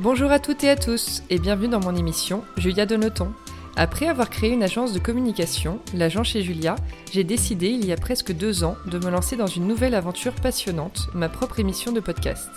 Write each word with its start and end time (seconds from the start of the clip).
Bonjour 0.00 0.30
à 0.30 0.38
toutes 0.38 0.62
et 0.62 0.70
à 0.70 0.76
tous 0.76 1.24
et 1.28 1.40
bienvenue 1.40 1.66
dans 1.66 1.80
mon 1.80 1.96
émission 1.96 2.44
Julia 2.56 2.86
de 2.86 2.94
Noton. 2.94 3.32
Après 3.74 4.06
avoir 4.06 4.30
créé 4.30 4.52
une 4.52 4.62
agence 4.62 4.92
de 4.92 5.00
communication, 5.00 5.80
l'agent 5.92 6.22
chez 6.22 6.40
Julia, 6.40 6.76
j'ai 7.10 7.24
décidé 7.24 7.66
il 7.70 7.84
y 7.84 7.90
a 7.90 7.96
presque 7.96 8.30
deux 8.30 8.62
ans 8.62 8.76
de 8.86 8.96
me 9.00 9.10
lancer 9.10 9.34
dans 9.34 9.48
une 9.48 9.66
nouvelle 9.66 9.96
aventure 9.96 10.34
passionnante, 10.34 11.08
ma 11.14 11.28
propre 11.28 11.58
émission 11.58 11.90
de 11.90 11.98
podcast. 11.98 12.48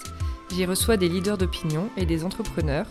J'y 0.53 0.67
reçois 0.67 0.97
des 0.97 1.09
leaders 1.09 1.39
d'opinion 1.39 1.89
et 1.97 2.05
des 2.05 2.23
entrepreneurs, 2.23 2.85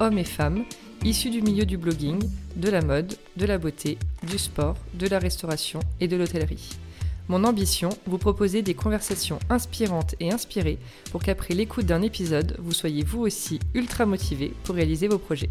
hommes 0.00 0.18
et 0.18 0.24
femmes, 0.24 0.64
issus 1.04 1.30
du 1.30 1.40
milieu 1.40 1.64
du 1.64 1.78
blogging, 1.78 2.28
de 2.56 2.70
la 2.70 2.82
mode, 2.82 3.14
de 3.36 3.46
la 3.46 3.58
beauté, 3.58 3.98
du 4.24 4.36
sport, 4.36 4.76
de 4.94 5.06
la 5.06 5.20
restauration 5.20 5.78
et 6.00 6.08
de 6.08 6.16
l'hôtellerie. 6.16 6.70
Mon 7.28 7.44
ambition, 7.44 7.90
vous 8.06 8.18
proposer 8.18 8.62
des 8.62 8.74
conversations 8.74 9.38
inspirantes 9.48 10.14
et 10.20 10.32
inspirées 10.32 10.78
pour 11.10 11.22
qu'après 11.22 11.54
l'écoute 11.54 11.86
d'un 11.86 12.02
épisode, 12.02 12.56
vous 12.58 12.72
soyez 12.72 13.04
vous 13.04 13.20
aussi 13.20 13.60
ultra 13.74 14.06
motivé 14.06 14.52
pour 14.64 14.74
réaliser 14.74 15.08
vos 15.08 15.18
projets. 15.18 15.50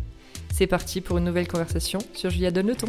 C'est 0.54 0.68
parti 0.68 1.02
pour 1.02 1.18
une 1.18 1.24
nouvelle 1.24 1.48
conversation 1.48 2.00
sur 2.14 2.30
Julia 2.30 2.52
Donne 2.52 2.68
le 2.68 2.76
ton. 2.76 2.88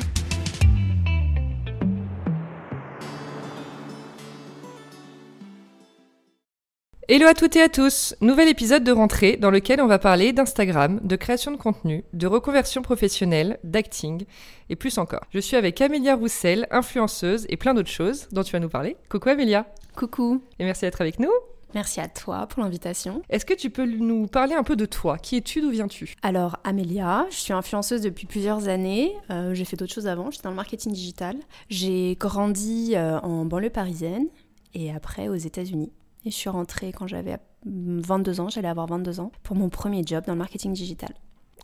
Hello 7.08 7.26
à 7.26 7.34
toutes 7.34 7.56
et 7.56 7.62
à 7.62 7.68
tous 7.68 8.14
Nouvel 8.20 8.48
épisode 8.48 8.84
de 8.84 8.92
rentrée 8.92 9.36
dans 9.36 9.50
lequel 9.50 9.80
on 9.80 9.88
va 9.88 9.98
parler 9.98 10.32
d'Instagram, 10.32 11.00
de 11.02 11.16
création 11.16 11.50
de 11.50 11.56
contenu, 11.56 12.04
de 12.12 12.28
reconversion 12.28 12.80
professionnelle, 12.80 13.58
d'acting 13.64 14.24
et 14.70 14.76
plus 14.76 14.98
encore. 14.98 15.24
Je 15.34 15.40
suis 15.40 15.56
avec 15.56 15.80
Amélia 15.80 16.14
Roussel, 16.14 16.68
influenceuse 16.70 17.44
et 17.48 17.56
plein 17.56 17.74
d'autres 17.74 17.90
choses 17.90 18.28
dont 18.30 18.44
tu 18.44 18.52
vas 18.52 18.60
nous 18.60 18.68
parler. 18.68 18.96
Coucou 19.08 19.30
Amélia 19.30 19.66
Coucou 19.96 20.42
Et 20.60 20.64
merci 20.64 20.82
d'être 20.82 21.00
avec 21.00 21.18
nous 21.18 21.32
Merci 21.74 22.00
à 22.00 22.06
toi 22.06 22.46
pour 22.46 22.62
l'invitation. 22.62 23.22
Est-ce 23.30 23.46
que 23.46 23.54
tu 23.54 23.70
peux 23.70 23.84
nous 23.84 24.28
parler 24.28 24.54
un 24.54 24.62
peu 24.62 24.76
de 24.76 24.86
toi? 24.86 25.18
Qui 25.18 25.38
es-tu? 25.38 25.60
D'où 25.60 25.70
viens-tu? 25.70 26.14
Alors, 26.22 26.58
Amélia, 26.62 27.26
je 27.30 27.36
suis 27.36 27.52
influenceuse 27.52 28.02
depuis 28.02 28.26
plusieurs 28.26 28.68
années. 28.68 29.12
Euh, 29.30 29.54
j'ai 29.54 29.64
fait 29.64 29.76
d'autres 29.76 29.92
choses 29.92 30.06
avant. 30.06 30.30
J'étais 30.30 30.44
dans 30.44 30.50
le 30.50 30.56
marketing 30.56 30.92
digital. 30.92 31.36
J'ai 31.68 32.14
grandi 32.20 32.92
euh, 32.94 33.18
en 33.20 33.44
banlieue 33.44 33.70
parisienne 33.70 34.26
et 34.74 34.92
après 34.92 35.28
aux 35.28 35.34
États-Unis. 35.34 35.90
Et 36.24 36.30
je 36.30 36.36
suis 36.36 36.50
rentrée 36.50 36.92
quand 36.92 37.06
j'avais 37.06 37.36
22 37.66 38.40
ans, 38.40 38.48
j'allais 38.48 38.68
avoir 38.68 38.86
22 38.86 39.20
ans, 39.20 39.32
pour 39.42 39.56
mon 39.56 39.68
premier 39.68 40.02
job 40.04 40.24
dans 40.26 40.32
le 40.32 40.38
marketing 40.38 40.72
digital. 40.72 41.14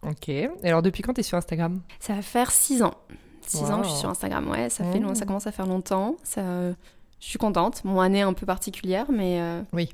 Ok. 0.02 0.28
Et 0.28 0.48
alors, 0.64 0.82
depuis 0.82 1.02
quand 1.02 1.14
tu 1.14 1.20
es 1.20 1.24
sur 1.24 1.38
Instagram? 1.38 1.80
Ça 2.00 2.14
va 2.14 2.22
faire 2.22 2.50
6 2.50 2.82
ans. 2.82 2.94
6 3.46 3.70
ans 3.70 3.80
que 3.80 3.86
je 3.86 3.90
suis 3.90 4.00
sur 4.00 4.10
Instagram, 4.10 4.48
ouais, 4.50 4.68
ça, 4.68 4.84
fait, 4.84 5.00
ça 5.00 5.24
mmh. 5.24 5.26
commence 5.26 5.46
à 5.46 5.52
faire 5.52 5.66
longtemps. 5.66 6.16
Ça, 6.22 6.42
je 7.20 7.26
suis 7.26 7.38
contente. 7.38 7.84
Mon 7.84 8.00
année 8.00 8.22
un 8.22 8.32
peu 8.32 8.46
particulière, 8.46 9.06
mais. 9.10 9.40
Euh, 9.40 9.62
oui. 9.72 9.88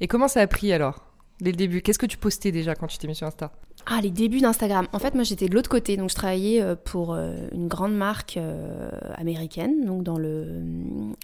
Et 0.00 0.06
comment 0.06 0.28
ça 0.28 0.40
a 0.40 0.46
pris 0.46 0.72
alors? 0.72 1.06
Dès 1.40 1.50
le 1.50 1.56
début 1.56 1.82
Qu'est-ce 1.82 1.98
que 1.98 2.06
tu 2.06 2.18
postais 2.18 2.52
déjà 2.52 2.74
quand 2.74 2.86
tu 2.86 2.98
t'es 2.98 3.08
mis 3.08 3.14
sur 3.14 3.26
Insta? 3.26 3.50
Ah, 3.86 4.00
les 4.00 4.10
débuts 4.10 4.40
d'Instagram. 4.40 4.86
En 4.92 4.98
fait, 4.98 5.14
moi 5.14 5.24
j'étais 5.24 5.48
de 5.48 5.54
l'autre 5.54 5.68
côté. 5.68 5.96
Donc 5.96 6.10
je 6.10 6.14
travaillais 6.14 6.62
euh, 6.62 6.76
pour 6.76 7.14
euh, 7.14 7.48
une 7.52 7.68
grande 7.68 7.94
marque 7.94 8.38
américaine, 9.16 9.84
donc 9.84 10.02
dans 10.02 10.18
le. 10.18 10.62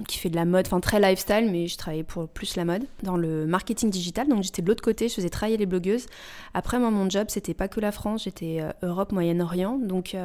qui 0.06 0.19
fait 0.19 0.31
de 0.31 0.37
la 0.37 0.45
mode, 0.45 0.67
enfin 0.67 0.81
très 0.81 1.01
lifestyle, 1.01 1.48
mais 1.51 1.67
je 1.67 1.77
travaillais 1.77 2.05
pour 2.05 2.29
plus 2.29 2.56
la 2.56 2.64
mode, 2.64 2.84
dans 3.03 3.17
le 3.17 3.47
marketing 3.47 3.91
digital. 3.91 4.29
Donc 4.29 4.42
j'étais 4.42 4.62
de 4.62 4.69
l'autre 4.69 4.83
côté, 4.83 5.09
je 5.09 5.14
faisais 5.14 5.31
travailler 5.31 5.56
les 5.56 5.67
blogueuses. 5.67 6.06
Après, 6.55 6.79
moi, 6.79 6.91
mon 6.91 7.09
job, 7.09 7.27
c'était 7.29 7.55
pas 7.55 7.69
que 7.69 7.81
la 7.81 7.92
France, 7.92 8.25
j'étais 8.25 8.61
Europe, 8.83 9.12
Moyen-Orient. 9.12 9.79
Donc 9.79 10.17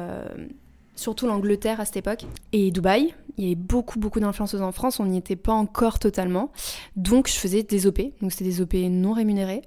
surtout 0.96 1.26
l'Angleterre 1.26 1.80
à 1.80 1.84
cette 1.84 1.96
époque, 1.96 2.24
et 2.52 2.70
Dubaï. 2.70 3.14
Il 3.36 3.44
y 3.44 3.46
avait 3.48 3.56
beaucoup, 3.56 3.98
beaucoup 3.98 4.20
d'influenceuses 4.20 4.62
en 4.62 4.70
France, 4.70 5.00
on 5.00 5.06
n'y 5.06 5.18
était 5.18 5.36
pas 5.36 5.52
encore 5.52 5.98
totalement. 5.98 6.52
Donc 6.96 7.28
je 7.28 7.34
faisais 7.34 7.62
des 7.64 7.86
OP, 7.86 8.00
donc 8.20 8.30
c'était 8.30 8.44
des 8.44 8.60
OP 8.60 8.74
non 8.74 9.12
rémunérés. 9.12 9.62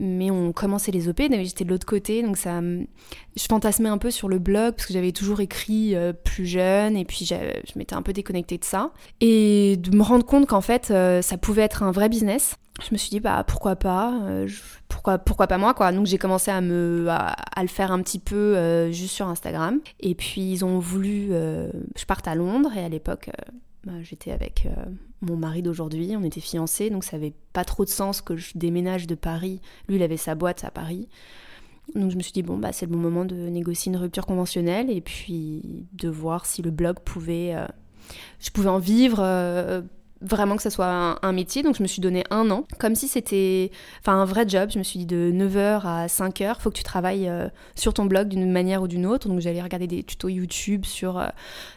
Mais 0.00 0.30
on 0.30 0.52
commençait 0.52 0.90
les 0.90 1.08
OP, 1.08 1.20
j'étais 1.20 1.64
de 1.64 1.70
l'autre 1.70 1.86
côté, 1.86 2.22
donc 2.22 2.36
ça, 2.36 2.60
je 2.60 3.44
fantasmais 3.48 3.88
un 3.88 3.98
peu 3.98 4.10
sur 4.10 4.28
le 4.28 4.38
blog 4.38 4.74
parce 4.74 4.86
que 4.86 4.92
j'avais 4.92 5.12
toujours 5.12 5.40
écrit 5.40 5.94
euh, 5.94 6.12
plus 6.12 6.46
jeune 6.46 6.96
et 6.96 7.04
puis 7.04 7.24
je 7.26 7.78
m'étais 7.78 7.94
un 7.94 8.02
peu 8.02 8.12
déconnectée 8.12 8.58
de 8.58 8.64
ça. 8.64 8.90
Et 9.20 9.76
de 9.76 9.96
me 9.96 10.02
rendre 10.02 10.26
compte 10.26 10.46
qu'en 10.46 10.60
fait 10.60 10.90
euh, 10.90 11.22
ça 11.22 11.36
pouvait 11.36 11.62
être 11.62 11.82
un 11.82 11.92
vrai 11.92 12.08
business 12.08 12.56
je 12.82 12.88
me 12.90 12.98
suis 12.98 13.10
dit 13.10 13.20
bah 13.20 13.44
pourquoi 13.46 13.76
pas 13.76 14.18
euh, 14.22 14.48
pourquoi 14.88 15.18
pourquoi 15.18 15.46
pas 15.46 15.58
moi 15.58 15.74
quoi 15.74 15.92
donc 15.92 16.06
j'ai 16.06 16.18
commencé 16.18 16.50
à 16.50 16.60
me 16.60 17.06
à, 17.08 17.62
le 17.62 17.68
faire 17.68 17.92
un 17.92 18.02
petit 18.02 18.18
peu 18.18 18.90
juste 18.90 19.14
sur 19.14 19.28
Instagram 19.28 19.78
et 20.00 20.16
puis 20.16 20.50
ils 20.50 20.64
ont 20.64 20.80
voulu 20.80 21.28
je 21.28 22.04
parte 22.04 22.26
à 22.26 22.34
Londres 22.34 22.72
et 22.76 22.84
à 22.84 22.88
l'époque 22.88 23.30
bah, 23.84 23.92
j'étais 24.02 24.32
avec 24.32 24.66
mon 25.24 25.36
mari 25.36 25.62
d'aujourd'hui 25.62 26.14
on 26.16 26.24
était 26.24 26.40
fiancés 26.40 26.90
donc 26.90 27.04
ça 27.04 27.16
avait 27.16 27.34
pas 27.52 27.64
trop 27.64 27.84
de 27.84 27.90
sens 27.90 28.20
que 28.20 28.36
je 28.36 28.52
déménage 28.54 29.06
de 29.06 29.14
Paris. 29.14 29.60
Lui 29.88 29.96
il 29.96 30.02
avait 30.02 30.16
sa 30.16 30.34
boîte 30.34 30.64
à 30.64 30.70
Paris. 30.70 31.08
Donc 31.94 32.10
je 32.10 32.16
me 32.16 32.22
suis 32.22 32.32
dit 32.32 32.42
bon 32.42 32.56
bah 32.56 32.72
c'est 32.72 32.86
le 32.86 32.92
bon 32.92 32.98
moment 32.98 33.24
de 33.24 33.34
négocier 33.34 33.92
une 33.92 33.98
rupture 33.98 34.26
conventionnelle 34.26 34.90
et 34.90 35.00
puis 35.00 35.86
de 35.92 36.08
voir 36.08 36.46
si 36.46 36.62
le 36.62 36.70
blog 36.70 37.00
pouvait 37.00 37.54
je 38.40 38.50
pouvais 38.50 38.68
en 38.68 38.78
vivre 38.78 39.22
vraiment 40.24 40.56
que 40.56 40.62
ça 40.62 40.70
soit 40.70 41.18
un, 41.22 41.32
métier. 41.32 41.62
Donc 41.62 41.76
je 41.76 41.82
me 41.82 41.88
suis 41.88 42.00
donné 42.00 42.24
un 42.30 42.50
an, 42.50 42.64
comme 42.78 42.94
si 42.94 43.08
c'était 43.08 43.70
enfin 44.00 44.14
un 44.14 44.24
vrai 44.24 44.48
job. 44.48 44.70
Je 44.72 44.78
me 44.78 44.84
suis 44.84 44.98
dit 44.98 45.06
de 45.06 45.30
9h 45.32 45.82
à 45.84 46.06
5h, 46.06 46.60
faut 46.60 46.70
que 46.70 46.76
tu 46.76 46.82
travailles 46.82 47.28
euh, 47.28 47.48
sur 47.74 47.94
ton 47.94 48.06
blog 48.06 48.28
d'une 48.28 48.50
manière 48.50 48.82
ou 48.82 48.88
d'une 48.88 49.06
autre. 49.06 49.28
Donc 49.28 49.40
j'allais 49.40 49.62
regarder 49.62 49.86
des 49.86 50.02
tutos 50.02 50.28
YouTube 50.28 50.84
sur 50.84 51.18
euh, 51.18 51.26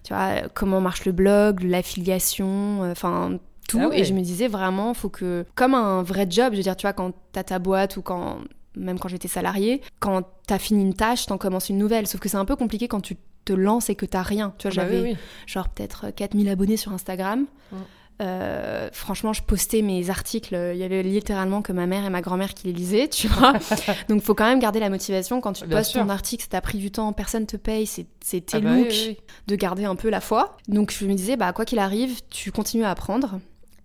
tu 0.03 0.13
vois, 0.13 0.47
comment 0.53 0.81
marche 0.81 1.05
le 1.05 1.11
blog, 1.11 1.61
l'affiliation, 1.61 2.83
euh, 2.83 2.91
enfin 2.91 3.37
tout. 3.67 3.79
Ah 3.81 3.89
et 3.93 4.03
je 4.03 4.13
me 4.13 4.21
disais 4.21 4.47
vraiment, 4.47 4.93
faut 4.93 5.09
que, 5.09 5.45
comme 5.55 5.73
un 5.73 6.01
vrai 6.01 6.25
job, 6.29 6.53
je 6.53 6.57
veux 6.57 6.63
dire, 6.63 6.77
tu 6.77 6.83
vois, 6.83 6.93
quand 6.93 7.13
t'as 7.33 7.43
ta 7.43 7.59
boîte 7.59 7.97
ou 7.97 8.01
quand 8.01 8.39
même 8.75 8.99
quand 8.99 9.07
j'étais 9.07 9.27
salariée, 9.27 9.81
quand 9.99 10.23
t'as 10.45 10.59
fini 10.59 10.83
une 10.83 10.93
tâche, 10.93 11.25
t'en 11.25 11.37
commences 11.37 11.69
une 11.69 11.77
nouvelle. 11.77 12.07
Sauf 12.07 12.21
que 12.21 12.29
c'est 12.29 12.37
un 12.37 12.45
peu 12.45 12.55
compliqué 12.55 12.87
quand 12.87 13.01
tu 13.01 13.17
te 13.43 13.53
lances 13.53 13.89
et 13.89 13.95
que 13.95 14.05
t'as 14.05 14.21
rien. 14.21 14.53
Tu 14.57 14.67
vois, 14.67 14.81
ah 14.81 14.85
bah 14.85 14.91
j'avais 14.93 15.17
genre 15.45 15.69
peut-être 15.69 16.11
4000 16.11 16.49
abonnés 16.49 16.77
sur 16.77 16.93
Instagram. 16.93 17.45
Euh, 18.19 18.89
franchement, 18.93 19.33
je 19.33 19.43
postais 19.43 19.81
mes 19.81 20.09
articles. 20.09 20.57
Il 20.73 20.77
y 20.77 20.83
avait 20.83 21.03
littéralement 21.03 21.61
que 21.61 21.71
ma 21.71 21.85
mère 21.85 22.05
et 22.05 22.09
ma 22.09 22.21
grand-mère 22.21 22.53
qui 22.53 22.67
les 22.67 22.73
lisaient, 22.73 23.07
tu 23.07 23.27
vois. 23.27 23.53
Donc, 24.09 24.21
faut 24.21 24.33
quand 24.33 24.45
même 24.45 24.59
garder 24.59 24.79
la 24.79 24.89
motivation 24.89 25.39
quand 25.41 25.53
tu 25.53 25.67
postes 25.67 25.93
ton 25.93 26.09
article. 26.09 26.43
Ça 26.43 26.49
t'a 26.49 26.61
pris 26.61 26.77
du 26.77 26.91
temps, 26.91 27.13
personne 27.13 27.45
te 27.45 27.57
paye, 27.57 27.85
c'est 27.85 28.05
tes 28.21 28.43
ah 28.53 28.59
bah 28.59 28.75
looks, 28.75 29.17
de 29.47 29.55
garder 29.55 29.85
un 29.85 29.95
peu 29.95 30.09
la 30.09 30.21
foi. 30.21 30.57
Donc, 30.67 30.91
je 30.91 31.05
me 31.05 31.13
disais, 31.13 31.37
bah 31.37 31.53
quoi 31.53 31.65
qu'il 31.65 31.79
arrive, 31.79 32.21
tu 32.29 32.51
continues 32.51 32.85
à 32.85 32.91
apprendre. 32.91 33.39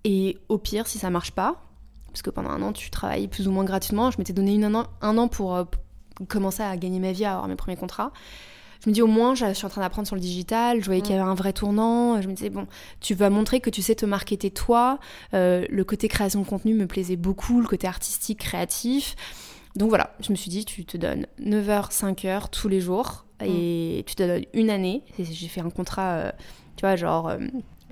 Et 0.04 0.38
au 0.48 0.58
pire, 0.58 0.86
si 0.86 0.98
ça 0.98 1.10
marche 1.10 1.32
pas, 1.32 1.62
parce 2.08 2.22
que 2.22 2.30
pendant 2.30 2.50
un 2.50 2.62
an, 2.62 2.72
tu 2.72 2.90
travailles 2.90 3.28
plus 3.28 3.48
ou 3.48 3.52
moins 3.52 3.64
gratuitement. 3.64 4.10
Je 4.10 4.18
m'étais 4.18 4.32
donné 4.32 4.54
une, 4.54 4.64
un, 4.64 4.74
an, 4.74 4.86
un 5.00 5.18
an 5.18 5.28
pour 5.28 5.54
euh, 5.54 5.64
commencer 6.28 6.62
à 6.62 6.76
gagner 6.76 7.00
ma 7.00 7.12
vie, 7.12 7.24
à 7.24 7.32
avoir 7.32 7.48
mes 7.48 7.56
premiers 7.56 7.76
contrats 7.76 8.12
je 8.82 8.90
me 8.90 8.94
dis 8.94 9.02
au 9.02 9.06
moins, 9.06 9.34
je 9.34 9.52
suis 9.52 9.64
en 9.64 9.68
train 9.68 9.80
d'apprendre 9.80 10.08
sur 10.08 10.16
le 10.16 10.20
digital, 10.20 10.80
je 10.80 10.86
voyais 10.86 11.02
qu'il 11.02 11.12
y 11.12 11.18
avait 11.18 11.28
un 11.28 11.34
vrai 11.34 11.52
tournant, 11.52 12.20
je 12.20 12.26
me 12.26 12.32
disais, 12.32 12.50
bon, 12.50 12.66
tu 13.00 13.14
vas 13.14 13.30
montrer 13.30 13.60
que 13.60 13.70
tu 13.70 13.80
sais 13.80 13.94
te 13.94 14.04
marketer 14.04 14.50
toi, 14.50 14.98
euh, 15.34 15.64
le 15.70 15.84
côté 15.84 16.08
création 16.08 16.40
de 16.40 16.46
contenu 16.46 16.74
me 16.74 16.86
plaisait 16.86 17.16
beaucoup, 17.16 17.60
le 17.60 17.68
côté 17.68 17.86
artistique, 17.86 18.40
créatif. 18.40 19.14
Donc 19.76 19.88
voilà, 19.88 20.14
je 20.20 20.32
me 20.32 20.36
suis 20.36 20.50
dit, 20.50 20.64
tu 20.64 20.84
te 20.84 20.96
donnes 20.96 21.26
9h, 21.40 21.92
5h 21.92 22.50
tous 22.50 22.68
les 22.68 22.80
jours, 22.80 23.24
et 23.44 24.00
mm. 24.00 24.04
tu 24.04 24.14
te 24.16 24.22
donnes 24.24 24.44
une 24.52 24.68
année. 24.68 25.04
J'ai 25.16 25.46
fait 25.46 25.60
un 25.60 25.70
contrat, 25.70 26.14
euh, 26.14 26.32
tu 26.76 26.80
vois, 26.80 26.96
genre... 26.96 27.28
Euh, 27.28 27.38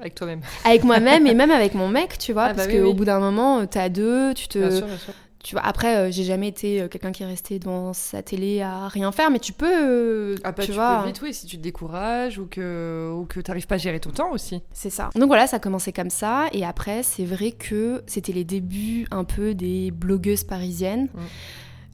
avec 0.01 0.17
toi-même. 0.17 0.41
Avec 0.65 0.83
moi-même 0.83 1.27
et 1.27 1.35
même 1.35 1.53
avec 1.53 1.75
mon 1.75 1.87
mec, 1.87 2.19
tu 2.19 2.33
vois, 2.33 2.47
ah 2.47 2.55
parce 2.55 2.67
bah 2.67 2.75
qu'au 2.75 2.95
bout 2.95 3.05
d'un 3.05 3.21
moment, 3.21 3.65
t'es 3.67 3.79
à 3.79 3.91
deux, 3.91 4.35
tu 4.35 4.49
te, 4.49 4.59
bien 4.59 4.71
sûr, 4.71 4.87
bien 4.87 4.97
sûr 4.97 5.15
tu 5.43 5.55
vois, 5.55 5.65
après, 5.65 5.97
euh, 5.97 6.11
j'ai 6.11 6.25
jamais 6.25 6.49
été 6.49 6.83
euh, 6.83 6.89
quelqu'un 6.89 7.13
qui 7.13 7.23
est 7.23 7.27
resté 7.27 7.59
devant 7.59 7.95
sa 7.95 8.23
télé 8.23 8.61
à 8.61 8.89
rien 8.89 9.11
faire, 9.11 9.31
mais 9.31 9.39
tu 9.39 9.55
peux. 9.55 10.33
Euh, 10.33 10.37
ah 10.45 10.53
bah, 10.53 10.63
tu, 10.65 10.73
vois, 10.73 11.01
peux 11.01 11.09
vite, 11.09 11.23
oui, 11.23 11.33
si 11.33 11.47
tu 11.47 11.57
te 11.57 11.63
décourages 11.63 12.39
ou 12.39 12.47
que, 12.47 13.11
ou 13.15 13.25
que 13.25 13.41
tu 13.41 13.51
n'arrives 13.51 13.67
pas 13.67 13.77
à 13.77 13.79
gérer 13.79 14.01
ton 14.01 14.11
temps 14.11 14.33
aussi. 14.33 14.61
C'est 14.73 14.91
ça. 14.91 15.09
Donc 15.15 15.29
voilà, 15.29 15.47
ça 15.47 15.57
a 15.57 15.61
commencé 15.61 15.93
comme 15.93 16.11
ça. 16.11 16.49
Et 16.53 16.65
après, 16.65 17.03
c'est 17.03 17.25
vrai 17.25 17.53
que 17.53 18.03
c'était 18.07 18.33
les 18.33 18.45
débuts 18.45 19.07
un 19.11 19.25
peu 19.25 19.55
des 19.55 19.91
blogueuses 19.91 20.45
parisiennes. 20.45 21.09
Mm. 21.15 21.21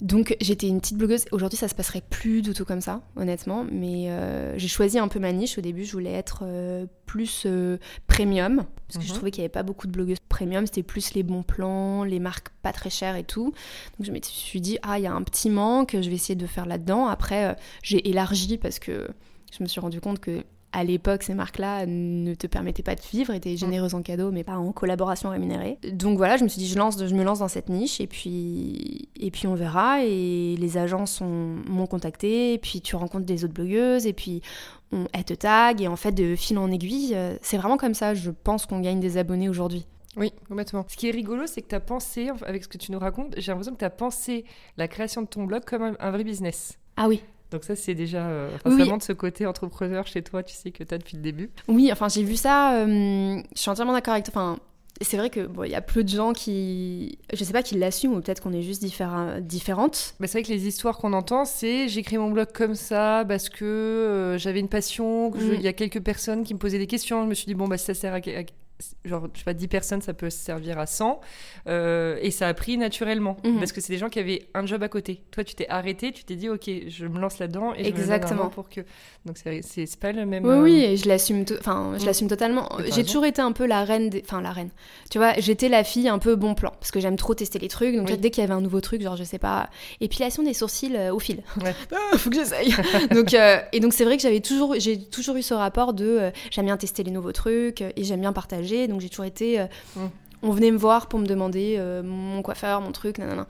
Donc 0.00 0.36
j'étais 0.40 0.68
une 0.68 0.80
petite 0.80 0.98
blogueuse. 0.98 1.24
Aujourd'hui, 1.32 1.56
ça 1.56 1.68
se 1.68 1.74
passerait 1.74 2.02
plus 2.02 2.42
du 2.42 2.52
tout 2.52 2.64
comme 2.64 2.80
ça, 2.80 3.00
honnêtement. 3.16 3.64
Mais 3.70 4.10
euh, 4.10 4.56
j'ai 4.58 4.68
choisi 4.68 4.98
un 4.98 5.08
peu 5.08 5.18
ma 5.18 5.32
niche. 5.32 5.56
Au 5.56 5.62
début, 5.62 5.84
je 5.84 5.92
voulais 5.92 6.12
être 6.12 6.40
euh, 6.42 6.86
plus 7.06 7.44
euh, 7.46 7.78
premium 8.06 8.66
parce 8.88 8.98
que 8.98 9.04
je 9.04 9.08
mhm. 9.08 9.16
trouvais 9.16 9.30
qu'il 9.30 9.40
n'y 9.40 9.46
avait 9.46 9.52
pas 9.52 9.62
beaucoup 9.62 9.86
de 9.86 9.92
blogueuses 9.92 10.20
premium. 10.28 10.66
C'était 10.66 10.82
plus 10.82 11.14
les 11.14 11.22
bons 11.22 11.42
plans, 11.42 12.04
les 12.04 12.20
marques 12.20 12.50
pas 12.62 12.72
très 12.72 12.90
chères 12.90 13.16
et 13.16 13.24
tout. 13.24 13.54
Donc 13.98 14.06
je 14.06 14.12
me 14.12 14.18
suis 14.22 14.60
dit 14.60 14.78
ah 14.82 14.98
il 14.98 15.04
y 15.04 15.06
a 15.06 15.12
un 15.12 15.22
petit 15.22 15.48
manque. 15.48 15.92
Je 15.98 16.08
vais 16.08 16.16
essayer 16.16 16.36
de 16.36 16.46
faire 16.46 16.66
là-dedans. 16.66 17.06
Après, 17.06 17.56
j'ai 17.82 18.06
élargi 18.08 18.58
parce 18.58 18.78
que 18.78 19.08
je 19.56 19.62
me 19.62 19.68
suis 19.68 19.80
rendu 19.80 20.00
compte 20.00 20.20
que 20.20 20.44
à 20.76 20.84
l'époque, 20.84 21.22
ces 21.22 21.32
marques-là 21.32 21.86
ne 21.86 22.34
te 22.34 22.46
permettaient 22.46 22.82
pas 22.82 22.94
de 22.94 23.00
vivre, 23.00 23.32
étaient 23.32 23.54
mm. 23.54 23.56
généreuses 23.56 23.94
en 23.94 24.02
cadeau, 24.02 24.30
mais 24.30 24.44
pas 24.44 24.58
en 24.58 24.72
collaboration 24.72 25.30
rémunérée. 25.30 25.78
Donc 25.90 26.18
voilà, 26.18 26.36
je 26.36 26.44
me 26.44 26.48
suis 26.48 26.58
dit, 26.58 26.68
je, 26.68 26.76
lance, 26.76 27.02
je 27.02 27.14
me 27.14 27.24
lance 27.24 27.38
dans 27.38 27.48
cette 27.48 27.70
niche, 27.70 27.98
et 27.98 28.06
puis, 28.06 29.08
et 29.18 29.30
puis 29.30 29.46
on 29.46 29.54
verra. 29.54 30.04
Et 30.04 30.54
les 30.58 30.76
agences 30.76 31.22
m'ont 31.22 31.86
contacté, 31.86 32.52
et 32.52 32.58
puis 32.58 32.82
tu 32.82 32.94
rencontres 32.94 33.24
des 33.24 33.42
autres 33.42 33.54
blogueuses, 33.54 34.06
et 34.06 34.12
puis 34.12 34.42
on, 34.92 35.06
elles 35.14 35.24
te 35.24 35.32
tag, 35.32 35.80
et 35.80 35.88
en 35.88 35.96
fait, 35.96 36.12
de 36.12 36.36
fil 36.36 36.58
en 36.58 36.70
aiguille, 36.70 37.14
euh, 37.14 37.38
c'est 37.40 37.56
vraiment 37.56 37.78
comme 37.78 37.94
ça, 37.94 38.12
je 38.12 38.30
pense 38.30 38.66
qu'on 38.66 38.80
gagne 38.80 39.00
des 39.00 39.16
abonnés 39.16 39.48
aujourd'hui. 39.48 39.86
Oui, 40.18 40.30
complètement. 40.46 40.84
Ce 40.88 40.96
qui 40.98 41.08
est 41.08 41.12
rigolo, 41.12 41.46
c'est 41.46 41.62
que 41.62 41.68
tu 41.68 41.74
as 41.74 41.80
pensé, 41.80 42.30
avec 42.44 42.64
ce 42.64 42.68
que 42.68 42.76
tu 42.76 42.92
nous 42.92 42.98
racontes, 42.98 43.32
j'ai 43.38 43.50
l'impression 43.50 43.72
que 43.72 43.78
tu 43.78 43.84
as 43.86 43.90
pensé 43.90 44.44
la 44.76 44.88
création 44.88 45.22
de 45.22 45.26
ton 45.26 45.44
blog 45.44 45.64
comme 45.64 45.82
un, 45.82 45.94
un 46.00 46.10
vrai 46.10 46.22
business. 46.22 46.78
Ah 46.98 47.08
oui. 47.08 47.22
Donc 47.50 47.64
ça, 47.64 47.76
c'est 47.76 47.94
déjà 47.94 48.26
euh, 48.26 48.50
Oui. 48.64 48.74
vraiment 48.76 48.96
de 48.96 49.02
ce 49.02 49.12
côté 49.12 49.46
entrepreneur 49.46 50.06
chez 50.06 50.22
toi, 50.22 50.42
tu 50.42 50.54
sais 50.54 50.70
que 50.72 50.82
tu 50.84 50.92
as 50.94 50.98
depuis 50.98 51.16
le 51.16 51.22
début. 51.22 51.50
Oui, 51.68 51.90
enfin 51.92 52.08
j'ai 52.08 52.22
vu 52.24 52.36
ça, 52.36 52.74
euh, 52.80 53.40
je 53.54 53.60
suis 53.60 53.70
entièrement 53.70 53.92
d'accord 53.92 54.14
avec 54.14 54.24
toi. 54.24 54.32
Enfin, 54.34 54.58
c'est 55.02 55.16
vrai 55.18 55.28
que 55.30 55.46
bon, 55.46 55.64
il 55.64 55.70
y 55.70 55.74
a 55.74 55.82
peu 55.82 56.02
de 56.02 56.08
gens 56.08 56.32
qui, 56.32 57.18
je 57.32 57.44
sais 57.44 57.52
pas, 57.52 57.62
qui 57.62 57.74
l'assument 57.76 58.14
ou 58.16 58.20
peut-être 58.20 58.42
qu'on 58.42 58.52
est 58.52 58.62
juste 58.62 58.82
diffé- 58.82 59.40
différentes. 59.42 60.14
Bah, 60.18 60.26
c'est 60.26 60.38
vrai 60.38 60.42
que 60.42 60.52
les 60.52 60.66
histoires 60.66 60.96
qu'on 60.98 61.12
entend, 61.12 61.44
c'est 61.44 61.86
créé 62.02 62.18
mon 62.18 62.30
blog 62.30 62.48
comme 62.52 62.74
ça 62.74 63.24
parce 63.28 63.48
que 63.50 63.64
euh, 63.64 64.38
j'avais 64.38 64.60
une 64.60 64.68
passion, 64.70 65.30
Mm. 65.30 65.38
il 65.54 65.60
y 65.60 65.68
a 65.68 65.72
quelques 65.74 66.00
personnes 66.00 66.44
qui 66.44 66.54
me 66.54 66.58
posaient 66.58 66.78
des 66.78 66.86
questions. 66.86 67.22
Je 67.24 67.28
me 67.28 67.34
suis 67.34 67.46
dit, 67.46 67.54
bon, 67.54 67.68
bah, 67.68 67.76
ça 67.78 67.92
sert 67.94 68.14
à, 68.14 68.16
à- 68.16 68.20
genre, 69.04 69.28
je 69.32 69.38
sais 69.38 69.44
pas, 69.44 69.54
10 69.54 69.68
personnes, 69.68 70.02
ça 70.02 70.12
peut 70.14 70.28
servir 70.30 70.78
à 70.78 70.86
100. 70.86 71.20
Euh, 71.68 72.18
et 72.20 72.30
ça 72.30 72.46
a 72.48 72.54
pris 72.54 72.76
naturellement 72.76 73.36
Mhm. 73.44 73.58
parce 73.58 73.72
que 73.72 73.80
c'est 73.80 73.92
des 73.92 73.98
gens 73.98 74.08
qui 74.08 74.18
avaient 74.18 74.46
un 74.54 74.66
job 74.66 74.82
à 74.82 74.88
côté. 74.88 75.22
Toi, 75.30 75.44
tu 75.44 75.54
t'es 75.54 75.66
arrêté, 75.68 76.12
tu 76.12 76.24
t'es 76.24 76.34
dit, 76.36 76.48
ok, 76.48 76.68
je 76.88 77.06
me 77.06 77.18
lance 77.18 77.38
là-dedans 77.38 77.72
et 77.74 77.78
je 77.78 77.82
me 77.84 77.88
Exactement. 77.88 78.48
pour 78.48 78.68
que. 78.68 78.80
Donc 79.24 79.38
c'est 79.38 79.98
pas 79.98 80.12
le 80.12 80.26
même. 80.26 80.44
Oui, 80.44 80.50
euh, 80.52 80.62
oui, 80.62 80.84
et 80.84 80.96
je 80.96 81.08
l'assume, 81.08 81.44
enfin, 81.58 81.94
je 81.96 82.02
Mm. 82.02 82.06
l'assume 82.06 82.28
totalement. 82.28 82.68
J'ai 82.94 83.04
toujours 83.04 83.24
été 83.24 83.40
un 83.42 83.52
peu 83.52 83.66
la 83.66 83.84
reine, 83.84 84.10
des... 84.10 84.22
enfin 84.24 84.40
la 84.40 84.52
reine. 84.52 84.70
Tu 85.10 85.18
vois, 85.18 85.32
j'étais 85.38 85.68
la 85.68 85.82
fille 85.84 86.08
un 86.08 86.18
peu 86.18 86.36
bon 86.36 86.54
plan 86.54 86.72
parce 86.78 86.90
que 86.90 87.00
j'aime 87.00 87.16
trop 87.16 87.34
tester 87.34 87.58
les 87.58 87.68
trucs. 87.68 87.96
Donc 87.96 88.08
Oui. 88.08 88.18
dès 88.18 88.30
qu'il 88.30 88.42
y 88.42 88.44
avait 88.44 88.54
un 88.54 88.60
nouveau 88.60 88.80
truc, 88.80 89.02
genre 89.02 89.16
je 89.16 89.24
sais 89.24 89.38
pas, 89.38 89.68
épilation 90.00 90.42
des 90.42 90.54
sourcils 90.54 90.94
euh, 90.94 91.12
au 91.14 91.18
fil. 91.18 91.42
Ouais. 91.62 91.74
Ah, 92.12 92.18
faut 92.18 92.30
que 92.30 92.36
j'essaye. 92.36 92.72
donc 93.10 93.34
et 93.72 93.80
donc 93.80 93.92
c'est 93.94 94.04
vrai 94.04 94.16
que 94.16 94.22
j'avais 94.22 94.40
toujours, 94.40 94.74
j'ai 94.78 95.00
toujours 95.02 95.36
eu 95.36 95.42
ce 95.42 95.54
rapport 95.54 95.92
de 95.94 96.30
j'aime 96.50 96.66
bien 96.66 96.76
tester 96.76 97.02
les 97.02 97.10
nouveaux 97.10 97.32
trucs 97.32 97.80
et 97.80 97.92
j'aime 98.04 98.20
bien 98.20 98.32
partager. 98.32 98.65
Donc 98.88 99.00
j'ai 99.00 99.08
toujours 99.08 99.24
été, 99.24 99.60
euh, 99.60 99.66
Mm. 99.96 100.00
on 100.42 100.50
venait 100.50 100.70
me 100.70 100.78
voir 100.78 101.06
pour 101.08 101.18
me 101.18 101.26
demander 101.26 101.76
euh, 101.78 102.02
mon 102.02 102.42
coiffeur, 102.42 102.80
mon 102.80 102.92
truc, 102.92 103.18
nanana. 103.18 103.46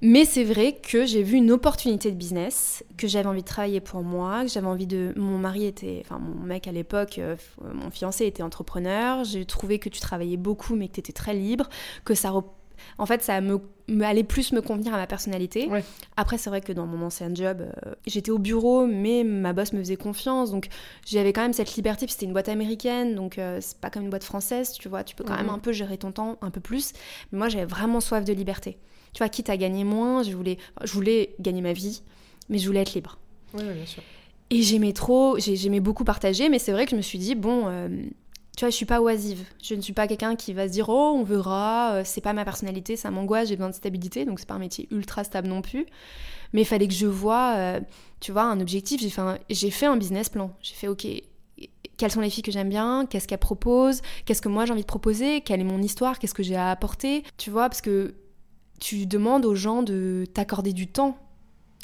Mais 0.00 0.24
c'est 0.24 0.44
vrai 0.44 0.76
que 0.80 1.06
j'ai 1.06 1.24
vu 1.24 1.38
une 1.38 1.50
opportunité 1.50 2.12
de 2.12 2.16
business, 2.16 2.84
que 2.96 3.08
j'avais 3.08 3.26
envie 3.28 3.42
de 3.42 3.46
travailler 3.48 3.80
pour 3.80 4.02
moi, 4.04 4.42
que 4.44 4.48
j'avais 4.48 4.68
envie 4.68 4.86
de... 4.86 5.12
Mon 5.16 5.38
mari 5.38 5.66
était... 5.66 6.02
Enfin, 6.04 6.20
mon 6.20 6.44
mec 6.46 6.68
à 6.68 6.72
l'époque, 6.72 7.18
euh, 7.18 7.34
mon 7.74 7.90
fiancé 7.90 8.24
était 8.24 8.44
entrepreneur. 8.44 9.24
J'ai 9.24 9.44
trouvé 9.44 9.80
que 9.80 9.88
tu 9.88 9.98
travaillais 10.00 10.36
beaucoup, 10.36 10.76
mais 10.76 10.86
que 10.86 10.92
tu 10.94 11.00
étais 11.00 11.12
très 11.12 11.34
libre, 11.34 11.68
que 12.04 12.14
ça... 12.14 12.30
rep- 12.30 12.44
En 12.98 13.06
fait, 13.06 13.22
ça 13.22 13.40
me, 13.40 13.58
me- 13.88 14.04
allait 14.04 14.24
plus 14.24 14.52
me 14.52 14.60
convenir 14.60 14.94
à 14.94 14.96
ma 14.96 15.06
personnalité. 15.06 15.66
Ouais. 15.68 15.84
Après, 16.16 16.38
c'est 16.38 16.50
vrai 16.50 16.60
que 16.60 16.72
dans 16.72 16.86
mon 16.86 17.04
ancien 17.04 17.34
job, 17.34 17.60
euh, 17.62 17.94
j'étais 18.06 18.30
au 18.30 18.38
bureau, 18.38 18.86
mais 18.86 19.24
ma 19.24 19.52
boss 19.52 19.72
me 19.72 19.78
faisait 19.80 19.96
confiance. 19.96 20.50
Donc, 20.50 20.68
j'avais 21.06 21.32
quand 21.32 21.42
même 21.42 21.52
cette 21.52 21.74
liberté. 21.76 22.06
Puis 22.06 22.12
c'était 22.14 22.26
une 22.26 22.32
boîte 22.32 22.48
américaine, 22.48 23.14
donc 23.14 23.38
euh, 23.38 23.58
c'est 23.60 23.78
pas 23.78 23.90
comme 23.90 24.02
une 24.02 24.10
boîte 24.10 24.24
française, 24.24 24.72
tu 24.72 24.88
vois. 24.88 25.04
Tu 25.04 25.14
peux 25.14 25.24
quand 25.24 25.34
Mhm. 25.34 25.40
même 25.46 25.50
un 25.50 25.58
peu 25.58 25.72
gérer 25.72 25.98
ton 25.98 26.12
temps 26.12 26.38
un 26.42 26.50
peu 26.50 26.60
plus. 26.60 26.92
Mais 27.32 27.38
moi, 27.38 27.48
j'avais 27.48 27.64
vraiment 27.66 28.00
soif 28.00 28.24
de 28.24 28.32
liberté. 28.32 28.78
Tu 29.12 29.18
vois, 29.18 29.28
quitte 29.28 29.48
à 29.50 29.56
gagner 29.56 29.84
moins, 29.84 30.22
je 30.22 30.32
voulais, 30.36 30.58
je 30.84 30.92
voulais 30.92 31.34
gagner 31.40 31.62
ma 31.62 31.72
vie, 31.72 32.02
mais 32.50 32.58
je 32.58 32.66
voulais 32.66 32.80
être 32.80 32.94
libre. 32.94 33.18
Ouais, 33.54 33.62
bien 33.64 33.86
sûr. 33.86 34.02
Et 34.50 34.62
j'aimais 34.62 34.92
trop, 34.92 35.38
j'ai- 35.38 35.56
j'aimais 35.56 35.80
beaucoup 35.80 36.04
partager, 36.04 36.48
mais 36.48 36.58
c'est 36.58 36.72
vrai 36.72 36.84
que 36.84 36.92
je 36.92 36.96
me 36.96 37.02
suis 37.02 37.18
dit, 37.18 37.34
bon, 37.34 37.64
euh, 37.66 37.88
tu 38.58 38.64
vois, 38.64 38.70
je 38.70 38.74
suis 38.74 38.86
pas 38.86 39.00
oisive. 39.00 39.44
Je 39.62 39.76
ne 39.76 39.80
suis 39.80 39.92
pas 39.92 40.08
quelqu'un 40.08 40.34
qui 40.34 40.52
va 40.52 40.66
se 40.66 40.72
dire, 40.72 40.88
oh, 40.88 41.14
on 41.16 41.22
verra, 41.22 41.92
euh, 41.92 42.02
c'est 42.04 42.20
pas 42.20 42.32
ma 42.32 42.44
personnalité, 42.44 42.96
ça 42.96 43.08
m'angoisse, 43.12 43.50
j'ai 43.50 43.54
besoin 43.54 43.70
de 43.70 43.74
stabilité, 43.74 44.24
donc 44.24 44.40
c'est 44.40 44.48
pas 44.48 44.54
un 44.54 44.58
métier 44.58 44.88
ultra 44.90 45.22
stable 45.22 45.46
non 45.46 45.62
plus. 45.62 45.86
Mais 46.52 46.62
il 46.62 46.64
fallait 46.64 46.88
que 46.88 46.94
je 46.94 47.06
vois, 47.06 47.54
euh, 47.56 47.80
tu 48.18 48.32
vois, 48.32 48.42
un 48.42 48.60
objectif. 48.60 49.00
J'ai 49.00 49.10
fait 49.10 49.20
un, 49.20 49.38
j'ai 49.48 49.70
fait 49.70 49.86
un 49.86 49.96
business 49.96 50.28
plan. 50.28 50.50
J'ai 50.60 50.74
fait, 50.74 50.88
ok, 50.88 51.06
quelles 51.98 52.10
sont 52.10 52.20
les 52.20 52.30
filles 52.30 52.42
que 52.42 52.50
j'aime 52.50 52.68
bien, 52.68 53.06
qu'est-ce 53.08 53.28
qu'elles 53.28 53.38
proposent, 53.38 54.02
qu'est-ce 54.24 54.42
que 54.42 54.48
moi 54.48 54.66
j'ai 54.66 54.72
envie 54.72 54.82
de 54.82 54.86
proposer, 54.86 55.40
quelle 55.40 55.60
est 55.60 55.64
mon 55.64 55.80
histoire, 55.80 56.18
qu'est-ce 56.18 56.34
que 56.34 56.42
j'ai 56.42 56.56
à 56.56 56.72
apporter, 56.72 57.22
tu 57.36 57.50
vois, 57.50 57.68
parce 57.68 57.80
que 57.80 58.16
tu 58.80 59.06
demandes 59.06 59.46
aux 59.46 59.54
gens 59.54 59.84
de 59.84 60.24
t'accorder 60.34 60.72
du 60.72 60.88
temps. 60.88 61.16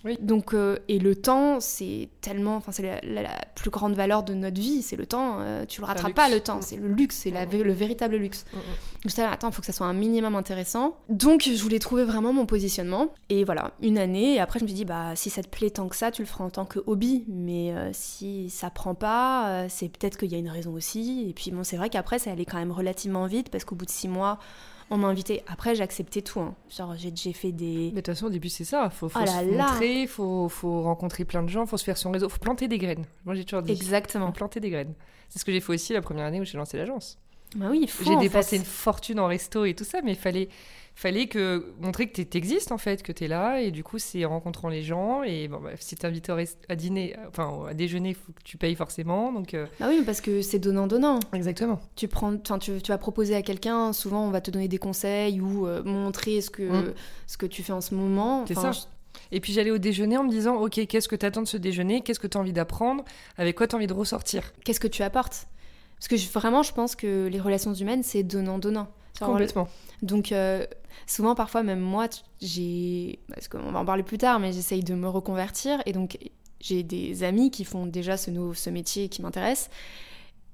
Oui. 0.05 0.19
Donc, 0.21 0.53
euh, 0.55 0.77
et 0.89 0.99
le 0.99 1.17
temps, 1.17 1.61
c'est 1.61 2.09
tellement, 2.21 2.57
enfin, 2.57 2.73
c'est 2.73 2.83
la, 2.83 3.01
la- 3.03 3.23
la 3.23 3.45
plus 3.55 3.71
grande 3.71 3.95
valeur 3.95 4.23
de 4.23 4.35
notre 4.35 4.61
vie, 4.61 4.83
c'est 4.83 4.97
le 4.97 5.07
temps. 5.07 5.39
euh, 5.41 5.65
tu 5.67 5.81
le 5.81 5.87
rattrapes 5.87 6.13
pas, 6.15 6.29
le 6.29 6.41
temps, 6.41 6.59
Mm. 6.59 6.63
c'est 6.63 6.77
le 6.77 6.89
luxe, 6.89 7.17
c'est 7.17 7.31
Mm. 7.31 7.63
le 7.63 7.73
véritable 7.73 8.17
luxe. 8.17 8.45
Mm, 8.53 8.57
mm. 8.59 8.61
Je 9.05 9.09
disais, 9.09 9.23
attends, 9.23 9.49
il 9.49 9.55
faut 9.55 9.61
que 9.61 9.67
ça 9.67 9.73
soit 9.73 9.87
un 9.87 9.93
minimum 9.95 10.35
intéressant. 10.37 10.97
Donc, 11.09 11.43
je 11.43 11.63
voulais 11.63 11.79
trouver 11.79 12.05
vraiment 12.05 12.33
mon 12.33 12.47
positionnement. 12.47 13.09
Et 13.31 13.45
voilà, 13.45 13.73
une 13.81 13.97
année. 13.99 14.35
Et 14.35 14.41
après, 14.41 14.59
je 14.59 14.65
me 14.65 14.69
suis 14.69 14.77
dit, 14.77 14.85
bah, 14.85 15.13
si 15.17 15.31
ça 15.31 15.43
te 15.43 15.49
plaît 15.49 15.71
tant 15.71 15.89
que 15.89 15.97
ça, 15.97 16.11
tu 16.11 16.23
le 16.23 16.27
feras 16.27 16.45
en 16.45 16.51
tant 16.51 16.65
que 16.67 16.81
hobby. 16.87 17.25
Mais 17.29 17.73
euh, 17.73 17.91
si 17.93 18.51
ça 18.51 18.71
prend 18.71 18.95
pas, 18.95 19.49
euh, 19.49 19.67
c'est 19.71 19.89
peut-être 19.89 20.19
qu'il 20.19 20.31
y 20.31 20.35
a 20.35 20.39
une 20.39 20.49
raison 20.51 20.73
aussi. 20.75 21.27
Et 21.29 21.33
puis, 21.33 21.51
bon, 21.51 21.65
c'est 21.65 21.77
vrai 21.77 21.89
qu'après, 21.91 22.19
ça 22.19 22.31
allait 22.31 22.45
quand 22.45 22.59
même 22.59 22.73
relativement 22.73 23.27
vite 23.27 23.49
parce 23.49 23.65
qu'au 23.65 23.75
bout 23.75 23.87
de 23.87 23.91
six 23.91 24.09
mois, 24.09 24.39
on 24.91 24.97
m'a 24.99 25.09
invité. 25.09 25.43
Après, 25.47 25.75
j'ai 25.75 25.83
accepté 25.83 26.23
tout. 26.23 26.41
hein. 26.41 26.55
Genre, 26.77 26.95
j'ai 26.97 27.33
fait 27.33 27.53
des. 27.53 27.87
Mais 27.87 27.91
de 27.91 27.95
toute 27.97 28.07
façon, 28.15 28.27
au 28.27 28.31
début, 28.31 28.49
c'est 28.49 28.65
ça. 28.65 28.91
Faut, 28.91 29.09
faut 29.09 29.19
Oh 29.23 29.27
se 29.27 29.33
là 29.33 29.43
là. 29.43 29.69
montrer, 29.73 30.07
faut, 30.07 30.49
faut 30.49 30.83
rencontrer 30.83 31.25
plein 31.25 31.43
de 31.43 31.49
gens, 31.49 31.67
faut 31.67 31.77
se 31.77 31.85
faire 31.85 31.97
son 31.99 32.11
réseau, 32.11 32.29
faut 32.29 32.39
planter 32.39 32.69
des 32.69 32.79
graines. 32.79 33.05
Moi, 33.25 33.35
j'ai 33.35 33.45
toujours 33.45 33.63
dit. 33.63 33.73
Exactement. 33.73 34.27
Faut 34.27 34.33
planter 34.33 34.61
des 34.61 34.71
graines. 34.71 34.95
C'est 35.29 35.39
ce 35.39 35.45
que 35.45 35.53
j'ai 35.53 35.61
fait 35.61 35.73
aussi 35.73 35.93
la 35.93 36.03
première 36.03 36.27
année 36.27 36.41
où 36.41 36.45
j'ai 36.45 36.59
lancé 36.59 36.77
l'agence. 36.77 37.19
Bah 37.57 37.67
oui, 37.71 37.81
il 37.83 37.89
faut. 37.91 38.05
J'ai 38.05 38.15
en 38.17 38.21
dépensé 38.21 38.51
fait. 38.51 38.57
une 38.57 38.65
fortune 38.65 39.21
en 39.21 39.27
resto 39.27 39.65
et 39.65 39.75
tout 39.75 39.85
ça, 39.85 40.01
mais 40.03 40.13
il 40.13 40.19
fallait, 40.19 40.49
fallait 40.97 41.27
que 41.27 41.73
montrer 41.81 42.09
que 42.09 42.23
tu 42.23 42.37
existes 42.39 42.71
en 42.73 42.79
fait, 42.79 43.03
que 43.03 43.11
tu 43.13 43.25
es 43.25 43.29
là. 43.29 43.61
Et 43.61 43.71
du 43.71 43.83
coup, 43.83 43.99
c'est 43.99 44.25
en 44.25 44.31
rencontrant 44.31 44.69
les 44.69 44.83
gens. 44.83 45.23
Et 45.25 45.49
bon, 45.49 45.61
bah, 45.61 45.71
si 45.79 45.97
tu 45.97 46.07
invité 46.07 46.33
à 46.69 46.77
dîner, 46.77 47.17
enfin 47.29 47.67
à 47.69 47.75
déjeuner, 47.75 48.15
faut 48.15 48.33
que 48.33 48.43
tu 48.45 48.57
payes 48.59 48.75
forcément. 48.77 49.33
Donc, 49.33 49.55
euh, 49.55 49.67
Bah 49.81 49.87
oui, 49.89 50.03
parce 50.07 50.21
que 50.21 50.41
c'est 50.43 50.59
donnant-donnant. 50.59 51.19
Exactement. 51.33 51.81
tu 51.97 52.07
prends 52.09 52.35
enfin 52.35 52.59
tu, 52.59 52.81
tu 52.83 52.93
vas 52.93 52.99
proposer 52.99 53.35
à 53.35 53.43
quelqu'un 53.43 53.93
souvent 53.93 54.27
on 54.27 54.31
va 54.31 54.41
te 54.41 54.51
donner 54.51 54.69
des 54.69 54.79
conseils 54.79 55.41
ou 55.41 55.67
euh, 55.67 55.83
montrer 55.85 56.41
ce 56.41 56.51
que 56.51 56.63
Mm. 56.63 56.95
ce 57.27 57.37
que 57.37 57.47
tu 57.47 57.63
fais 57.63 57.73
en 57.73 57.81
ce 57.81 57.95
moment 57.95 58.45
C'est 58.47 58.55
ça. 58.55 58.71
Et 59.33 59.41
puis 59.41 59.53
j'allais 59.53 59.71
au 59.71 59.79
déjeuner 59.79 60.17
en 60.17 60.25
me 60.25 60.31
disant, 60.31 60.57
ok, 60.57 60.87
qu'est-ce 60.87 61.09
que 61.09 61.17
tu 61.17 61.25
attends 61.27 61.43
de 61.43 61.49
ce 61.49 61.57
déjeuner 61.57 62.01
Qu'est-ce 62.03 62.19
que 62.21 62.27
tu 62.27 62.37
as 62.37 62.41
envie 62.41 62.53
d'apprendre 62.53 63.05
Avec 63.37 63.57
quoi 63.57 63.67
tu 63.67 63.75
as 63.75 63.79
envie 63.79 63.87
de 63.87 63.93
ressortir? 63.93 64.53
Qu'est-ce 64.65 64.81
que 64.81 64.89
tu 64.89 65.03
apportes? 65.03 65.47
Parce 65.99 66.09
que 66.09 66.17
je- 66.17 66.29
vraiment 66.29 66.63
je 66.63 66.73
pense 66.73 66.95
que 66.97 67.27
les 67.29 67.41
relations 67.41 67.73
humaines 67.75 68.03
c'est 68.03 68.23
donnant 68.23 68.59
donnant 68.59 68.83
Genre, 68.85 68.95
Complètement. 69.21 69.69
donc 70.03 70.33
euh, 70.33 70.67
souvent 71.07 71.35
parfois 71.35 71.63
même 71.63 71.81
moi 71.81 72.07
j'ai 72.43 73.19
parce 73.33 73.49
qu'on 73.49 73.71
va 73.73 73.79
en 73.81 73.85
parler 73.85 74.03
plus 74.03 74.19
tard 74.19 74.41
mais 74.41 74.53
j'essaye 74.53 74.83
de 74.83 74.95
me 74.95 75.09
reconvertir 75.09 75.81
et 75.87 75.93
donc 75.93 76.19
j'ai 76.61 76.83
des 76.83 77.23
amis 77.25 77.51
qui 77.51 77.65
font 77.65 77.87
déjà 77.87 78.17
ce 78.17 78.31
nouveau 78.31 78.55
ce 78.55 78.71
métier 78.71 79.09
qui 79.09 79.23
m'intéresse 79.23 79.71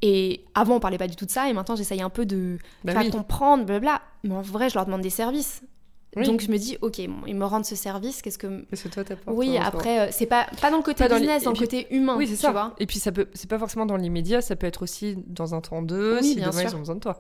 et 0.03 0.45
avant 0.55 0.77
on 0.77 0.81
parlait 0.81 0.99
pas 0.99 1.09
du 1.09 1.17
tout 1.17 1.27
de 1.27 1.31
ça 1.31 1.49
et 1.49 1.53
maintenant 1.53 1.77
j'essaye 1.77 2.01
un 2.03 2.11
peu 2.11 2.27
de 2.27 2.59
Bah 2.85 2.93
faire 2.93 3.03
oui. 3.03 3.11
comprendre 3.11 3.65
blabla 3.65 4.01
mais 4.25 4.35
en 4.35 4.43
vrai 4.43 4.69
je 4.71 4.75
leur 4.75 4.87
demande 4.87 5.03
des 5.03 5.11
services 5.11 5.63
Oui. 6.17 6.27
donc 6.27 6.41
je 6.41 6.51
me 6.51 6.57
dis 6.59 6.79
ok 6.81 7.01
bon, 7.07 7.27
ils 7.27 7.37
me 7.37 7.45
rendent 7.45 7.65
ce 7.67 7.77
service 7.77 8.23
qu'est-ce 8.23 8.39
que 8.39 8.63
Parce 8.69 8.83
que 8.83 8.89
toi, 8.89 9.05
t'apportes. 9.05 9.37
Oui, 9.37 9.55
ton- 9.57 9.63
après, 9.63 10.01
euh, 10.01 10.09
c'est 10.11 10.27
pas, 10.27 10.47
pas 10.61 10.71
dans 10.71 10.79
le 10.79 10.83
côté 10.83 11.07
dans 11.07 11.17
business, 11.19 11.45
dans 11.45 11.53
le 11.53 11.59
côté 11.59 11.87
humain. 11.95 12.17
Oui, 12.17 12.27
c'est 12.27 12.35
tu 12.35 12.41
ça. 12.41 12.51
vois. 12.51 12.75
Et 12.79 12.87
puis 12.87 12.99
ça 12.99 13.13
peut, 13.13 13.29
c'est 13.35 13.49
pas 13.49 13.59
forcément 13.59 13.87
dans 13.87 13.97
l'immédiat, 13.97 14.41
ça 14.41 14.57
peut 14.57 14.67
être 14.67 14.83
aussi 14.83 15.17
dans 15.27 15.55
un 15.55 15.61
temps 15.61 15.83
d'eux, 15.83 16.19
Oui, 16.21 16.29
si 16.31 16.35
bien 16.37 16.51
demain 16.51 16.61
sûr. 16.63 16.71
ils 16.71 16.77
ont 16.77 16.81
besoin 16.81 16.95
de 16.97 17.01
toi. 17.01 17.19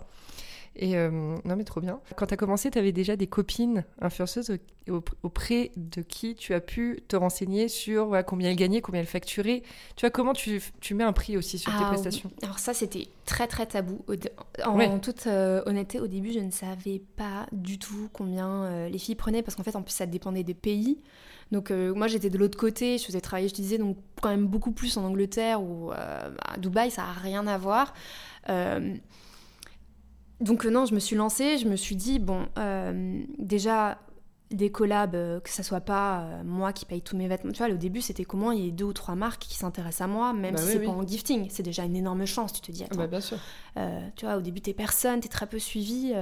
Et 0.77 0.97
euh, 0.97 1.11
non 1.11 1.57
mais 1.57 1.65
trop 1.65 1.81
bien. 1.81 2.01
Quand 2.17 2.27
tu 2.27 2.35
as 2.35 2.37
commencé, 2.37 2.71
tu 2.71 2.79
avais 2.79 2.93
déjà 2.93 3.17
des 3.17 3.27
copines 3.27 3.85
influenceuses 4.01 4.51
au- 4.89 4.93
au- 4.93 5.05
auprès 5.25 5.73
de 5.77 6.01
qui 6.01 6.35
tu 6.37 6.55
as 6.55 6.61
pu 6.61 7.03
te 7.09 7.17
renseigner 7.17 7.69
sur 7.69 8.17
combien 8.27 8.51
elles 8.51 8.57
gagnaient, 8.57 8.81
combien 8.81 9.01
elles 9.01 9.07
facturaient. 9.07 9.63
Tu 9.97 10.03
vois 10.03 10.11
comment 10.11 10.33
tu, 10.33 10.63
tu 10.81 10.95
mets 10.95 11.05
un 11.05 11.13
prix 11.13 11.37
aussi 11.37 11.59
sur 11.59 11.73
tes 11.77 11.83
Ah, 11.83 11.87
prestations. 11.89 12.31
oui. 12.33 12.39
Alors 12.45 12.61
ça, 12.61 12.73
c'était 12.73 13.09
très 13.27 13.47
très 13.49 13.67
tabou. 13.67 14.05
En 14.65 14.99
toute 15.01 15.27
euh, 15.27 15.61
honnêteté, 15.67 15.99
au 16.01 16.07
début, 16.07 16.33
je 16.33 16.39
ne 16.39 16.51
savais 16.53 17.03
pas 17.17 17.47
du 17.53 17.79
tout 17.79 18.09
combien 18.13 18.63
euh, 18.65 18.89
les 18.89 18.99
filles 18.99 19.17
prenaient, 19.17 19.43
parce 19.43 19.57
qu'en 19.57 19.65
fait, 19.65 19.75
en 19.77 19.83
plus, 19.83 19.93
ça 19.93 20.07
dépendait 20.07 20.45
des 20.45 20.55
pays. 20.55 20.99
Donc 21.51 21.73
moi, 21.73 22.07
j'étais 22.07 22.31
de 22.31 22.39
l'autre 22.39 22.57
côté, 22.57 22.97
je 22.97 23.05
faisais 23.05 23.21
travailler, 23.21 23.49
je 23.49 23.55
te 23.55 23.61
disais, 23.61 23.77
donc 23.77 23.97
quand 24.23 24.29
même 24.29 24.47
beaucoup 24.47 24.71
plus 24.71 24.97
en 24.97 25.05
Angleterre 25.05 25.61
ou 25.61 25.91
à 25.91 26.57
Dubaï, 26.59 26.93
ça 26.93 27.03
n'a 27.03 27.13
rien 27.13 27.45
à 27.49 27.59
voir. 27.59 27.93
Donc 30.41 30.65
non, 30.65 30.87
je 30.87 30.95
me 30.95 31.01
suis 31.01 31.17
lancée, 31.17 31.59
je 31.59 31.67
me 31.69 31.77
suis 31.77 31.97
dit, 31.97 32.19
bon, 32.19 32.47
euh, 32.59 33.23
déjà, 33.39 33.99
des 34.51 34.73
collabs, 34.73 35.15
euh, 35.15 35.39
que 35.39 35.49
ça 35.51 35.63
soit 35.63 35.81
pas 35.83 36.23
euh, 36.23 36.43
moi 36.45 36.73
qui 36.73 36.85
paye 36.85 37.03
tous 37.03 37.17
mes 37.17 37.29
vêtements. 37.29 37.53
Tu 37.53 37.63
vois, 37.63 37.73
au 37.73 37.77
début, 37.77 38.01
c'était 38.01 38.25
comment 38.25 38.51
il 38.51 38.65
y 38.65 38.69
a 38.69 38.73
deux 38.73 38.87
ou 38.87 38.93
trois 38.93 39.15
marques 39.15 39.43
qui 39.43 39.55
s'intéressent 39.55 40.01
à 40.01 40.07
moi, 40.09 40.33
même 40.33 40.55
Bah 40.55 40.59
si 40.61 40.65
oui, 40.67 40.73
c'est 40.73 40.79
oui. 40.81 40.87
pas 40.87 40.91
en 40.93 41.07
gifting. 41.07 41.47
C'est 41.51 41.63
déjà 41.63 41.85
une 41.85 41.95
énorme 41.95 42.27
chance, 42.27 42.53
tu 42.55 42.61
te 42.61 42.73
dis, 42.73 42.83
attends, 42.83 42.97
bah, 42.99 43.07
bien 43.07 43.21
sûr. 43.21 43.37
euh, 43.77 44.01
tu 44.17 44.25
vois, 44.25 44.37
au 44.37 44.41
début, 44.41 44.61
t'es 44.61 44.73
personne, 44.73 45.21
t'es 45.21 45.29
très 45.29 45.47
peu 45.47 45.61
suivi. 45.61 46.15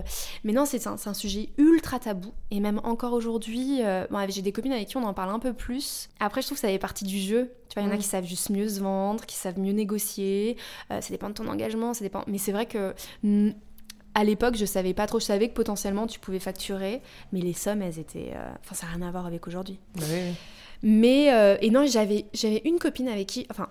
Mais 0.45 0.53
non, 0.53 0.67
c'est 0.67 0.87
un, 0.89 0.97
sujet 1.15 1.49
ultra 1.57 1.99
tabou. 2.01 2.33
Et 2.51 2.61
même 2.61 2.81
encore 2.85 3.15
aujourd'hui, 3.15 3.81
bon, 4.11 4.27
j'ai 4.29 4.43
des 4.43 4.53
copines 4.53 4.73
avec 4.73 4.89
qui 4.89 4.97
on 4.99 5.05
en 5.05 5.15
parle 5.15 5.31
un 5.31 5.39
peu 5.39 5.55
plus. 5.55 6.09
Après, 6.21 6.43
je 6.43 6.49
trouve 6.49 6.59
que 6.59 6.63
ça 6.63 6.69
fait 6.69 6.79
partie 6.79 7.05
du 7.07 7.19
jeu. 7.21 7.51
Tu 7.71 7.75
vois, 7.75 7.83
il 7.83 7.87
y 7.87 7.89
en 7.89 7.93
a 7.93 7.97
Mm. 7.97 8.01
qui 8.01 8.07
savent 8.09 8.27
juste 8.27 8.51
mieux 8.51 8.69
se 8.69 8.81
vendre, 8.81 9.25
qui 9.25 9.37
savent 9.37 9.59
mieux 9.59 9.73
négocier. 9.73 10.59
Ça 10.91 11.01
dépend 11.09 11.29
de 11.29 11.35
ton 11.35 11.47
engagement, 11.49 11.95
ça 11.95 12.05
dépend. 12.05 12.25
Mais 12.27 12.37
c'est 12.39 12.53
vrai 12.53 12.67
que. 12.67 12.95
À 14.19 14.25
l'époque, 14.25 14.57
je 14.57 14.65
savais 14.65 14.95
pas 14.95 15.07
trop. 15.07 15.21
Je 15.21 15.25
savais 15.27 15.49
que 15.49 15.55
potentiellement 15.55 16.07
tu 16.07 16.19
pouvais 16.19 16.41
facturer, 16.41 17.01
mais 17.33 17.41
les 17.41 17.53
sommes, 17.53 17.83
elles 17.83 17.99
étaient. 17.99 18.33
euh, 18.35 18.51
Enfin, 18.61 18.75
ça 18.75 18.87
n'a 18.87 18.93
rien 18.95 19.07
à 19.09 19.11
voir 19.11 19.27
avec 19.27 19.47
aujourd'hui. 19.47 19.79
Oui, 19.97 20.03
oui. 20.11 20.35
Mais 20.83 21.33
euh, 21.33 21.57
et 21.61 21.71
non, 21.71 21.87
j'avais 21.87 22.27
j'avais 22.35 22.63
une 22.65 22.79
copine 22.79 23.09
avec 23.09 23.29
qui, 23.29 23.47
enfin 23.51 23.69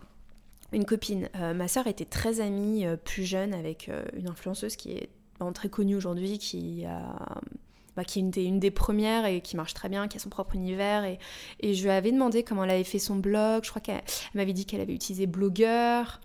une 0.74 0.86
copine. 0.86 1.30
euh, 1.36 1.54
ma 1.54 1.68
sœur 1.68 1.88
était 1.88 2.06
très 2.06 2.40
amie 2.42 2.86
plus 3.04 3.24
jeune 3.26 3.54
avec 3.54 3.90
une 4.16 4.30
influenceuse 4.30 4.76
qui 4.76 4.92
est 4.92 5.10
très 5.54 5.70
connue 5.70 5.96
aujourd'hui, 5.96 6.38
qui 6.40 6.86
a 6.86 7.40
bah, 7.96 8.04
qui 8.04 8.20
était 8.20 8.44
une 8.46 8.60
des 8.60 8.72
premières 8.72 9.26
et 9.26 9.42
qui 9.42 9.56
marche 9.56 9.74
très 9.74 9.90
bien, 9.90 10.08
qui 10.08 10.18
a 10.18 10.20
son 10.20 10.30
propre 10.30 10.56
univers. 10.56 11.04
Et, 11.04 11.20
et 11.62 11.74
je 11.74 11.84
lui 11.84 11.90
avais 11.92 12.12
demandé 12.12 12.44
comment 12.44 12.64
elle 12.64 12.70
avait 12.72 12.84
fait 12.84 13.00
son 13.00 13.16
blog. 13.16 13.64
Je 13.64 13.70
crois 13.70 13.82
qu'elle 13.82 14.04
m'avait 14.34 14.54
dit 14.54 14.66
qu'elle 14.66 14.82
avait 14.82 14.94
utilisé 14.94 15.26
Blogueur. 15.28 16.22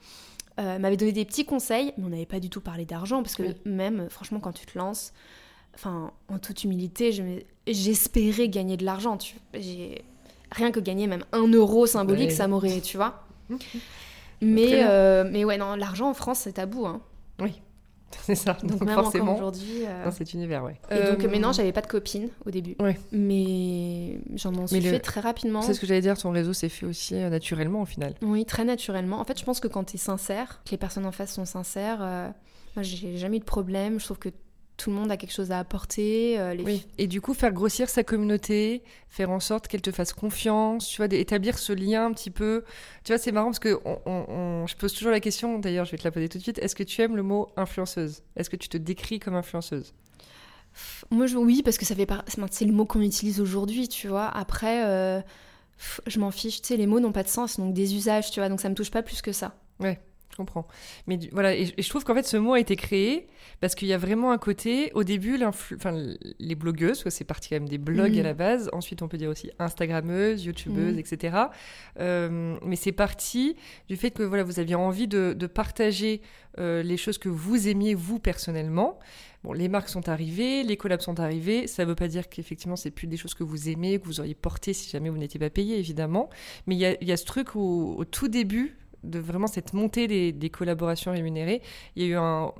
Euh, 0.60 0.78
m'avait 0.78 0.98
donné 0.98 1.12
des 1.12 1.24
petits 1.24 1.46
conseils, 1.46 1.94
mais 1.96 2.04
on 2.04 2.08
n'avait 2.10 2.26
pas 2.26 2.40
du 2.40 2.50
tout 2.50 2.60
parlé 2.60 2.84
d'argent 2.84 3.22
parce 3.22 3.34
que 3.34 3.42
même, 3.64 4.08
franchement, 4.10 4.38
quand 4.38 4.52
tu 4.52 4.66
te 4.66 4.76
lances, 4.76 5.14
enfin, 5.74 6.12
en 6.28 6.38
toute 6.38 6.64
humilité, 6.64 7.10
j'espérais 7.66 8.48
gagner 8.48 8.76
de 8.76 8.84
l'argent. 8.84 9.16
Tu... 9.16 9.36
Rien 10.50 10.70
que 10.70 10.80
gagner 10.80 11.06
même 11.06 11.24
un 11.32 11.46
euro 11.48 11.86
symbolique, 11.86 12.32
ça 12.32 12.48
m'aurait, 12.48 12.82
tu 12.82 12.98
vois. 12.98 13.24
mais, 14.42 14.84
euh, 14.84 15.24
mais 15.30 15.44
ouais, 15.44 15.56
non, 15.56 15.74
l'argent 15.74 16.10
en 16.10 16.14
France, 16.14 16.40
c'est 16.40 16.52
tabou. 16.52 16.86
Hein. 16.86 17.00
Oui. 17.40 17.62
C'est 18.22 18.34
ça. 18.34 18.56
Donc, 18.62 18.78
donc 18.78 18.90
forcément, 18.90 19.34
aujourd'hui. 19.34 19.84
Euh, 19.86 20.04
dans 20.04 20.10
cet 20.10 20.32
univers, 20.34 20.64
ouais. 20.64 20.76
Et 20.90 21.10
donc, 21.10 21.24
mais 21.30 21.38
non, 21.38 21.52
j'avais 21.52 21.72
pas 21.72 21.80
de 21.80 21.86
copine 21.86 22.28
au 22.46 22.50
début. 22.50 22.76
Ouais. 22.80 22.98
Mais 23.10 24.20
j'en 24.34 24.52
ai 24.66 24.80
fait 24.80 25.00
très 25.00 25.20
rapidement. 25.20 25.62
C'est 25.62 25.74
ce 25.74 25.80
que 25.80 25.86
j'allais 25.86 26.00
dire, 26.00 26.18
ton 26.18 26.30
réseau 26.30 26.52
s'est 26.52 26.68
fait 26.68 26.86
aussi 26.86 27.14
euh, 27.14 27.30
naturellement 27.30 27.82
au 27.82 27.86
final. 27.86 28.14
Oui, 28.22 28.44
très 28.44 28.64
naturellement. 28.64 29.20
En 29.20 29.24
fait, 29.24 29.38
je 29.38 29.44
pense 29.44 29.60
que 29.60 29.68
quand 29.68 29.84
tu 29.84 29.96
es 29.96 29.98
sincère, 29.98 30.60
que 30.64 30.70
les 30.70 30.76
personnes 30.76 31.06
en 31.06 31.12
face 31.12 31.32
sont 31.32 31.44
sincères, 31.44 31.98
euh, 32.00 32.28
moi, 32.76 32.82
j'ai 32.82 33.16
jamais 33.16 33.36
eu 33.36 33.40
de 33.40 33.44
problème. 33.44 34.00
Je 34.00 34.04
trouve 34.04 34.18
que 34.18 34.30
tout 34.76 34.90
le 34.90 34.96
monde 34.96 35.10
a 35.10 35.16
quelque 35.16 35.32
chose 35.32 35.50
à 35.50 35.58
apporter. 35.58 36.38
Euh, 36.38 36.56
oui. 36.64 36.86
Et 36.98 37.06
du 37.06 37.20
coup, 37.20 37.34
faire 37.34 37.52
grossir 37.52 37.88
sa 37.88 38.02
communauté, 38.04 38.82
faire 39.08 39.30
en 39.30 39.40
sorte 39.40 39.68
qu'elle 39.68 39.82
te 39.82 39.92
fasse 39.92 40.12
confiance, 40.12 40.88
tu 40.88 40.96
vois, 40.96 41.08
d'établir 41.08 41.58
ce 41.58 41.72
lien 41.72 42.06
un 42.06 42.12
petit 42.12 42.30
peu. 42.30 42.64
Tu 43.04 43.12
vois, 43.12 43.18
c'est 43.18 43.32
marrant 43.32 43.48
parce 43.48 43.58
que 43.58 43.78
je 44.06 44.76
pose 44.76 44.92
toujours 44.92 45.12
la 45.12 45.20
question, 45.20 45.58
d'ailleurs, 45.58 45.84
je 45.84 45.92
vais 45.92 45.98
te 45.98 46.04
la 46.04 46.10
poser 46.10 46.28
tout 46.28 46.38
de 46.38 46.42
suite. 46.42 46.58
Est-ce 46.58 46.74
que 46.74 46.82
tu 46.82 47.00
aimes 47.02 47.16
le 47.16 47.22
mot 47.22 47.48
influenceuse? 47.56 48.22
Est-ce 48.36 48.50
que 48.50 48.56
tu 48.56 48.68
te 48.68 48.76
décris 48.76 49.20
comme 49.20 49.34
influenceuse? 49.34 49.94
Moi, 51.10 51.26
je, 51.26 51.36
oui, 51.36 51.62
parce 51.62 51.76
que 51.78 51.84
ça 51.84 51.94
fait 51.94 52.08
c'est 52.50 52.64
le 52.64 52.72
mot 52.72 52.86
qu'on 52.86 53.02
utilise 53.02 53.40
aujourd'hui, 53.40 53.88
tu 53.88 54.08
vois. 54.08 54.28
Après, 54.28 54.86
euh, 54.86 55.20
je 56.06 56.18
m'en 56.18 56.30
fiche. 56.30 56.62
Tu 56.62 56.68
sais, 56.68 56.76
les 56.76 56.86
mots 56.86 57.00
n'ont 57.00 57.12
pas 57.12 57.22
de 57.22 57.28
sens, 57.28 57.58
donc 57.58 57.74
des 57.74 57.94
usages, 57.94 58.30
tu 58.30 58.40
vois. 58.40 58.48
Donc 58.48 58.60
ça 58.60 58.68
me 58.68 58.74
touche 58.74 58.90
pas 58.90 59.02
plus 59.02 59.20
que 59.22 59.32
ça. 59.32 59.54
Ouais. 59.80 60.00
Je 60.32 60.36
comprends. 60.38 60.66
Mais 61.06 61.18
voilà, 61.30 61.54
et, 61.54 61.66
je 61.76 61.88
trouve 61.88 62.04
qu'en 62.04 62.14
fait, 62.14 62.26
ce 62.26 62.38
mot 62.38 62.54
a 62.54 62.60
été 62.60 62.74
créé 62.74 63.26
parce 63.60 63.74
qu'il 63.74 63.86
y 63.86 63.92
a 63.92 63.98
vraiment 63.98 64.32
un 64.32 64.38
côté, 64.38 64.90
au 64.94 65.04
début, 65.04 65.38
les 66.38 66.54
blogueuses, 66.54 67.04
c'est 67.08 67.24
parti 67.24 67.50
quand 67.50 67.56
même 67.56 67.68
des 67.68 67.78
blogs 67.78 68.18
à 68.18 68.22
mm. 68.22 68.24
la 68.24 68.34
base, 68.34 68.70
ensuite 68.72 69.02
on 69.02 69.08
peut 69.08 69.18
dire 69.18 69.28
aussi 69.28 69.50
Instagrammeuses, 69.58 70.44
YouTubeuses, 70.44 70.96
mm. 70.96 70.98
etc. 70.98 71.36
Euh, 72.00 72.56
mais 72.64 72.76
c'est 72.76 72.92
parti 72.92 73.56
du 73.88 73.96
fait 73.96 74.10
que 74.10 74.22
voilà, 74.22 74.42
vous 74.42 74.58
aviez 74.58 74.74
envie 74.74 75.06
de, 75.06 75.34
partager 75.46 76.22
euh, 76.58 76.82
les 76.82 76.96
choses 76.96 77.18
que 77.18 77.28
vous 77.28 77.68
aimiez, 77.68 77.94
vous, 77.94 78.18
personnellement. 78.18 78.98
Bon, 79.44 79.52
les 79.52 79.68
marques 79.68 79.90
sont 79.90 80.08
arrivées, 80.08 80.62
les 80.62 80.76
collabs 80.78 81.00
sont 81.00 81.20
arrivés. 81.20 81.66
Ça 81.66 81.84
ne 81.84 81.88
veut 81.88 81.94
pas 81.94 82.08
dire 82.08 82.28
qu'effectivement, 82.28 82.76
c'est 82.76 82.90
plus 82.90 83.06
des 83.06 83.16
choses 83.16 83.34
que 83.34 83.44
vous 83.44 83.68
aimez, 83.68 83.98
que 83.98 84.06
vous 84.06 84.20
auriez 84.20 84.34
portées 84.34 84.72
si 84.72 84.88
jamais 84.88 85.10
vous 85.10 85.18
n'étiez 85.18 85.40
pas 85.40 85.50
payé, 85.50 85.78
évidemment. 85.78 86.30
Mais 86.66 86.76
il 86.76 86.80
y, 86.80 87.04
y 87.06 87.12
a, 87.12 87.16
ce 87.16 87.24
truc 87.24 87.54
où, 87.54 87.96
au 87.98 88.04
tout 88.04 88.28
début, 88.28 88.76
de 89.04 89.18
vraiment 89.18 89.46
cette 89.46 89.72
montée 89.72 90.32
des, 90.32 90.50
collaborations 90.50 91.12
rémunérées. 91.12 91.62
Il 91.96 92.02
y 92.02 92.06
a 92.06 92.08
eu 92.10 92.16
un, 92.16 92.52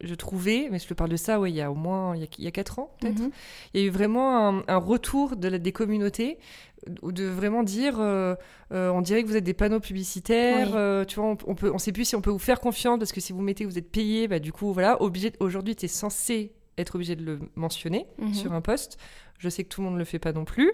je 0.00 0.14
trouvais, 0.14 0.68
mais 0.70 0.78
je 0.78 0.86
te 0.86 0.94
parle 0.94 1.10
de 1.10 1.16
ça, 1.16 1.40
ouais, 1.40 1.50
il 1.50 1.56
y 1.56 1.60
a 1.60 1.70
au 1.70 1.74
moins 1.74 2.16
il 2.16 2.26
y 2.38 2.46
a, 2.46 2.50
quatre 2.50 2.78
ans 2.78 2.94
peut-être, 3.00 3.20
mhm. 3.20 3.30
il 3.74 3.80
y 3.80 3.84
a 3.84 3.86
eu 3.86 3.90
vraiment 3.90 4.62
un, 4.68 4.76
retour 4.76 5.36
de 5.36 5.48
la, 5.48 5.58
des 5.58 5.72
communautés 5.72 6.38
de 6.86 7.24
vraiment 7.24 7.62
dire, 7.62 7.98
euh, 7.98 8.34
euh, 8.72 8.90
on 8.90 9.00
dirait 9.00 9.22
que 9.22 9.28
vous 9.28 9.36
êtes 9.36 9.44
des 9.44 9.54
panneaux 9.54 9.80
publicitaires, 9.80 10.74
euh, 10.74 11.04
tu 11.04 11.16
vois, 11.16 11.36
on, 11.46 11.54
peut, 11.54 11.70
on 11.72 11.78
sait 11.78 11.92
plus 11.92 12.04
si 12.04 12.16
on 12.16 12.20
peut 12.20 12.30
vous 12.30 12.38
faire 12.38 12.60
confiance 12.60 12.98
parce 12.98 13.12
que 13.12 13.20
si 13.20 13.32
vous 13.32 13.40
mettez 13.40 13.64
que 13.64 13.68
vous 13.68 13.78
êtes 13.78 13.90
payé, 13.90 14.28
bah 14.28 14.38
du 14.38 14.52
coup 14.52 14.72
voilà, 14.72 15.02
obligé 15.02 15.32
aujourd'hui 15.40 15.74
tu 15.74 15.86
es 15.86 15.88
censé 15.88 16.52
être 16.78 16.94
obligé 16.94 17.16
de 17.16 17.24
le 17.24 17.40
mentionner 17.56 18.06
mhm. 18.18 18.34
sur 18.34 18.52
un 18.52 18.60
poste. 18.60 18.98
Je 19.38 19.48
sais 19.48 19.62
que 19.62 19.68
tout 19.68 19.80
le 19.80 19.86
monde 19.86 19.94
ne 19.94 19.98
le 20.00 20.04
fait 20.04 20.18
pas 20.18 20.32
non 20.32 20.44
plus. 20.44 20.72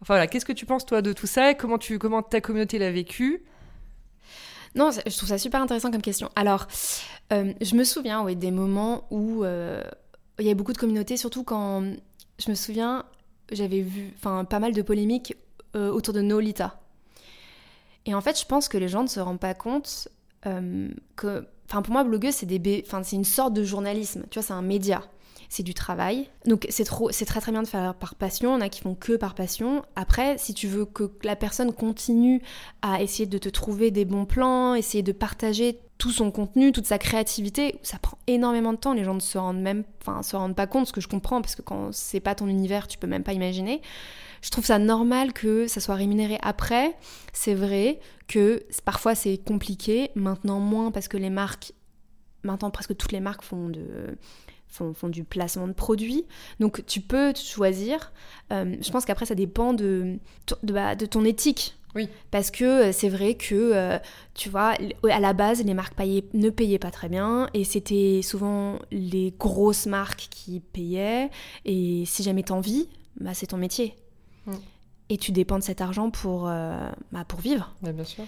Enfin 0.00 0.14
voilà, 0.14 0.26
qu'est-ce 0.26 0.46
que 0.46 0.52
tu 0.52 0.66
penses 0.66 0.86
toi 0.86 1.02
de 1.02 1.12
tout 1.12 1.26
ça 1.26 1.54
Comment 1.54 1.78
tu 1.78 1.98
comment 1.98 2.22
ta 2.22 2.40
communauté 2.40 2.78
l'a 2.78 2.90
vécu? 2.90 3.42
Non, 4.76 4.90
je 4.90 5.16
trouve 5.16 5.28
ça 5.30 5.38
super 5.38 5.62
intéressant 5.62 5.90
comme 5.90 6.02
question. 6.02 6.30
Alors, 6.36 6.68
euh, 7.32 7.54
je 7.62 7.74
me 7.74 7.82
souviens 7.82 8.22
des 8.38 8.50
moments 8.50 9.06
où 9.10 9.42
euh, 9.42 9.82
il 10.38 10.44
y 10.44 10.48
avait 10.48 10.54
beaucoup 10.54 10.74
de 10.74 10.78
communautés, 10.78 11.16
surtout 11.16 11.44
quand 11.44 11.82
je 12.38 12.50
me 12.50 12.54
souviens, 12.54 13.06
j'avais 13.50 13.80
vu 13.80 14.14
pas 14.20 14.60
mal 14.60 14.74
de 14.74 14.82
polémiques 14.82 15.34
euh, 15.74 15.90
autour 15.90 16.12
de 16.12 16.20
Nolita. 16.20 16.78
Et 18.04 18.14
en 18.14 18.20
fait, 18.20 18.38
je 18.38 18.44
pense 18.44 18.68
que 18.68 18.76
les 18.76 18.88
gens 18.88 19.02
ne 19.02 19.08
se 19.08 19.18
rendent 19.18 19.40
pas 19.40 19.54
compte 19.54 20.08
que. 20.42 21.46
Enfin, 21.68 21.82
pour 21.82 21.92
moi, 21.92 22.04
blogueuse, 22.04 22.34
c'est 22.34 22.46
c'est 23.02 23.16
une 23.16 23.24
sorte 23.24 23.52
de 23.52 23.64
journalisme. 23.64 24.24
Tu 24.30 24.38
vois, 24.38 24.46
c'est 24.46 24.52
un 24.52 24.62
média 24.62 25.02
c'est 25.48 25.62
du 25.62 25.74
travail. 25.74 26.28
Donc 26.46 26.66
c'est 26.70 26.84
trop, 26.84 27.10
c'est 27.10 27.24
très 27.24 27.40
très 27.40 27.52
bien 27.52 27.62
de 27.62 27.68
faire 27.68 27.94
par 27.94 28.14
passion. 28.14 28.54
On 28.54 28.60
a 28.60 28.68
qui 28.68 28.80
font 28.80 28.94
que 28.94 29.16
par 29.16 29.34
passion. 29.34 29.82
Après, 29.94 30.38
si 30.38 30.54
tu 30.54 30.68
veux 30.68 30.84
que 30.84 31.10
la 31.24 31.36
personne 31.36 31.72
continue 31.72 32.42
à 32.82 33.02
essayer 33.02 33.26
de 33.26 33.38
te 33.38 33.48
trouver 33.48 33.90
des 33.90 34.04
bons 34.04 34.26
plans, 34.26 34.74
essayer 34.74 35.02
de 35.02 35.12
partager 35.12 35.80
tout 35.98 36.10
son 36.10 36.30
contenu, 36.30 36.72
toute 36.72 36.86
sa 36.86 36.98
créativité, 36.98 37.78
ça 37.82 37.98
prend 37.98 38.18
énormément 38.26 38.72
de 38.72 38.78
temps. 38.78 38.92
Les 38.92 39.04
gens 39.04 39.14
ne 39.14 39.20
se 39.20 39.38
rendent 39.38 39.60
même, 39.60 39.84
enfin, 40.02 40.22
se 40.22 40.36
rendent 40.36 40.56
pas 40.56 40.66
compte, 40.66 40.86
ce 40.86 40.92
que 40.92 41.00
je 41.00 41.08
comprends, 41.08 41.40
parce 41.40 41.54
que 41.54 41.62
quand 41.62 41.90
c'est 41.92 42.20
pas 42.20 42.34
ton 42.34 42.48
univers, 42.48 42.86
tu 42.86 42.98
peux 42.98 43.06
même 43.06 43.22
pas 43.22 43.32
imaginer. 43.32 43.80
Je 44.42 44.50
trouve 44.50 44.66
ça 44.66 44.78
normal 44.78 45.32
que 45.32 45.66
ça 45.66 45.80
soit 45.80 45.94
rémunéré 45.94 46.38
après. 46.42 46.96
C'est 47.32 47.54
vrai 47.54 47.98
que 48.28 48.62
parfois 48.84 49.14
c'est 49.14 49.38
compliqué, 49.38 50.10
maintenant 50.14 50.60
moins 50.60 50.90
parce 50.90 51.08
que 51.08 51.16
les 51.16 51.30
marques, 51.30 51.72
maintenant 52.42 52.70
presque 52.70 52.96
toutes 52.96 53.12
les 53.12 53.20
marques 53.20 53.42
font 53.42 53.68
de 53.68 54.18
font, 54.68 55.08
du 55.08 55.24
placement 55.24 55.68
de 55.68 55.72
produits. 55.72 56.24
Donc 56.60 56.84
tu 56.86 57.00
peux 57.00 57.34
choisir. 57.34 58.12
Euh, 58.52 58.76
je 58.80 58.90
pense 58.90 59.04
qu'après 59.04 59.26
ça 59.26 59.34
dépend 59.34 59.72
de, 59.72 60.18
de, 60.62 60.72
bah, 60.72 60.94
de, 60.94 61.06
ton 61.06 61.24
éthique. 61.24 61.76
Oui. 61.94 62.08
Parce 62.30 62.50
que 62.50 62.88
euh, 62.88 62.92
c'est 62.92 63.08
vrai 63.08 63.34
que, 63.34 63.54
euh, 63.54 63.98
tu 64.34 64.50
vois, 64.50 64.74
à 65.10 65.20
la 65.20 65.32
base, 65.32 65.64
les 65.64 65.74
marques 65.74 65.98
ne 65.98 66.50
payaient 66.50 66.78
pas 66.78 66.90
très 66.90 67.08
bien 67.08 67.48
et 67.54 67.64
c'était 67.64 68.20
souvent 68.22 68.78
les 68.90 69.34
grosses 69.38 69.86
marques 69.86 70.28
qui 70.30 70.60
payaient. 70.60 71.30
Et 71.64 72.04
si 72.06 72.22
jamais 72.22 72.42
t'en 72.42 72.60
vis, 72.60 72.88
bah, 73.18 73.32
c'est 73.32 73.46
ton 73.46 73.56
métier. 73.56 73.96
Mm. 74.46 74.52
Et 75.08 75.16
tu 75.16 75.32
dépends 75.32 75.58
de 75.58 75.64
cet 75.64 75.80
argent 75.80 76.10
pour, 76.10 76.42
bah, 76.42 77.24
pour 77.28 77.40
vivre. 77.40 77.74
bien 77.80 78.04
sûr. 78.04 78.24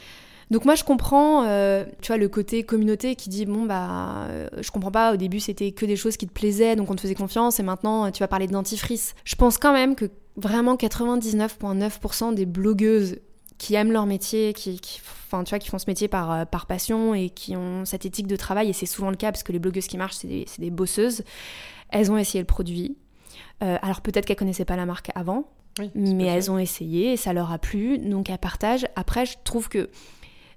Donc 0.50 0.64
moi 0.64 0.74
je 0.74 0.84
comprends, 0.84 1.44
euh, 1.44 1.84
tu 2.00 2.08
vois, 2.08 2.16
le 2.16 2.28
côté 2.28 2.62
communauté 2.62 3.16
qui 3.16 3.28
dit 3.28 3.44
bon 3.44 3.64
bah 3.66 4.26
euh, 4.28 4.48
je 4.60 4.70
comprends 4.70 4.90
pas, 4.90 5.12
au 5.12 5.16
début 5.16 5.40
c'était 5.40 5.72
que 5.72 5.84
des 5.84 5.96
choses 5.96 6.16
qui 6.16 6.26
te 6.26 6.32
plaisaient 6.32 6.74
donc 6.74 6.90
on 6.90 6.94
te 6.94 7.02
faisait 7.02 7.14
confiance 7.14 7.60
et 7.60 7.62
maintenant 7.62 8.10
tu 8.10 8.20
vas 8.20 8.28
parler 8.28 8.46
de 8.46 8.52
dentifrice. 8.52 9.14
Je 9.24 9.34
pense 9.34 9.58
quand 9.58 9.72
même 9.72 9.94
que 9.94 10.06
vraiment 10.36 10.76
99,9% 10.76 12.34
des 12.34 12.46
blogueuses 12.46 13.18
qui 13.58 13.74
aiment 13.74 13.90
leur 13.90 14.06
métier, 14.06 14.52
qui, 14.52 14.80
enfin, 15.26 15.42
tu 15.42 15.50
vois, 15.50 15.58
qui 15.58 15.68
font 15.68 15.80
ce 15.80 15.86
métier 15.88 16.06
par, 16.06 16.30
euh, 16.30 16.44
par 16.44 16.66
passion 16.66 17.12
et 17.12 17.28
qui 17.28 17.56
ont 17.56 17.84
cette 17.84 18.06
éthique 18.06 18.28
de 18.28 18.36
travail, 18.36 18.70
et 18.70 18.72
c'est 18.72 18.86
souvent 18.86 19.10
le 19.10 19.16
cas 19.16 19.32
parce 19.32 19.42
que 19.42 19.50
les 19.50 19.58
blogueuses 19.58 19.88
qui 19.88 19.98
marchent, 19.98 20.14
c'est 20.14 20.28
des, 20.28 20.46
des, 20.58 20.70
bosseuses, 20.70 21.24
elles 21.90 22.12
ont 22.12 22.16
essayé 22.16 22.40
le 22.40 22.46
produit. 22.46 22.96
alors 23.60 24.00
peut-être 24.00 24.26
qu'elles 24.26 24.36
connaissaient 24.36 24.64
pas 24.64 24.76
la 24.76 24.86
marque 24.86 25.10
avant, 25.16 25.50
mais 25.94 26.24
elles 26.24 26.50
ont 26.50 26.58
essayé 26.58 27.12
et 27.12 27.16
ça 27.16 27.32
leur 27.32 27.50
a 27.50 27.58
plu, 27.58 27.98
donc 27.98 28.30
elles 28.30 28.38
partagent. 28.38 28.86
Après, 28.96 29.26
je 29.26 29.36
trouve 29.42 29.68
que 29.68 29.90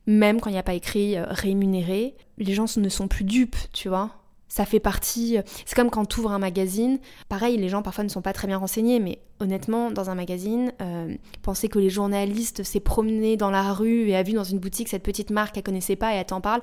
même 0.07 0.41
quand 0.41 0.49
il 0.49 0.53
n'y 0.53 0.59
a 0.59 0.63
pas 0.63 0.73
écrit 0.73 1.17
euh, 1.17 1.25
rémunéré, 1.27 2.15
les 2.37 2.53
gens 2.53 2.65
ne 2.77 2.89
sont 2.89 3.07
plus 3.07 3.23
dupes, 3.23 3.57
tu 3.73 3.89
vois. 3.89 4.11
Ça 4.47 4.65
fait 4.65 4.79
partie. 4.79 5.37
Euh, 5.37 5.41
c'est 5.65 5.75
comme 5.75 5.89
quand 5.89 6.05
tu 6.05 6.19
ouvres 6.19 6.31
un 6.31 6.39
magazine. 6.39 6.99
Pareil, 7.29 7.57
les 7.57 7.69
gens 7.69 7.81
parfois 7.81 8.03
ne 8.03 8.09
sont 8.09 8.21
pas 8.21 8.33
très 8.33 8.47
bien 8.47 8.57
renseignés, 8.57 8.99
mais 8.99 9.19
honnêtement, 9.39 9.91
dans 9.91 10.09
un 10.09 10.15
magazine, 10.15 10.73
euh, 10.81 11.15
penser 11.41 11.67
que 11.67 11.79
les 11.79 11.89
journalistes 11.89 12.63
s'est 12.63 12.79
promené 12.79 13.37
dans 13.37 13.51
la 13.51 13.73
rue 13.73 14.09
et 14.09 14.15
a 14.15 14.23
vu 14.23 14.33
dans 14.33 14.43
une 14.43 14.59
boutique 14.59 14.89
cette 14.89 15.03
petite 15.03 15.29
marque 15.29 15.55
qu'elle 15.55 15.63
connaissait 15.63 15.95
pas 15.95 16.13
et 16.13 16.17
elle 16.17 16.25
t'en 16.25 16.41
parle. 16.41 16.61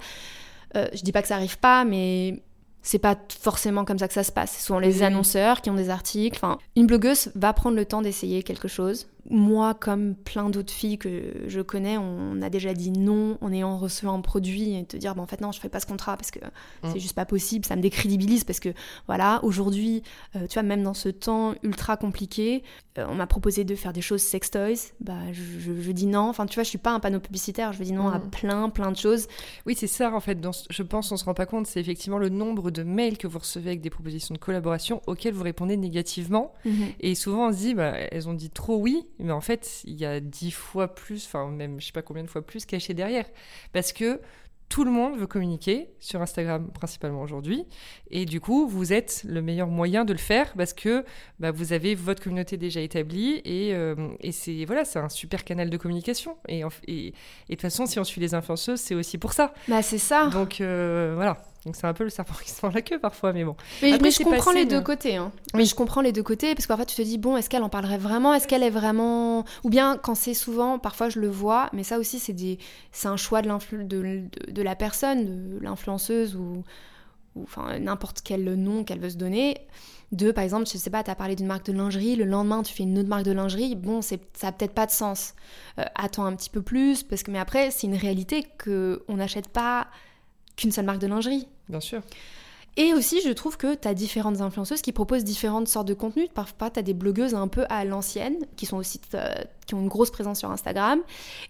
je 0.75 1.03
dis 1.03 1.13
pas 1.13 1.23
que 1.23 1.29
ça 1.29 1.37
arrive 1.37 1.59
pas, 1.59 1.85
mais 1.85 2.43
c'est 2.83 2.99
pas 2.99 3.17
forcément 3.41 3.85
comme 3.85 3.99
ça 3.99 4.09
que 4.09 4.15
ça 4.15 4.23
se 4.23 4.33
passe. 4.33 4.57
Ce 4.57 4.65
sont 4.65 4.79
les 4.79 5.03
annonceurs 5.03 5.61
qui 5.61 5.71
ont 5.71 5.75
des 5.75 5.91
articles. 5.91 6.37
Enfin, 6.37 6.59
une 6.77 6.87
blogueuse 6.87 7.31
va 7.35 7.53
prendre 7.53 7.77
le 7.77 7.85
temps 7.85 8.03
d'essayer 8.03 8.43
quelque 8.43 8.69
chose, 8.69 9.09
moi, 9.31 9.75
comme 9.75 10.15
plein 10.15 10.49
d'autres 10.49 10.73
filles 10.73 10.99
que 10.99 11.33
je 11.47 11.61
connais, 11.61 11.99
on 11.99 12.41
a 12.41 12.51
déjà 12.51 12.73
dit 12.73 12.91
non 12.91 13.37
en 13.41 13.53
ayant 13.53 13.77
reçu 13.77 14.07
un 14.07 14.21
produit 14.21 14.75
et 14.75 14.85
te 14.85 14.97
dire, 14.97 15.15
bon, 15.15 15.23
en 15.23 15.27
fait, 15.27 15.41
non, 15.41 15.53
je 15.53 15.61
fais 15.61 15.69
pas 15.69 15.81
ce 15.81 15.87
contrat 15.87 16.17
parce 16.17 16.31
que 16.31 16.39
mm. 16.39 16.93
c'est 16.93 17.01
juste 17.01 17.15
pas 17.15 17.27
possible, 17.27 17.65
ça 17.65 17.77
me 17.77 17.83
décrédibilise 17.83 18.45
parce 18.45 18.61
que, 18.61 18.71
voilà, 19.07 19.41
aujourd'hui, 19.43 20.03
euh, 20.37 20.47
tu 20.47 20.55
vois, 20.55 20.63
même 20.63 20.83
dans 20.83 20.95
ce 20.95 21.09
temps 21.09 21.55
ultra 21.63 21.97
compliqué, 21.97 22.63
euh, 22.99 23.07
on 23.09 23.15
m'a 23.15 23.27
proposé 23.27 23.65
de 23.65 23.75
faire 23.75 23.93
des 23.93 24.01
choses 24.01 24.23
sex 24.23 24.51
toys, 24.51 24.93
bah, 25.01 25.33
je, 25.33 25.93
dis 25.93 26.07
non. 26.07 26.29
Enfin, 26.29 26.47
tu 26.47 26.55
vois, 26.55 26.65
je 26.65 26.69
suis 26.69 26.79
pas 26.79 26.93
un 26.93 27.01
panneau 27.01 27.21
publicitaire, 27.21 27.73
je 27.73 27.83
dis 27.83 27.93
non 27.93 28.09
à 28.09 28.19
mm. 28.19 28.31
plein, 28.31 28.71
plein 28.71 28.91
de 28.91 28.97
choses. 28.97 29.27
Oui, 29.67 29.75
c'est 29.79 29.87
ça, 29.87 30.13
en 30.15 30.21
fait, 30.21 30.39
je 30.71 30.83
pense, 30.83 31.13
on 31.13 31.17
se 31.17 31.25
rend 31.25 31.35
pas 31.35 31.47
compte, 31.47 31.67
c'est 31.67 31.81
effectivement 31.81 32.19
le 32.19 32.29
nombre 32.29 32.71
de 32.71 32.83
mails 32.83 33.19
que 33.19 33.27
vous 33.27 33.39
recevez 33.39 33.71
avec 33.71 33.81
des 33.81 33.91
propositions 33.91 34.35
de 34.35 34.39
collaboration 34.39 35.03
auxquelles 35.07 35.35
vous 35.35 35.45
répondez 35.45 35.77
négativement. 35.77 36.55
Mm-hmm. 36.65 36.95
Et 37.01 37.15
souvent, 37.15 37.49
on 37.49 37.53
se 37.53 37.59
dit, 37.59 37.75
bah, 37.75 37.93
elles 38.11 38.29
ont 38.29 38.35
dit 38.35 38.51
trop 38.51 38.77
oui 38.77 39.07
mais 39.19 39.33
en 39.33 39.41
fait, 39.41 39.83
il 39.85 39.95
y 39.95 40.05
a 40.05 40.21
dix 40.21 40.51
fois 40.51 40.95
plus, 40.95 41.27
enfin 41.27 41.49
même 41.49 41.81
je 41.81 41.87
sais 41.87 41.93
pas 41.93 42.03
combien 42.03 42.23
de 42.23 42.29
fois 42.29 42.43
plus 42.45 42.65
caché 42.67 42.95
derrière. 42.95 43.27
Parce 43.73 43.93
que 43.93 44.21
tout 44.69 44.85
le 44.85 44.91
monde 44.91 45.17
veut 45.17 45.27
communiquer 45.27 45.89
sur 45.99 46.21
Instagram 46.21 46.71
principalement 46.73 47.23
aujourd'hui. 47.23 47.65
Et 48.11 48.27
du 48.27 48.41
coup, 48.41 48.69
vous 48.69 48.93
êtes 48.93 49.25
le 49.27 49.41
meilleur 49.41 49.69
moyen 49.69 50.05
de 50.05 50.13
le 50.13 50.19
faire 50.19 50.53
parce 50.55 50.75
que 50.75 51.05
bah, 51.39 51.51
vous 51.51 51.73
avez 51.73 51.95
votre 51.95 52.23
communauté 52.23 52.57
déjà 52.57 52.81
établie 52.81 53.41
et, 53.45 53.75
euh, 53.75 53.95
et 54.21 54.33
c'est 54.33 54.65
voilà, 54.67 54.85
c'est 54.85 54.99
un 54.99 55.09
super 55.09 55.45
canal 55.45 55.71
de 55.71 55.77
communication. 55.77 56.37
Et, 56.49 56.63
et, 56.87 57.11
de 57.11 57.15
toute 57.49 57.63
façon, 57.63 57.87
si 57.87 57.99
on 57.99 58.05
suit 58.05 58.21
les 58.21 58.35
influenceuses, 58.35 58.81
c'est 58.81 58.95
aussi 58.95 59.17
pour 59.17 59.33
ça. 59.33 59.55
Bah, 59.69 59.83
c'est 59.83 59.99
ça. 59.99 60.27
Donc 60.27 60.61
euh, 60.61 61.13
voilà. 61.15 61.43
Donc 61.69 61.77
c'est 61.77 61.87
un 61.87 61.93
peu 61.93 62.05
le 62.05 62.09
serpent 62.09 62.33
qui 62.43 62.51
se 62.51 62.65
mord 62.65 62.75
la 62.75 62.81
queue 62.81 62.99
parfois, 62.99 63.35
mais 63.35 63.45
bon. 63.45 63.55
Mais, 63.83 63.99
je 64.11 64.23
comprends 64.23 64.53
les 64.53 64.65
deux 64.65 64.81
côtés. 64.81 65.17
Hein. 65.17 65.33
Mais 65.53 65.67
je 65.67 65.75
comprends 65.75 66.01
les 66.01 66.13
deux 66.13 66.23
côtés 66.23 66.55
parce 66.55 66.65
que 66.65 66.69
parfois 66.69 66.87
tu 66.87 66.97
te 66.97 67.03
dis 67.03 67.19
bon, 67.19 67.37
est-ce 67.37 67.51
qu'elle 67.51 67.63
en 67.63 67.69
parlerait 67.69 67.99
vraiment? 67.99 68.33
Est-ce 68.33 68.49
qu'elle 68.49 68.63
est 68.63 68.71
vraiment? 68.71 69.45
Ou 69.65 69.69
bien 69.69 69.99
quand 69.99 70.15
c'est 70.15 70.33
souvent, 70.33 70.79
parfois 70.79 71.11
je 71.11 71.21
le 71.21 71.29
vois, 71.29 71.69
mais 71.75 71.83
ça 71.83 71.99
aussi 71.99 72.21
c'est 72.21 72.33
des, 72.33 72.59
c'est 72.91 73.09
un 73.09 73.19
choix 73.19 73.43
de, 73.43 73.83
de, 73.83 74.23
de, 74.49 74.63
la 74.63 74.77
personne, 74.77 75.59
de 75.59 75.63
l'influenceuse 75.63 76.37
ou, 76.37 76.65
ou 77.37 77.43
enfin 77.43 77.79
n'importe 77.79 78.23
quel 78.25 78.55
nom 78.55 78.83
qu'elle 78.83 79.01
veut 79.01 79.11
se 79.11 79.19
donner. 79.19 79.59
De, 80.11 80.33
par 80.33 80.43
exemple, 80.43 80.67
je 80.73 80.79
sais 80.79 80.89
pas, 80.89 81.05
tu 81.05 81.11
as 81.11 81.15
parlé 81.15 81.37
d'une 81.37 81.49
marque 81.49 81.67
de 81.67 81.73
lingerie, 81.73 82.17
le 82.17 82.25
lendemain 82.25 82.63
tu 82.63 82.73
fais 82.73 82.85
une 82.85 82.99
autre 82.99 83.11
marque 83.11 83.25
de 83.25 83.33
lingerie, 83.33 83.75
bon, 83.75 84.01
ça 84.01 84.17
a 84.41 84.53
peut-être 84.53 84.73
pas 84.73 84.87
de 84.87 84.91
sens. 84.91 85.35
Euh, 85.79 85.85
attends 85.97 86.25
un 86.25 86.35
petit 86.35 86.49
peu 86.49 86.63
plus, 86.63 87.03
parce 87.03 87.23
que, 87.23 87.31
mais 87.31 87.39
après, 87.39 87.71
c'est 87.71 87.87
une 87.87 87.95
réalité 87.95 88.47
qu'on 88.65 89.17
n'achète 89.17 89.49
pas 89.49 89.89
qu'une 90.59 90.73
seule 90.73 90.85
marque 90.85 90.99
de 90.99 91.07
lingerie. 91.07 91.47
Bien 91.69 91.81
sûr. 91.81 92.03
Et 92.77 92.95
aussi, 92.95 93.21
je 93.23 93.31
trouve 93.31 93.57
que 93.57 93.75
tu 93.75 93.89
as 93.89 93.95
différentes 93.95 94.41
influenceuses 94.41 94.83
qui 94.83 94.93
proposent 94.93 95.25
différentes 95.25 95.67
sortes 95.67 95.89
de 95.89 95.95
contenus. 95.95 96.29
Parfois, 96.33 96.71
tu 96.71 96.79
as 96.79 96.83
des 96.83 96.95
blogueuses 96.95 97.35
un 97.35 97.49
peu 97.49 97.65
à 97.71 97.85
l'ancienne, 97.85 98.37
qui 98.57 98.67
sont 98.67 98.77
aussi 98.77 99.01
euh, 99.15 99.35
qui 99.67 99.75
ont 99.75 99.81
une 99.81 99.89
grosse 99.89 100.11
présence 100.11 100.39
sur 100.39 100.51
Instagram 100.51 101.01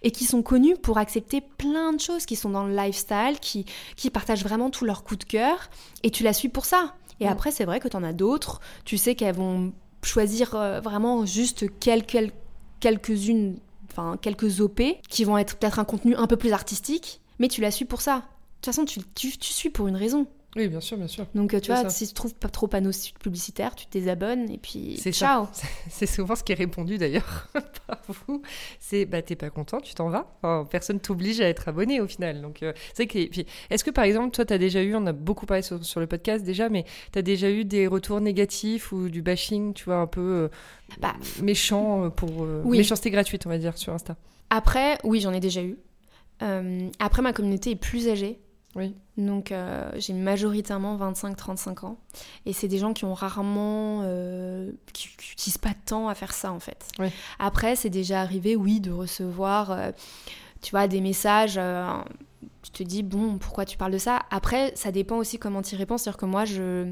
et 0.01 0.09
qui 0.09 0.25
sont 0.25 0.41
connues 0.41 0.75
pour 0.75 0.97
accepter 0.97 1.41
plein 1.41 1.93
de 1.93 1.99
choses, 1.99 2.25
qui 2.25 2.35
sont 2.35 2.49
dans 2.49 2.65
le 2.65 2.75
lifestyle, 2.75 3.39
qui, 3.39 3.65
qui 3.95 4.09
partagent 4.09 4.43
vraiment 4.43 4.71
tout 4.71 4.85
leur 4.85 5.03
coup 5.03 5.15
de 5.15 5.23
cœur. 5.23 5.69
Et 6.01 6.09
tu 6.09 6.23
la 6.23 6.33
suis 6.33 6.49
pour 6.49 6.65
ça. 6.65 6.95
Et 7.19 7.25
mm. 7.25 7.31
après, 7.31 7.51
c'est 7.51 7.65
vrai 7.65 7.79
que 7.79 7.87
tu 7.87 7.95
en 7.95 8.03
as 8.03 8.13
d'autres. 8.13 8.59
Tu 8.83 8.97
sais 8.97 9.13
qu'elles 9.13 9.35
vont 9.35 9.71
choisir 10.01 10.55
euh, 10.55 10.79
vraiment 10.79 11.27
juste 11.27 11.65
quelques, 11.79 12.31
quelques-unes, 12.79 13.57
enfin 13.91 14.17
quelques 14.19 14.61
OP, 14.61 14.81
qui 15.09 15.25
vont 15.25 15.37
être 15.37 15.57
peut-être 15.57 15.77
un 15.77 15.85
contenu 15.85 16.15
un 16.15 16.25
peu 16.25 16.37
plus 16.37 16.53
artistique, 16.53 17.21
mais 17.37 17.49
tu 17.49 17.61
la 17.61 17.69
suis 17.69 17.85
pour 17.85 18.01
ça. 18.01 18.23
De 18.59 18.65
toute 18.65 18.73
façon, 18.73 18.85
tu, 18.85 18.99
tu, 19.15 19.37
tu 19.37 19.53
suis 19.53 19.69
pour 19.69 19.87
une 19.87 19.95
raison. 19.95 20.27
Oui, 20.55 20.67
bien 20.67 20.81
sûr, 20.81 20.97
bien 20.97 21.07
sûr. 21.07 21.27
Donc, 21.35 21.53
euh, 21.53 21.59
tu 21.59 21.71
vois, 21.71 21.87
si 21.89 22.07
tu 22.07 22.13
trouves 22.13 22.33
pas 22.33 22.49
trop 22.49 22.67
panneaux 22.67 22.91
publicitaires, 23.19 23.75
tu 23.75 23.85
te 23.85 23.91
désabonnes 23.91 24.49
et 24.49 24.57
puis 24.57 24.97
ciao. 24.97 25.47
C'est 25.89 26.07
souvent 26.07 26.35
ce 26.35 26.43
qui 26.43 26.53
est 26.53 26.55
répondu 26.55 26.97
d'ailleurs 26.97 27.47
par 27.87 28.01
vous. 28.07 28.41
C'est 28.79 29.05
bah 29.05 29.21
t'es 29.21 29.35
pas 29.35 29.51
content, 29.51 29.79
tu 29.79 29.93
t'en 29.93 30.09
vas. 30.09 30.35
Enfin, 30.41 30.67
personne 30.69 30.99
t'oblige 30.99 31.39
à 31.39 31.47
être 31.47 31.67
abonné 31.67 32.01
au 32.01 32.07
final. 32.07 32.41
Donc, 32.41 32.63
euh, 32.63 32.73
c'est 32.95 33.05
que. 33.05 33.19
Est-ce 33.69 33.83
que 33.83 33.91
par 33.91 34.05
exemple, 34.05 34.31
toi, 34.31 34.43
tu 34.43 34.53
as 34.53 34.57
déjà 34.57 34.81
eu, 34.81 34.95
on 34.95 35.05
a 35.05 35.13
beaucoup 35.13 35.45
parlé 35.45 35.61
sur, 35.61 35.99
le 35.99 36.07
podcast 36.07 36.43
déjà, 36.43 36.67
mais 36.67 36.83
tu 37.13 37.19
as 37.19 37.21
déjà 37.21 37.51
eu 37.51 37.63
des 37.63 37.85
retours 37.85 38.19
négatifs 38.19 38.91
ou 38.91 39.09
du 39.09 39.21
bashing, 39.21 39.73
tu 39.73 39.85
vois, 39.85 39.97
un 39.97 40.07
peu 40.07 40.21
euh, 40.21 40.47
bah, 40.99 41.13
méchant 41.43 42.09
pour. 42.09 42.45
Méchanceté 42.65 43.11
gratuite, 43.11 43.45
on 43.45 43.49
va 43.49 43.59
dire, 43.59 43.77
sur 43.77 43.93
Insta? 43.93 44.15
Après, 44.49 44.97
oui, 45.03 45.21
j'en 45.21 45.31
ai 45.31 45.39
déjà 45.39 45.61
eu. 45.61 45.77
après, 46.97 47.21
ma 47.21 47.33
communauté 47.33 47.71
est 47.71 47.75
plus 47.75 48.07
âgée. 48.09 48.39
Oui. 48.75 48.95
Donc 49.17 49.51
euh, 49.51 49.89
j'ai 49.95 50.13
majoritairement 50.13 50.97
25-35 50.97 51.85
ans. 51.85 51.97
Et 52.45 52.53
c'est 52.53 52.67
des 52.67 52.77
gens 52.77 52.93
qui 52.93 53.05
ont 53.05 53.13
rarement... 53.13 54.01
Euh, 54.03 54.71
qui 54.93 55.09
n'utilisent 55.09 55.57
pas 55.57 55.69
de 55.69 55.85
temps 55.85 56.07
à 56.07 56.15
faire 56.15 56.33
ça 56.33 56.51
en 56.51 56.59
fait. 56.59 56.87
Après, 57.39 57.75
c'est 57.75 57.89
déjà 57.89 58.21
arrivé, 58.21 58.55
oui, 58.55 58.79
de 58.79 58.91
recevoir, 58.91 59.71
euh, 59.71 59.91
tu 60.61 60.71
vois, 60.71 60.87
des 60.87 61.01
messages... 61.01 61.59
tu 62.61 62.71
te 62.71 62.83
dis, 62.83 63.03
bon, 63.03 63.37
pourquoi 63.37 63.65
tu 63.65 63.77
parles 63.77 63.93
de 63.93 63.97
ça? 63.97 64.21
Après, 64.29 64.71
ça 64.75 64.91
dépend 64.91 65.17
aussi 65.17 65.39
comment 65.39 65.61
tu 65.61 65.75
y 65.75 65.77
réponds. 65.77 65.97
C'est-à-dire 65.97 66.17
que 66.17 66.25
moi, 66.25 66.45
je... 66.45 66.91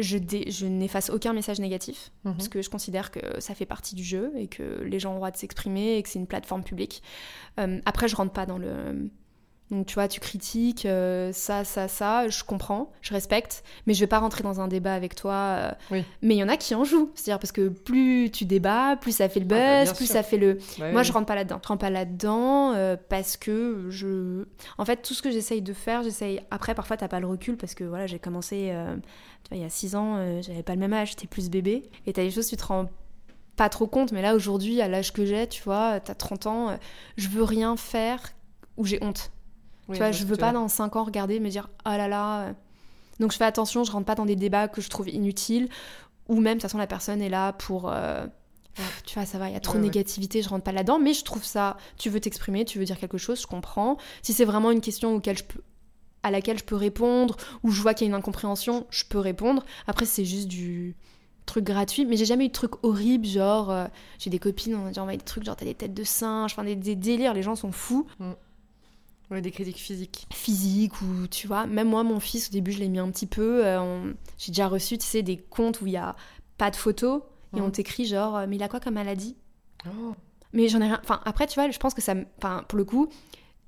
Je, 0.00 0.16
je 0.48 0.64
n'efface 0.64 1.10
aucun 1.10 1.34
message 1.34 1.60
négatif 1.60 2.12
mhm. 2.24 2.32
parce 2.32 2.48
que 2.48 2.62
je 2.62 2.70
considère 2.70 3.10
que 3.10 3.20
ça 3.40 3.54
fait 3.54 3.66
partie 3.66 3.94
du 3.94 4.02
jeu 4.02 4.32
et 4.36 4.46
que 4.46 4.80
les 4.84 4.98
gens 4.98 5.10
ont 5.10 5.12
le 5.12 5.18
droit 5.18 5.30
de 5.30 5.36
s'exprimer 5.36 5.98
et 5.98 6.02
que 6.02 6.08
c'est 6.08 6.18
une 6.18 6.26
plateforme 6.26 6.64
publique. 6.64 7.02
après, 7.84 8.08
je 8.08 8.16
rentre 8.16 8.32
pas 8.32 8.46
dans 8.46 8.56
le 8.56 9.10
donc 9.72 9.86
tu 9.86 9.94
vois, 9.94 10.06
tu 10.06 10.20
critiques 10.20 10.84
euh, 10.84 11.32
ça, 11.32 11.64
ça, 11.64 11.88
ça, 11.88 12.28
je 12.28 12.44
comprends, 12.44 12.92
je 13.00 13.14
respecte, 13.14 13.64
mais 13.86 13.94
je 13.94 14.00
vais 14.00 14.06
pas 14.06 14.18
rentrer 14.18 14.42
dans 14.42 14.60
un 14.60 14.68
débat 14.68 14.92
avec 14.92 15.14
toi. 15.14 15.32
Euh. 15.32 16.02
Mais 16.20 16.34
il 16.34 16.38
y 16.38 16.44
en 16.44 16.48
a 16.50 16.58
qui 16.58 16.74
en 16.74 16.84
jouent, 16.84 17.10
c'est-à-dire 17.14 17.38
parce 17.38 17.52
que 17.52 17.68
plus 17.68 18.30
tu 18.30 18.44
débats, 18.44 18.96
plus 19.00 19.16
ça 19.16 19.30
fait 19.30 19.40
le 19.40 19.46
ah, 19.46 19.54
bah, 19.54 19.84
buzz, 19.84 19.94
plus 19.94 20.04
ça 20.04 20.22
fait 20.22 20.36
le. 20.36 20.58
Moi, 20.78 21.02
je 21.02 21.10
rentre 21.10 21.24
pas 21.24 21.34
là-dedans. 21.34 21.58
Je 21.62 21.68
rentre 21.68 21.80
pas 21.80 21.88
là-dedans 21.88 22.74
euh, 22.74 22.96
parce 23.08 23.38
que 23.38 23.86
je. 23.88 24.44
En 24.76 24.84
fait, 24.84 24.98
tout 24.98 25.14
ce 25.14 25.22
que 25.22 25.30
j'essaye 25.30 25.62
de 25.62 25.72
faire, 25.72 26.02
j'essaye. 26.02 26.42
Après, 26.50 26.74
parfois, 26.74 26.98
t'as 26.98 27.08
pas 27.08 27.20
le 27.20 27.26
recul 27.26 27.56
parce 27.56 27.74
que 27.74 27.84
voilà, 27.84 28.06
j'ai 28.06 28.18
commencé. 28.18 28.74
Tu 29.44 29.48
vois, 29.48 29.56
il 29.56 29.62
y 29.62 29.66
a 29.66 29.70
6 29.70 29.96
ans, 29.96 30.42
j'avais 30.42 30.62
pas 30.62 30.74
le 30.74 30.80
même 30.80 30.92
âge, 30.92 31.10
j'étais 31.10 31.26
plus 31.26 31.48
bébé, 31.48 31.84
et 32.06 32.12
t'as 32.12 32.22
des 32.22 32.30
choses, 32.30 32.46
tu 32.46 32.56
te 32.58 32.64
rends 32.64 32.90
pas 33.56 33.70
trop 33.70 33.86
compte, 33.86 34.12
mais 34.12 34.22
là 34.22 34.34
aujourd'hui, 34.34 34.82
à 34.82 34.88
l'âge 34.88 35.12
que 35.12 35.24
j'ai, 35.24 35.46
tu 35.46 35.62
vois, 35.62 35.98
t'as 36.00 36.14
30 36.14 36.46
ans, 36.46 36.78
je 37.16 37.28
veux 37.28 37.42
rien 37.42 37.76
faire 37.76 38.20
où 38.76 38.84
j'ai 38.84 39.02
honte 39.02 39.30
tu 39.90 39.98
vois, 39.98 40.12
je 40.12 40.24
veux 40.24 40.36
pas 40.36 40.52
dans 40.52 40.68
5 40.68 40.96
ans 40.96 41.04
regarder 41.04 41.36
et 41.36 41.40
me 41.40 41.48
dire 41.48 41.68
oh 41.86 41.90
là 41.90 42.08
là. 42.08 42.40
Euh. 42.40 42.52
Donc 43.20 43.32
je 43.32 43.36
fais 43.36 43.44
attention, 43.44 43.84
je 43.84 43.92
rentre 43.92 44.06
pas 44.06 44.14
dans 44.14 44.26
des 44.26 44.36
débats 44.36 44.68
que 44.68 44.80
je 44.80 44.88
trouve 44.88 45.08
inutiles 45.08 45.68
ou 46.28 46.40
même 46.40 46.54
de 46.54 46.60
toute 46.60 46.62
façon 46.62 46.78
la 46.78 46.86
personne 46.86 47.20
est 47.20 47.28
là 47.28 47.52
pour 47.52 47.90
euh, 47.90 48.26
tu 49.04 49.14
vois, 49.14 49.26
ça 49.26 49.38
va, 49.38 49.48
il 49.48 49.52
y 49.52 49.56
a 49.56 49.60
trop 49.60 49.76
de 49.76 49.82
négativité, 49.82 50.42
je 50.42 50.48
rentre 50.48 50.64
pas 50.64 50.72
là-dedans, 50.72 50.98
mais 50.98 51.12
je 51.12 51.24
trouve 51.24 51.44
ça, 51.44 51.76
tu 51.98 52.08
veux 52.08 52.20
t'exprimer, 52.20 52.64
tu 52.64 52.78
veux 52.78 52.84
dire 52.84 52.98
quelque 52.98 53.18
chose, 53.18 53.40
je 53.40 53.46
comprends. 53.46 53.98
Si 54.22 54.32
c'est 54.32 54.44
vraiment 54.44 54.70
une 54.70 54.80
question 54.80 55.14
auquel 55.14 55.36
je 55.36 55.44
peux, 55.44 55.60
à 56.22 56.30
laquelle 56.30 56.58
je 56.58 56.64
peux 56.64 56.76
répondre, 56.76 57.36
ou 57.62 57.70
je 57.70 57.82
vois 57.82 57.94
qu'il 57.94 58.06
y 58.06 58.08
a 58.08 58.10
une 58.10 58.18
incompréhension, 58.18 58.86
je 58.90 59.04
peux 59.04 59.18
répondre. 59.18 59.64
Après, 59.86 60.06
c'est 60.06 60.24
juste 60.24 60.48
du 60.48 60.96
truc 61.44 61.64
gratuit, 61.64 62.06
mais 62.06 62.16
j'ai 62.16 62.24
jamais 62.24 62.46
eu 62.46 62.48
de 62.48 62.52
trucs 62.52 62.82
horribles, 62.82 63.26
genre, 63.26 63.70
euh, 63.70 63.86
j'ai 64.18 64.30
des 64.30 64.38
copines, 64.38 64.74
on 64.74 64.86
a 64.86 64.88
déjà 64.88 65.02
envoyé 65.02 65.18
des 65.18 65.24
trucs, 65.24 65.44
genre 65.44 65.56
t'as 65.56 65.66
des 65.66 65.74
têtes 65.74 65.94
de 65.94 66.04
singe, 66.04 66.52
enfin 66.52 66.64
des, 66.64 66.76
délires, 66.76 67.34
les 67.34 67.42
gens 67.42 67.56
sont 67.56 67.72
fous. 67.72 68.06
Mm 68.18 68.32
des 69.40 69.50
critiques 69.50 69.78
physiques. 69.78 70.26
Physiques 70.32 71.00
ou 71.02 71.26
tu 71.28 71.46
vois, 71.46 71.66
même 71.66 71.88
moi, 71.88 72.02
mon 72.02 72.20
fils, 72.20 72.48
au 72.48 72.52
début, 72.52 72.72
je 72.72 72.78
l'ai 72.78 72.88
mis 72.88 72.98
un 72.98 73.10
petit 73.10 73.26
peu. 73.26 73.64
Euh, 73.64 74.12
j'ai 74.38 74.52
déjà 74.52 74.68
reçu, 74.68 74.98
tu 74.98 75.06
sais, 75.06 75.22
des 75.22 75.36
comptes 75.36 75.80
où 75.80 75.86
il 75.86 75.92
y 75.92 75.96
a 75.96 76.16
pas 76.58 76.70
de 76.70 76.76
photos 76.76 77.22
et 77.56 77.60
on 77.60 77.70
t'écrit 77.70 78.06
genre, 78.06 78.36
euh, 78.36 78.46
mais 78.48 78.56
il 78.56 78.62
a 78.62 78.68
quoi 78.68 78.80
comme 78.80 78.94
maladie? 78.94 79.36
Oh. 79.86 80.14
Mais 80.52 80.68
j'en 80.68 80.80
ai 80.80 80.84
rien. 80.84 81.00
Enfin, 81.02 81.20
après, 81.24 81.46
tu 81.46 81.54
vois, 81.54 81.70
je 81.70 81.78
pense 81.78 81.94
que 81.94 82.02
ça. 82.02 82.14
Enfin, 82.38 82.64
pour 82.68 82.78
le 82.78 82.84
coup, 82.84 83.08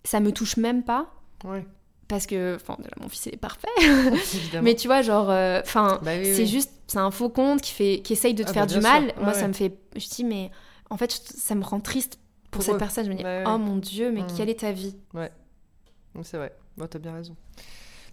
ça 0.04 0.20
me 0.20 0.32
touche 0.32 0.56
même 0.56 0.82
pas. 0.82 1.12
Ouais. 1.44 1.66
Parce 2.08 2.26
que, 2.26 2.56
enfin, 2.56 2.76
mon 3.00 3.08
fils 3.08 3.26
est 3.28 3.36
parfait. 3.36 3.68
mais 4.62 4.74
tu 4.74 4.88
vois, 4.88 5.02
genre, 5.02 5.30
euh, 5.30 5.60
enfin, 5.62 5.98
bah 6.02 6.12
c'est 6.22 6.46
juste, 6.46 6.72
c'est 6.86 6.98
un 6.98 7.10
faux 7.10 7.30
compte 7.30 7.62
qui 7.62 7.72
fait, 7.72 8.00
qui 8.04 8.12
essaye 8.12 8.34
de 8.34 8.42
te 8.42 8.50
ah, 8.50 8.52
faire 8.52 8.66
bah, 8.66 8.74
du 8.74 8.80
mal. 8.80 9.14
Moi, 9.20 9.32
ça 9.32 9.48
me 9.48 9.54
fait, 9.54 9.78
je 9.96 10.08
dis, 10.08 10.24
mais 10.24 10.50
en 10.90 10.96
fait, 10.96 11.10
ça 11.10 11.54
me 11.54 11.64
rend 11.64 11.80
triste 11.80 12.18
pour, 12.50 12.62
cette 12.62 12.78
personne. 12.78 13.06
Je 13.06 13.10
me 13.10 13.16
dis, 13.16 13.24
oh 13.46 13.58
mon 13.58 13.76
dieu, 13.76 14.12
mais 14.12 14.22
mmh. 14.22 14.36
quelle 14.36 14.50
est 14.50 14.60
ta 14.60 14.72
vie? 14.72 14.96
Ouais. 15.14 15.30
C'est 16.22 16.36
vrai, 16.36 16.54
bon, 16.76 16.86
t'as 16.86 16.98
bien 16.98 17.12
raison. 17.14 17.36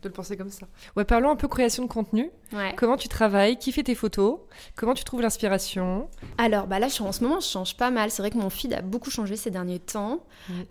De 0.02 0.08
le 0.08 0.14
penser 0.14 0.36
comme 0.36 0.50
ça. 0.50 0.68
Ouais, 0.96 1.06
parlons 1.06 1.30
un 1.30 1.36
peu 1.36 1.48
création 1.48 1.84
de 1.84 1.88
contenu. 1.88 2.32
Comment 2.76 2.98
tu 2.98 3.08
travailles 3.08 3.58
Qui 3.58 3.72
fait 3.72 3.84
tes 3.84 3.94
photos 3.94 4.40
Comment 4.76 4.96
tu 4.96 5.04
trouves 5.04 5.22
l'inspiration? 5.22 6.10
Alors, 6.40 6.66
bah 6.66 6.80
là, 6.80 6.88
en 6.88 7.12
ce 7.12 7.24
moment, 7.24 7.40
je 7.40 7.46
change 7.46 7.78
pas 7.78 7.92
mal. 7.92 8.10
C'est 8.10 8.24
vrai 8.24 8.32
que 8.32 8.38
mon 8.38 8.50
feed 8.50 8.74
a 8.74 8.82
beaucoup 8.82 9.12
changé 9.12 9.36
ces 9.36 9.52
derniers 9.52 9.78
temps. 9.78 10.26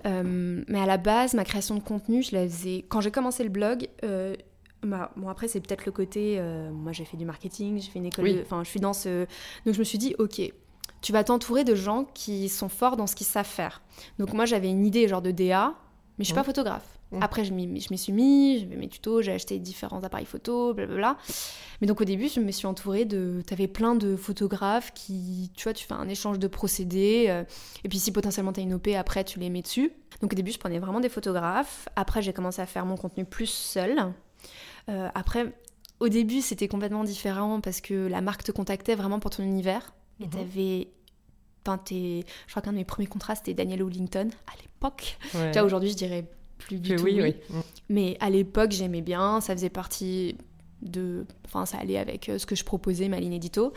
Euh, 0.04 0.64
mais 0.66 0.80
à 0.80 0.86
la 0.86 0.96
base, 0.96 1.34
ma 1.34 1.44
création 1.44 1.76
de 1.76 1.80
contenu, 1.82 2.24
je 2.24 2.34
la 2.34 2.42
faisais... 2.42 2.84
Quand 2.88 3.00
j'ai 3.00 3.12
commencé 3.12 3.44
le 3.44 3.50
blog... 3.50 3.88
Euh, 4.02 4.34
bah, 4.82 5.12
bon 5.14 5.28
après 5.28 5.46
c'est 5.46 5.60
peut-être 5.60 5.84
le 5.84 5.92
côté 5.92 6.36
euh, 6.38 6.70
moi 6.70 6.92
j'ai 6.92 7.04
fait 7.04 7.18
du 7.18 7.26
marketing 7.26 7.78
j'ai 7.78 7.90
fait 7.90 7.98
une 7.98 8.06
école 8.06 8.30
enfin 8.40 8.64
je 8.64 8.70
suis 8.70 8.80
dans 8.80 8.94
ce 8.94 9.26
donc 9.66 9.74
je 9.74 9.78
me 9.78 9.84
suis 9.84 9.98
dit 9.98 10.14
ok 10.18 10.40
tu 11.02 11.12
vas 11.12 11.22
t'entourer 11.22 11.64
de 11.64 11.74
gens 11.74 12.04
qui 12.14 12.48
sont 12.48 12.70
forts 12.70 12.96
dans 12.96 13.06
ce 13.06 13.14
qu'ils 13.14 13.26
savent 13.26 13.44
faire. 13.44 13.82
Donc 14.18 14.32
moi 14.32 14.46
j'avais 14.46 14.70
une 14.70 14.86
idée 14.86 15.06
genre 15.06 15.20
de 15.20 15.32
DA 15.32 15.74
mais 16.16 16.24
je 16.24 16.28
suis 16.28 16.34
pas 16.34 16.44
photographe 16.44 16.99
Mm. 17.12 17.22
Après, 17.22 17.44
je 17.44 17.52
m'y 17.52 17.98
suis 17.98 18.12
mis, 18.12 18.58
j'ai 18.60 18.66
mes 18.66 18.88
tutos, 18.88 19.22
j'ai 19.22 19.32
acheté 19.32 19.58
différents 19.58 20.02
appareils 20.02 20.26
photo, 20.26 20.74
blablabla. 20.74 21.16
Mais 21.80 21.86
donc 21.86 22.00
au 22.00 22.04
début, 22.04 22.28
je 22.28 22.40
me 22.40 22.50
suis 22.50 22.66
entourée 22.66 23.04
de. 23.04 23.42
Tu 23.46 23.52
avais 23.52 23.66
plein 23.66 23.94
de 23.94 24.16
photographes 24.16 24.92
qui, 24.94 25.50
tu 25.56 25.64
vois, 25.64 25.72
tu 25.72 25.86
fais 25.86 25.94
un 25.94 26.08
échange 26.08 26.38
de 26.38 26.46
procédés. 26.46 27.26
Euh, 27.28 27.44
et 27.84 27.88
puis 27.88 27.98
si 27.98 28.12
potentiellement 28.12 28.52
tu 28.52 28.60
as 28.60 28.62
une 28.62 28.74
OP, 28.74 28.88
après 28.88 29.24
tu 29.24 29.38
les 29.38 29.50
mets 29.50 29.62
dessus. 29.62 29.92
Donc 30.20 30.32
au 30.32 30.36
début, 30.36 30.52
je 30.52 30.58
prenais 30.58 30.78
vraiment 30.78 31.00
des 31.00 31.08
photographes. 31.08 31.88
Après, 31.96 32.22
j'ai 32.22 32.32
commencé 32.32 32.60
à 32.62 32.66
faire 32.66 32.86
mon 32.86 32.96
contenu 32.96 33.24
plus 33.24 33.50
seul. 33.50 34.12
Euh, 34.88 35.08
après, 35.14 35.52
au 35.98 36.08
début, 36.08 36.40
c'était 36.40 36.68
complètement 36.68 37.04
différent 37.04 37.60
parce 37.60 37.80
que 37.80 38.06
la 38.06 38.20
marque 38.20 38.44
te 38.44 38.52
contactait 38.52 38.94
vraiment 38.94 39.18
pour 39.18 39.30
ton 39.30 39.42
univers. 39.42 39.94
Et 40.20 40.24
mhm. 40.24 40.30
t'avais 40.30 40.88
Enfin, 41.66 41.78
je 41.86 42.22
crois 42.48 42.62
qu'un 42.62 42.72
de 42.72 42.78
mes 42.78 42.84
premiers 42.84 43.06
contrats, 43.06 43.34
c'était 43.34 43.54
Daniel 43.54 43.82
Wellington 43.82 44.30
à 44.46 44.56
l'époque. 44.62 45.18
Ouais. 45.34 45.60
aujourd'hui, 45.60 45.90
je 45.90 45.96
dirais 45.96 46.24
plus 46.60 46.78
du 46.78 46.94
tout. 46.96 47.02
Oui, 47.02 47.20
oui. 47.20 47.34
Mais 47.88 48.16
à 48.20 48.30
l'époque, 48.30 48.70
j'aimais 48.70 49.02
bien, 49.02 49.40
ça 49.40 49.54
faisait 49.54 49.70
partie 49.70 50.36
de. 50.82 51.24
Enfin, 51.46 51.66
ça 51.66 51.78
allait 51.78 51.98
avec 51.98 52.28
euh, 52.28 52.38
ce 52.38 52.46
que 52.46 52.54
je 52.54 52.64
proposais, 52.64 53.08
ma 53.08 53.18
ligne 53.18 53.32
édito. 53.34 53.72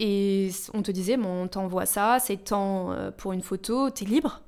Et 0.00 0.50
on 0.72 0.82
te 0.82 0.90
disait, 0.90 1.16
bon, 1.16 1.44
on 1.44 1.48
t'envoie 1.48 1.86
ça, 1.86 2.18
c'est 2.20 2.36
temps 2.36 2.90
euh, 2.92 3.10
pour 3.12 3.32
une 3.32 3.42
photo, 3.42 3.90
t'es 3.90 4.04
libre. 4.04 4.40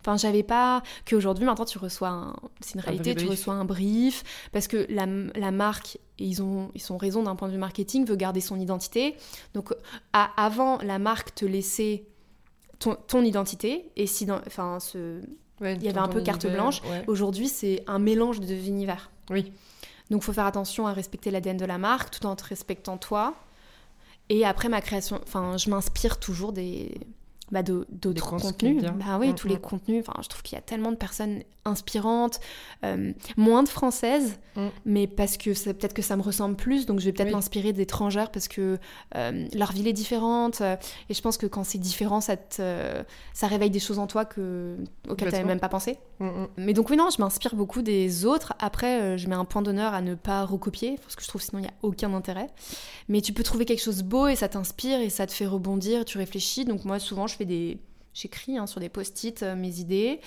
Enfin, 0.00 0.16
j'avais 0.16 0.44
pas 0.44 0.84
qu'aujourd'hui, 1.04 1.44
maintenant, 1.44 1.64
tu 1.64 1.78
reçois 1.78 2.10
un... 2.10 2.36
C'est 2.60 2.74
une 2.74 2.80
Un 2.80 2.84
réalité, 2.84 3.10
tu 3.16 3.24
brief. 3.24 3.30
reçois 3.30 3.54
un 3.54 3.64
brief, 3.64 4.22
parce 4.52 4.68
que 4.68 4.86
la, 4.88 5.06
la 5.34 5.50
marque, 5.50 5.98
ils 6.20 6.40
ont, 6.40 6.70
ils 6.76 6.92
ont 6.92 6.96
raison 6.96 7.24
d'un 7.24 7.34
point 7.34 7.48
de 7.48 7.54
vue 7.54 7.58
marketing, 7.58 8.06
veut 8.06 8.14
garder 8.14 8.40
son 8.40 8.60
identité. 8.60 9.16
Donc, 9.54 9.74
à- 10.12 10.30
avant, 10.40 10.78
la 10.78 11.00
marque 11.00 11.34
te 11.34 11.44
laissait 11.44 12.04
ton, 12.78 12.94
ton 13.08 13.24
identité, 13.24 13.90
et 13.96 14.06
si 14.06 14.26
dans... 14.26 14.40
Enfin, 14.46 14.78
ce... 14.78 15.20
Ouais, 15.60 15.74
Il 15.76 15.82
y 15.82 15.88
avait 15.88 15.98
un 15.98 16.08
peu 16.08 16.20
carte 16.20 16.46
blanche. 16.46 16.82
ouais. 16.82 17.04
Aujourd'hui, 17.06 17.48
c'est 17.48 17.82
un 17.86 17.98
mélange 17.98 18.40
de 18.40 18.46
deux 18.46 18.66
univers. 18.68 19.10
Oui. 19.30 19.52
Donc, 20.10 20.22
faut 20.22 20.32
faire 20.32 20.46
attention 20.46 20.86
à 20.86 20.92
respecter 20.92 21.30
l'ADN 21.30 21.56
de 21.56 21.64
la 21.64 21.78
marque 21.78 22.10
tout 22.10 22.26
en 22.26 22.36
te 22.36 22.44
respectant 22.44 22.96
toi. 22.98 23.34
Et 24.28 24.44
après, 24.44 24.68
ma 24.68 24.80
création, 24.80 25.20
enfin, 25.22 25.56
je 25.56 25.70
m'inspire 25.70 26.18
toujours 26.18 26.52
des. 26.52 26.94
Bah, 27.52 27.62
de- 27.62 27.86
d'autres 27.90 28.36
Des 28.36 28.42
contenus. 28.42 28.82
Bah 28.82 29.18
oui, 29.20 29.28
Mm, 29.30 29.34
tous 29.36 29.46
les 29.48 29.54
mm. 29.56 29.60
contenus. 29.60 30.04
Enfin, 30.06 30.20
je 30.22 30.28
trouve 30.28 30.42
qu'il 30.42 30.56
y 30.56 30.58
a 30.58 30.62
tellement 30.62 30.90
de 30.90 30.96
personnes 30.96 31.42
inspirantes, 31.66 32.40
euh, 32.84 33.12
moins 33.36 33.62
de 33.62 33.68
françaises, 33.68 34.38
Mm. 34.56 34.68
mais 34.86 35.06
parce 35.06 35.36
que 35.36 35.52
c'est- 35.52 35.74
peut-être 35.74 35.92
que 35.92 36.00
ça 36.02 36.16
me 36.16 36.22
ressemble 36.22 36.56
plus, 36.56 36.86
donc 36.86 37.00
je 37.00 37.04
vais 37.06 37.12
peut-être 37.12 37.28
Oui. 37.28 37.34
m'inspirer 37.34 37.72
d'étrangères 37.74 38.30
parce 38.30 38.48
que 38.48 38.78
euh, 39.14 39.46
leur 39.54 39.72
ville 39.72 39.86
est 39.88 39.92
différente. 39.92 40.60
euh, 40.62 40.76
et 41.10 41.14
je 41.14 41.20
pense 41.20 41.36
que 41.36 41.46
quand 41.46 41.64
c'est 41.64 41.78
différent, 41.78 42.20
ça, 42.20 42.36
te- 42.36 43.02
ça 43.34 43.46
réveille 43.48 43.70
des 43.70 43.80
choses 43.80 43.98
en 43.98 44.06
toi 44.06 44.24
que, 44.24 44.76
auxquelles 45.08 45.28
tu 45.28 45.34
n'avais 45.34 45.44
même 45.46 45.60
pas 45.60 45.68
pensé. 45.68 45.98
Mm, 46.20 46.26
mm. 46.26 46.48
Mais 46.58 46.72
donc 46.72 46.88
oui, 46.90 46.96
non, 46.96 47.08
je 47.14 47.20
m'inspire 47.20 47.54
beaucoup 47.54 47.82
des 47.82 48.24
autres. 48.24 48.54
Après, 48.58 49.18
je 49.18 49.28
mets 49.28 49.34
un 49.34 49.44
point 49.44 49.60
d'honneur 49.62 49.92
à 49.92 50.00
ne 50.00 50.14
pas 50.14 50.44
recopier, 50.44 50.96
parce 51.02 51.16
que 51.16 51.22
je 51.22 51.28
trouve 51.28 51.42
sinon 51.42 51.58
il 51.58 51.62
n'y 51.62 51.68
a 51.68 51.74
aucun 51.82 52.14
intérêt. 52.14 52.48
Mais 53.08 53.20
tu 53.20 53.32
peux 53.32 53.42
trouver 53.42 53.64
quelque 53.66 53.82
chose 53.82 53.98
de 53.98 54.02
beau 54.04 54.26
et 54.28 54.36
ça 54.36 54.48
t'inspire 54.48 55.00
et 55.00 55.10
ça 55.10 55.26
te 55.26 55.32
fait 55.32 55.46
rebondir, 55.46 56.04
tu 56.04 56.18
réfléchis. 56.18 56.64
Donc 56.64 56.84
moi, 56.84 56.98
souvent, 56.98 57.26
je 57.26 57.34
fais 57.36 57.44
des... 57.44 57.78
J'écris 58.16 58.56
hein, 58.56 58.66
sur 58.66 58.80
des 58.80 58.88
post-it 58.88 59.42
euh, 59.42 59.54
mes 59.54 59.78
idées. 59.78 60.20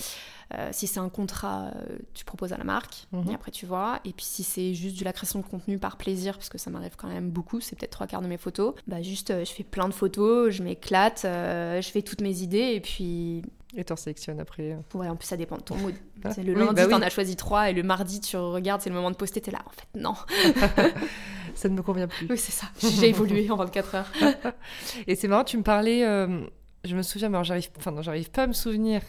Euh, 0.54 0.70
si 0.72 0.86
c'est 0.88 1.00
un 1.00 1.10
contrat, 1.10 1.72
euh, 1.76 1.98
tu 2.14 2.24
proposes 2.26 2.54
à 2.54 2.58
la 2.58 2.64
marque, 2.64 3.08
Mhm. 3.12 3.32
et 3.32 3.34
après 3.36 3.52
tu 3.52 3.66
vois. 3.66 4.00
Et 4.06 4.14
puis 4.14 4.26
si 4.26 4.44
c'est 4.44 4.74
juste 4.76 5.00
de 5.00 5.06
la 5.06 5.12
création 5.14 5.40
de 5.40 5.46
contenu 5.46 5.78
par 5.80 5.98
plaisir, 5.98 6.36
parce 6.36 6.50
que 6.50 6.58
ça 6.58 6.70
m'arrive 6.70 6.96
quand 6.98 7.08
même 7.08 7.30
beaucoup, 7.32 7.62
c'est 7.62 7.76
peut-être 7.78 7.92
trois 7.92 8.08
quarts 8.08 8.22
de 8.22 8.28
mes 8.28 8.38
photos, 8.38 8.74
bah 8.88 9.02
juste 9.02 9.32
je 9.44 9.52
fais 9.52 9.64
plein 9.64 9.88
de 9.90 9.94
photos, 9.94 10.52
je 10.54 10.62
m'éclate, 10.64 11.22
je 11.24 11.88
fais 11.92 12.02
toutes 12.02 12.22
mes 12.22 12.42
idées, 12.42 12.74
et 12.74 12.80
puis 12.82 13.44
Et 13.78 13.84
t'en 13.84 13.96
sélectionnes 13.96 14.40
après. 14.40 14.76
Ouais, 14.96 15.08
en 15.08 15.16
plus 15.16 15.28
ça 15.28 15.38
dépend 15.38 15.58
de 15.58 15.62
ton 15.64 15.76
mood. 15.76 15.94
Ah, 16.24 16.30
le 16.38 16.54
oui, 16.54 16.60
lundi, 16.60 16.74
bah 16.74 16.84
oui. 16.86 16.90
t'en 16.92 17.02
as 17.04 17.10
choisi 17.12 17.36
trois, 17.36 17.70
et 17.70 17.74
le 17.74 17.84
mardi, 17.84 18.20
tu 18.20 18.36
regardes, 18.36 18.82
c'est 18.82 18.90
le 18.90 18.96
moment 18.96 19.12
de 19.12 19.16
poster, 19.16 19.42
t'es 19.42 19.52
là. 19.52 19.60
En 19.66 19.70
fait, 19.70 19.88
non. 20.00 20.16
Ça 21.56 21.68
ne 21.70 21.74
me 21.76 21.82
convient 21.82 22.08
plus. 22.08 22.28
Oui, 22.30 22.38
c'est 22.38 22.52
ça. 22.52 22.68
J'ai 22.80 23.10
évolué 23.10 23.50
en 23.52 23.56
24 23.58 23.96
heures. 23.96 24.12
Et 25.08 25.16
c'est 25.16 25.28
marrant, 25.28 25.44
tu 25.44 25.58
me 25.58 25.64
parlais, 25.64 26.06
euh, 26.06 26.42
je 26.86 26.96
me 26.96 27.02
souviens, 27.02 27.30
mais 27.30 27.36
alors 27.36 27.44
j'arrive, 27.46 27.70
enfin 27.78 27.92
non, 27.92 28.02
j'arrive 28.02 28.30
pas 28.32 28.44
à 28.44 28.48
me 28.48 28.54
souvenir 28.54 29.02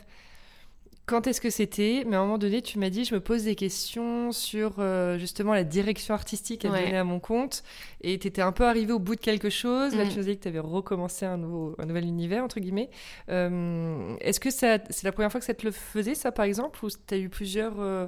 quand 1.06 1.26
est-ce 1.26 1.40
que 1.40 1.50
c'était, 1.50 2.04
mais 2.06 2.14
à 2.14 2.20
un 2.20 2.22
moment 2.22 2.38
donné, 2.38 2.62
tu 2.62 2.78
m'as 2.78 2.88
dit, 2.90 3.04
je 3.04 3.14
me 3.16 3.20
pose 3.20 3.42
des 3.42 3.56
questions 3.56 4.30
sur 4.30 4.76
euh, 4.78 5.18
justement 5.18 5.54
la 5.54 5.64
direction 5.64 6.14
artistique 6.14 6.64
à 6.64 6.70
Ouais. 6.70 6.84
donner 6.84 6.98
à 6.98 7.02
mon 7.02 7.18
compte, 7.18 7.64
et 8.00 8.16
tu 8.20 8.28
étais 8.28 8.42
un 8.42 8.52
peu 8.52 8.64
arrivé 8.64 8.92
au 8.92 9.00
bout 9.00 9.16
de 9.16 9.20
quelque 9.20 9.50
chose. 9.50 9.92
Là, 9.96 10.04
Mm. 10.04 10.08
tu 10.10 10.18
nous 10.18 10.22
as 10.22 10.26
dit 10.30 10.36
que 10.36 10.42
tu 10.44 10.48
avais 10.48 10.60
recommencé 10.60 11.26
un, 11.26 11.36
nouveau, 11.36 11.74
un 11.80 11.86
nouvel 11.86 12.04
univers, 12.04 12.44
entre 12.44 12.60
guillemets. 12.60 12.90
Euh, 13.28 14.14
est-ce 14.20 14.38
que 14.38 14.50
ça, 14.52 14.78
c'est 14.90 15.02
la 15.02 15.10
première 15.10 15.32
fois 15.32 15.40
que 15.40 15.46
ça 15.46 15.54
te 15.54 15.64
le 15.66 15.72
faisait, 15.72 16.14
ça, 16.14 16.30
par 16.30 16.44
exemple, 16.44 16.84
ou 16.84 16.88
tu 16.90 17.14
as 17.14 17.18
eu 17.18 17.28
plusieurs 17.28 17.80
euh, 17.80 18.06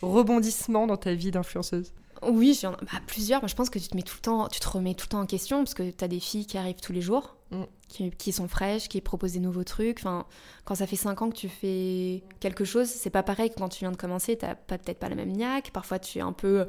rebondissements 0.00 0.86
dans 0.86 0.96
ta 0.96 1.14
vie 1.14 1.32
d'influenceuse? 1.32 1.92
Oui, 2.22 2.58
j'en- 2.60 2.72
bah, 2.72 3.00
plusieurs. 3.06 3.40
Moi, 3.40 3.48
je 3.48 3.54
pense 3.54 3.70
que 3.70 3.78
tu 3.78 3.88
te, 3.88 3.96
mets 3.96 4.02
tout 4.02 4.16
le 4.16 4.22
temps, 4.22 4.48
tu 4.48 4.60
te 4.60 4.68
remets 4.68 4.94
tout 4.94 5.04
le 5.06 5.10
temps 5.10 5.20
en 5.20 5.26
question, 5.26 5.58
parce 5.58 5.74
que 5.74 5.90
t'as 5.90 6.08
des 6.08 6.20
filles 6.20 6.46
qui 6.46 6.58
arrivent 6.58 6.80
tous 6.80 6.92
les 6.92 7.00
jours, 7.02 7.36
Mm. 7.50 7.62
qui, 7.88 8.10
qui 8.10 8.32
sont 8.32 8.48
fraîches, 8.48 8.88
qui 8.88 9.00
proposent 9.00 9.32
des 9.34 9.40
nouveaux 9.40 9.62
trucs. 9.64 9.98
Enfin, 10.00 10.26
quand 10.64 10.74
ça 10.74 10.86
fait 10.86 10.96
5 10.96 11.22
ans 11.22 11.30
que 11.30 11.36
tu 11.36 11.48
fais 11.48 12.22
quelque 12.40 12.64
chose, 12.64 12.88
c'est 12.88 13.10
pas 13.10 13.22
pareil 13.22 13.50
que 13.50 13.54
quand 13.56 13.68
tu 13.68 13.80
viens 13.80 13.92
de 13.92 13.96
commencer, 13.96 14.36
t'as 14.36 14.54
pas- 14.56 14.78
peut-être 14.78 14.98
pas 14.98 15.08
la 15.08 15.14
même 15.14 15.30
niaque. 15.32 15.70
Parfois, 15.72 15.98
tu 15.98 16.18
es 16.18 16.22
un 16.22 16.32
peu... 16.32 16.66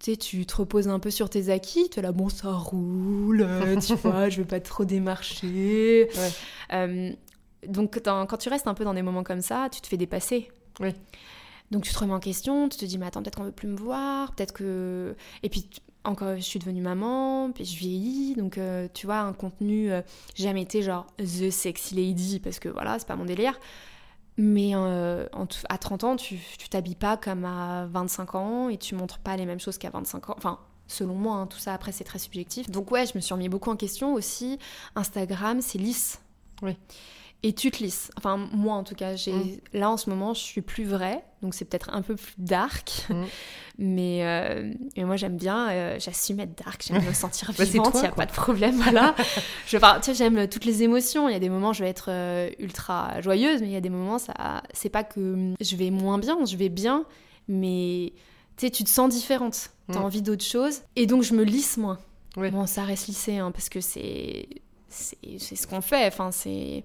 Tu 0.00 0.10
sais, 0.10 0.16
tu 0.18 0.44
te 0.44 0.56
reposes 0.56 0.88
un 0.88 0.98
peu 0.98 1.10
sur 1.10 1.30
tes 1.30 1.48
acquis, 1.50 1.88
tu 1.88 2.00
es 2.00 2.02
là, 2.02 2.12
bon, 2.12 2.28
ça 2.28 2.52
roule, 2.52 3.46
tu 3.86 3.94
vois, 3.94 4.28
je 4.28 4.38
vais 4.42 4.44
pas 4.46 4.60
trop 4.60 4.84
démarcher. 4.84 6.08
Ouais. 6.14 6.30
Euh, 6.72 7.12
donc, 7.66 8.00
quand 8.02 8.36
tu 8.36 8.48
restes 8.50 8.66
un 8.66 8.74
peu 8.74 8.84
dans 8.84 8.92
des 8.92 9.02
moments 9.02 9.22
comme 9.22 9.40
ça, 9.40 9.68
tu 9.72 9.80
te 9.80 9.86
fais 9.86 9.96
dépasser. 9.96 10.50
Oui. 10.80 10.90
Donc, 11.74 11.82
tu 11.82 11.92
te 11.92 11.98
remets 11.98 12.12
en 12.12 12.20
question, 12.20 12.68
tu 12.68 12.78
te 12.78 12.84
dis, 12.84 12.98
mais 12.98 13.06
attends, 13.06 13.20
peut-être 13.20 13.34
qu'on 13.34 13.42
veut 13.42 13.50
plus 13.50 13.66
me 13.66 13.76
voir, 13.76 14.32
peut-être 14.32 14.52
que. 14.52 15.16
Et 15.42 15.48
puis, 15.48 15.68
encore, 16.04 16.36
je 16.36 16.40
suis 16.40 16.60
devenue 16.60 16.82
maman, 16.82 17.50
puis 17.50 17.64
je 17.64 17.76
vieillis, 17.76 18.36
donc 18.36 18.58
euh, 18.58 18.86
tu 18.94 19.06
vois, 19.06 19.18
un 19.18 19.32
contenu, 19.32 19.90
euh, 19.90 20.00
j'ai 20.36 20.44
jamais 20.44 20.62
été 20.62 20.82
genre 20.82 21.06
The 21.18 21.50
Sexy 21.50 21.96
Lady, 21.96 22.38
parce 22.38 22.60
que 22.60 22.68
voilà, 22.68 23.00
c'est 23.00 23.08
pas 23.08 23.16
mon 23.16 23.24
délire. 23.24 23.58
Mais 24.36 24.72
euh, 24.74 25.26
à 25.68 25.78
30 25.78 26.04
ans, 26.04 26.16
tu 26.16 26.38
tu 26.58 26.68
t'habilles 26.68 26.94
pas 26.94 27.16
comme 27.16 27.44
à 27.44 27.86
25 27.86 28.34
ans 28.36 28.68
et 28.68 28.78
tu 28.78 28.94
montres 28.94 29.18
pas 29.18 29.36
les 29.36 29.46
mêmes 29.46 29.60
choses 29.60 29.78
qu'à 29.78 29.90
25 29.90 30.30
ans. 30.30 30.34
Enfin, 30.36 30.60
selon 30.86 31.14
moi, 31.14 31.36
hein, 31.36 31.46
tout 31.48 31.58
ça 31.58 31.72
après 31.72 31.90
c'est 31.90 32.04
très 32.04 32.20
subjectif. 32.20 32.70
Donc 32.70 32.92
ouais, 32.92 33.06
je 33.06 33.12
me 33.16 33.20
suis 33.20 33.34
remis 33.34 33.48
beaucoup 33.48 33.70
en 33.70 33.76
question 33.76 34.14
aussi. 34.14 34.60
Instagram, 34.94 35.60
c'est 35.60 35.78
lisse. 35.78 36.20
Oui. 36.62 36.76
Et 37.46 37.52
tu 37.52 37.70
te 37.70 37.82
lisses. 37.82 38.10
Enfin, 38.16 38.36
moi 38.52 38.74
en 38.74 38.82
tout 38.84 38.94
cas, 38.94 39.14
j'ai 39.16 39.32
Mm. 39.32 39.58
là 39.74 39.90
en 39.90 39.96
ce 39.98 40.08
moment, 40.08 40.32
je 40.32 40.40
suis 40.40 40.62
plus 40.62 40.84
vraie, 40.84 41.22
donc 41.42 41.52
c'est 41.54 41.66
peut-être 41.66 41.90
un 41.92 42.00
peu 42.02 42.16
plus 42.16 42.32
dark. 42.38 43.04
Mm. 43.10 43.22
Mais, 43.78 44.24
euh, 44.24 44.72
mais 44.96 45.02
moi 45.02 45.16
j'aime 45.16 45.36
bien, 45.36 45.68
euh, 45.70 45.96
j'assume 45.98 46.38
être 46.38 46.56
dark, 46.64 46.84
j'aime 46.86 47.04
me 47.04 47.12
sentir 47.12 47.50
Bah, 47.58 47.64
vivante, 47.64 47.90
il 47.94 48.00
n'y 48.02 48.06
a 48.06 48.10
quoi. 48.10 48.24
pas 48.24 48.26
de 48.26 48.32
problème, 48.36 48.76
voilà. 48.76 49.16
je, 49.66 49.76
enfin, 49.76 49.96
tu 49.96 50.04
sais, 50.06 50.14
j'aime 50.14 50.46
toutes 50.48 50.64
les 50.64 50.84
émotions, 50.84 51.28
il 51.28 51.32
y 51.32 51.34
a 51.34 51.40
des 51.40 51.48
moments 51.48 51.72
je 51.72 51.82
vais 51.82 51.90
être 51.90 52.06
euh, 52.08 52.48
ultra 52.60 53.20
joyeuse, 53.20 53.60
mais 53.62 53.66
il 53.66 53.72
y 53.72 53.76
a 53.76 53.80
des 53.80 53.90
moments, 53.90 54.18
ça, 54.20 54.62
c'est 54.72 54.90
pas 54.90 55.02
que 55.02 55.54
je 55.60 55.74
vais 55.76 55.90
moins 55.90 56.18
bien, 56.18 56.38
je 56.44 56.56
vais 56.56 56.68
bien, 56.68 57.04
mais 57.48 58.12
tu 58.56 58.66
sais, 58.66 58.70
tu 58.70 58.84
te 58.84 58.88
sens 58.90 59.08
différente, 59.12 59.70
t'as 59.92 59.98
Mm. 59.98 60.04
envie 60.04 60.22
d'autre 60.22 60.44
chose, 60.44 60.82
et 60.94 61.06
donc 61.06 61.24
je 61.24 61.34
me 61.34 61.42
lisse 61.42 61.76
moins. 61.76 61.98
Bon, 62.36 62.66
ça 62.66 62.84
reste 62.84 63.08
lissé, 63.08 63.38
hein, 63.38 63.50
parce 63.50 63.68
que 63.68 63.80
c'est, 63.80 64.46
c'est, 64.88 65.18
c'est 65.38 65.56
ce 65.56 65.66
qu'on 65.66 65.80
fait, 65.80 66.06
enfin 66.06 66.30
c'est 66.30 66.84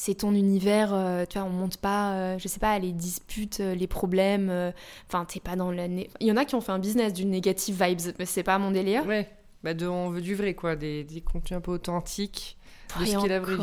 c'est 0.00 0.14
ton 0.14 0.32
univers, 0.32 0.94
euh, 0.94 1.24
tu 1.28 1.40
vois, 1.40 1.48
on 1.48 1.50
monte 1.50 1.76
pas, 1.78 2.12
euh, 2.12 2.38
je 2.38 2.46
sais 2.46 2.60
pas, 2.60 2.78
les 2.78 2.92
disputes, 2.92 3.58
euh, 3.58 3.74
les 3.74 3.88
problèmes, 3.88 4.48
euh, 4.48 4.70
enfin, 5.08 5.24
t'es 5.24 5.40
pas 5.40 5.56
dans 5.56 5.72
la... 5.72 5.88
né- 5.88 6.08
Il 6.20 6.28
y 6.28 6.30
en 6.30 6.36
a 6.36 6.44
qui 6.44 6.54
ont 6.54 6.60
fait 6.60 6.70
un 6.70 6.78
business 6.78 7.12
du 7.12 7.24
negative 7.24 7.82
vibes, 7.82 8.14
mais 8.16 8.24
c'est 8.24 8.44
pas 8.44 8.60
mon 8.60 8.70
délire. 8.70 9.04
Ouais, 9.06 9.28
bah 9.64 9.74
de, 9.74 9.88
on 9.88 10.10
veut 10.10 10.20
du 10.20 10.36
vrai, 10.36 10.54
quoi, 10.54 10.76
des, 10.76 11.02
des 11.02 11.20
contenus 11.20 11.58
un 11.58 11.60
peu 11.60 11.72
authentiques. 11.72 12.56
de 12.96 13.02
Et 13.02 13.06
ce 13.06 13.18
qu'est 13.20 13.26
la 13.26 13.40
vraie 13.40 13.56
vie. 13.56 13.62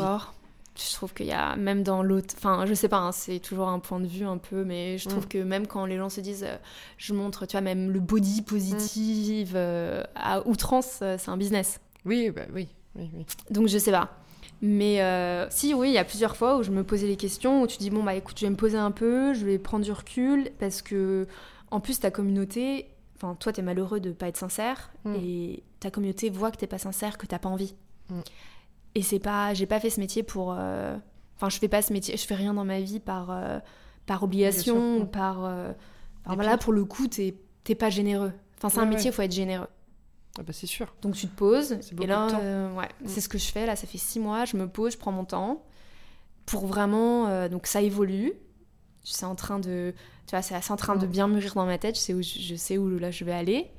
je 0.78 0.92
trouve 0.92 1.14
qu'il 1.14 1.24
y 1.24 1.32
a, 1.32 1.56
même 1.56 1.82
dans 1.82 2.02
l'autre... 2.02 2.34
Enfin, 2.36 2.66
je 2.66 2.74
sais 2.74 2.88
pas, 2.88 2.98
hein, 2.98 3.12
c'est 3.12 3.38
toujours 3.38 3.68
un 3.68 3.78
point 3.78 3.98
de 3.98 4.06
vue 4.06 4.26
un 4.26 4.36
peu, 4.36 4.62
mais 4.62 4.98
je 4.98 5.08
trouve 5.08 5.24
Mm. 5.24 5.28
que 5.28 5.38
même 5.38 5.66
quand 5.66 5.86
les 5.86 5.96
gens 5.96 6.10
se 6.10 6.20
disent, 6.20 6.46
je 6.98 7.14
montre, 7.14 7.46
tu 7.46 7.52
vois, 7.52 7.62
même 7.62 7.90
le 7.90 8.00
body 8.00 8.42
positive 8.42 9.56
à 9.56 10.46
outrance, 10.46 10.98
c'est 11.00 11.28
un 11.30 11.38
business. 11.38 11.80
Oui, 12.04 12.30
bah 12.30 12.42
oui, 12.52 12.68
oui, 12.94 13.08
oui. 13.14 13.24
Donc 13.50 13.68
je 13.68 13.78
sais 13.78 13.90
pas. 13.90 14.10
Mais 14.62 15.02
euh, 15.02 15.46
si, 15.50 15.74
oui, 15.74 15.88
il 15.90 15.94
y 15.94 15.98
a 15.98 16.04
plusieurs 16.04 16.36
fois 16.36 16.56
où 16.58 16.62
je 16.62 16.70
me 16.70 16.82
posais 16.82 17.06
les 17.06 17.16
questions, 17.16 17.62
où 17.62 17.66
tu 17.66 17.76
dis, 17.78 17.90
bon, 17.90 18.02
bah 18.02 18.14
écoute, 18.14 18.38
je 18.38 18.46
vais 18.46 18.50
me 18.50 18.56
poser 18.56 18.78
un 18.78 18.90
peu, 18.90 19.34
je 19.34 19.44
vais 19.44 19.58
prendre 19.58 19.84
du 19.84 19.92
recul, 19.92 20.50
parce 20.58 20.80
que, 20.82 21.26
en 21.70 21.80
plus, 21.80 22.00
ta 22.00 22.10
communauté, 22.10 22.86
enfin, 23.16 23.34
toi, 23.38 23.52
t'es 23.52 23.62
malheureux 23.62 24.00
de 24.00 24.12
pas 24.12 24.28
être 24.28 24.36
sincère, 24.38 24.90
Mm. 25.04 25.14
et 25.22 25.62
ta 25.80 25.90
communauté 25.90 26.30
voit 26.30 26.50
que 26.50 26.56
t'es 26.56 26.66
pas 26.66 26.78
sincère, 26.78 27.18
que 27.18 27.26
t'as 27.26 27.38
pas 27.38 27.48
envie. 27.50 27.74
Mm. 28.10 28.20
Et 28.94 29.02
c'est 29.02 29.18
pas, 29.18 29.52
j'ai 29.52 29.66
pas 29.66 29.78
fait 29.80 29.90
ce 29.90 30.00
métier 30.00 30.22
pour. 30.22 30.54
euh, 30.58 30.96
Enfin, 31.36 31.50
je 31.50 31.58
fais 31.58 31.68
pas 31.68 31.82
ce 31.82 31.92
métier, 31.92 32.16
je 32.16 32.26
fais 32.26 32.34
rien 32.34 32.54
dans 32.54 32.64
ma 32.64 32.80
vie 32.80 32.98
par, 32.98 33.30
euh, 33.30 33.58
par 34.06 34.22
obligation, 34.22 34.96
ou 34.96 35.04
par. 35.04 35.44
Et 35.44 36.34
voilà, 36.34 36.56
pour 36.56 36.72
le 36.72 36.84
coup, 36.86 37.06
t'es 37.08 37.34
pas 37.74 37.90
généreux. 37.90 38.32
Enfin, 38.56 38.70
c'est 38.70 38.80
un 38.80 38.86
métier, 38.86 39.04
il 39.04 39.08
ouais. 39.08 39.12
faut 39.12 39.20
être 39.22 39.32
généreux. 39.34 39.66
Ah 40.38 40.42
bah 40.42 40.52
c'est 40.52 40.66
sûr. 40.66 40.94
Donc 41.02 41.14
tu 41.14 41.26
te 41.28 41.34
poses, 41.36 41.78
C'est 41.80 41.94
beaucoup 41.94 42.04
et 42.04 42.06
là, 42.06 42.26
de 42.26 42.30
temps. 42.32 42.40
euh, 42.42 42.74
ouais, 42.74 42.88
Mm. 43.02 43.06
c'est 43.08 43.20
ce 43.20 43.28
que 43.28 43.38
je 43.38 43.46
fais. 43.50 43.64
Là, 43.66 43.74
ça 43.76 43.86
fait 43.86 43.98
six 43.98 44.20
mois, 44.20 44.44
je 44.44 44.56
me 44.56 44.68
pose, 44.68 44.92
je 44.92 44.98
prends 44.98 45.12
mon 45.12 45.24
temps 45.24 45.62
pour 46.44 46.66
vraiment. 46.66 47.28
euh, 47.28 47.48
donc 47.48 47.66
ça 47.66 47.80
évolue. 47.82 48.32
C'est 49.02 49.24
en 49.26 49.34
train 49.36 49.58
de, 49.60 49.94
tu 50.26 50.30
vois, 50.32 50.42
c'est 50.42 50.70
en 50.70 50.76
train 50.76 50.96
de 50.96 51.06
Mm. 51.06 51.10
bien 51.10 51.28
mûrir 51.28 51.54
dans 51.54 51.64
ma 51.66 51.78
tête. 51.78 51.94
Je 51.96 52.00
sais 52.00 52.12
où 52.14 52.22
je, 52.22 52.38
je 52.40 52.54
sais 52.56 52.76
où 52.76 52.98
là 52.98 53.10
je 53.10 53.24
vais 53.24 53.32
aller. 53.32 53.70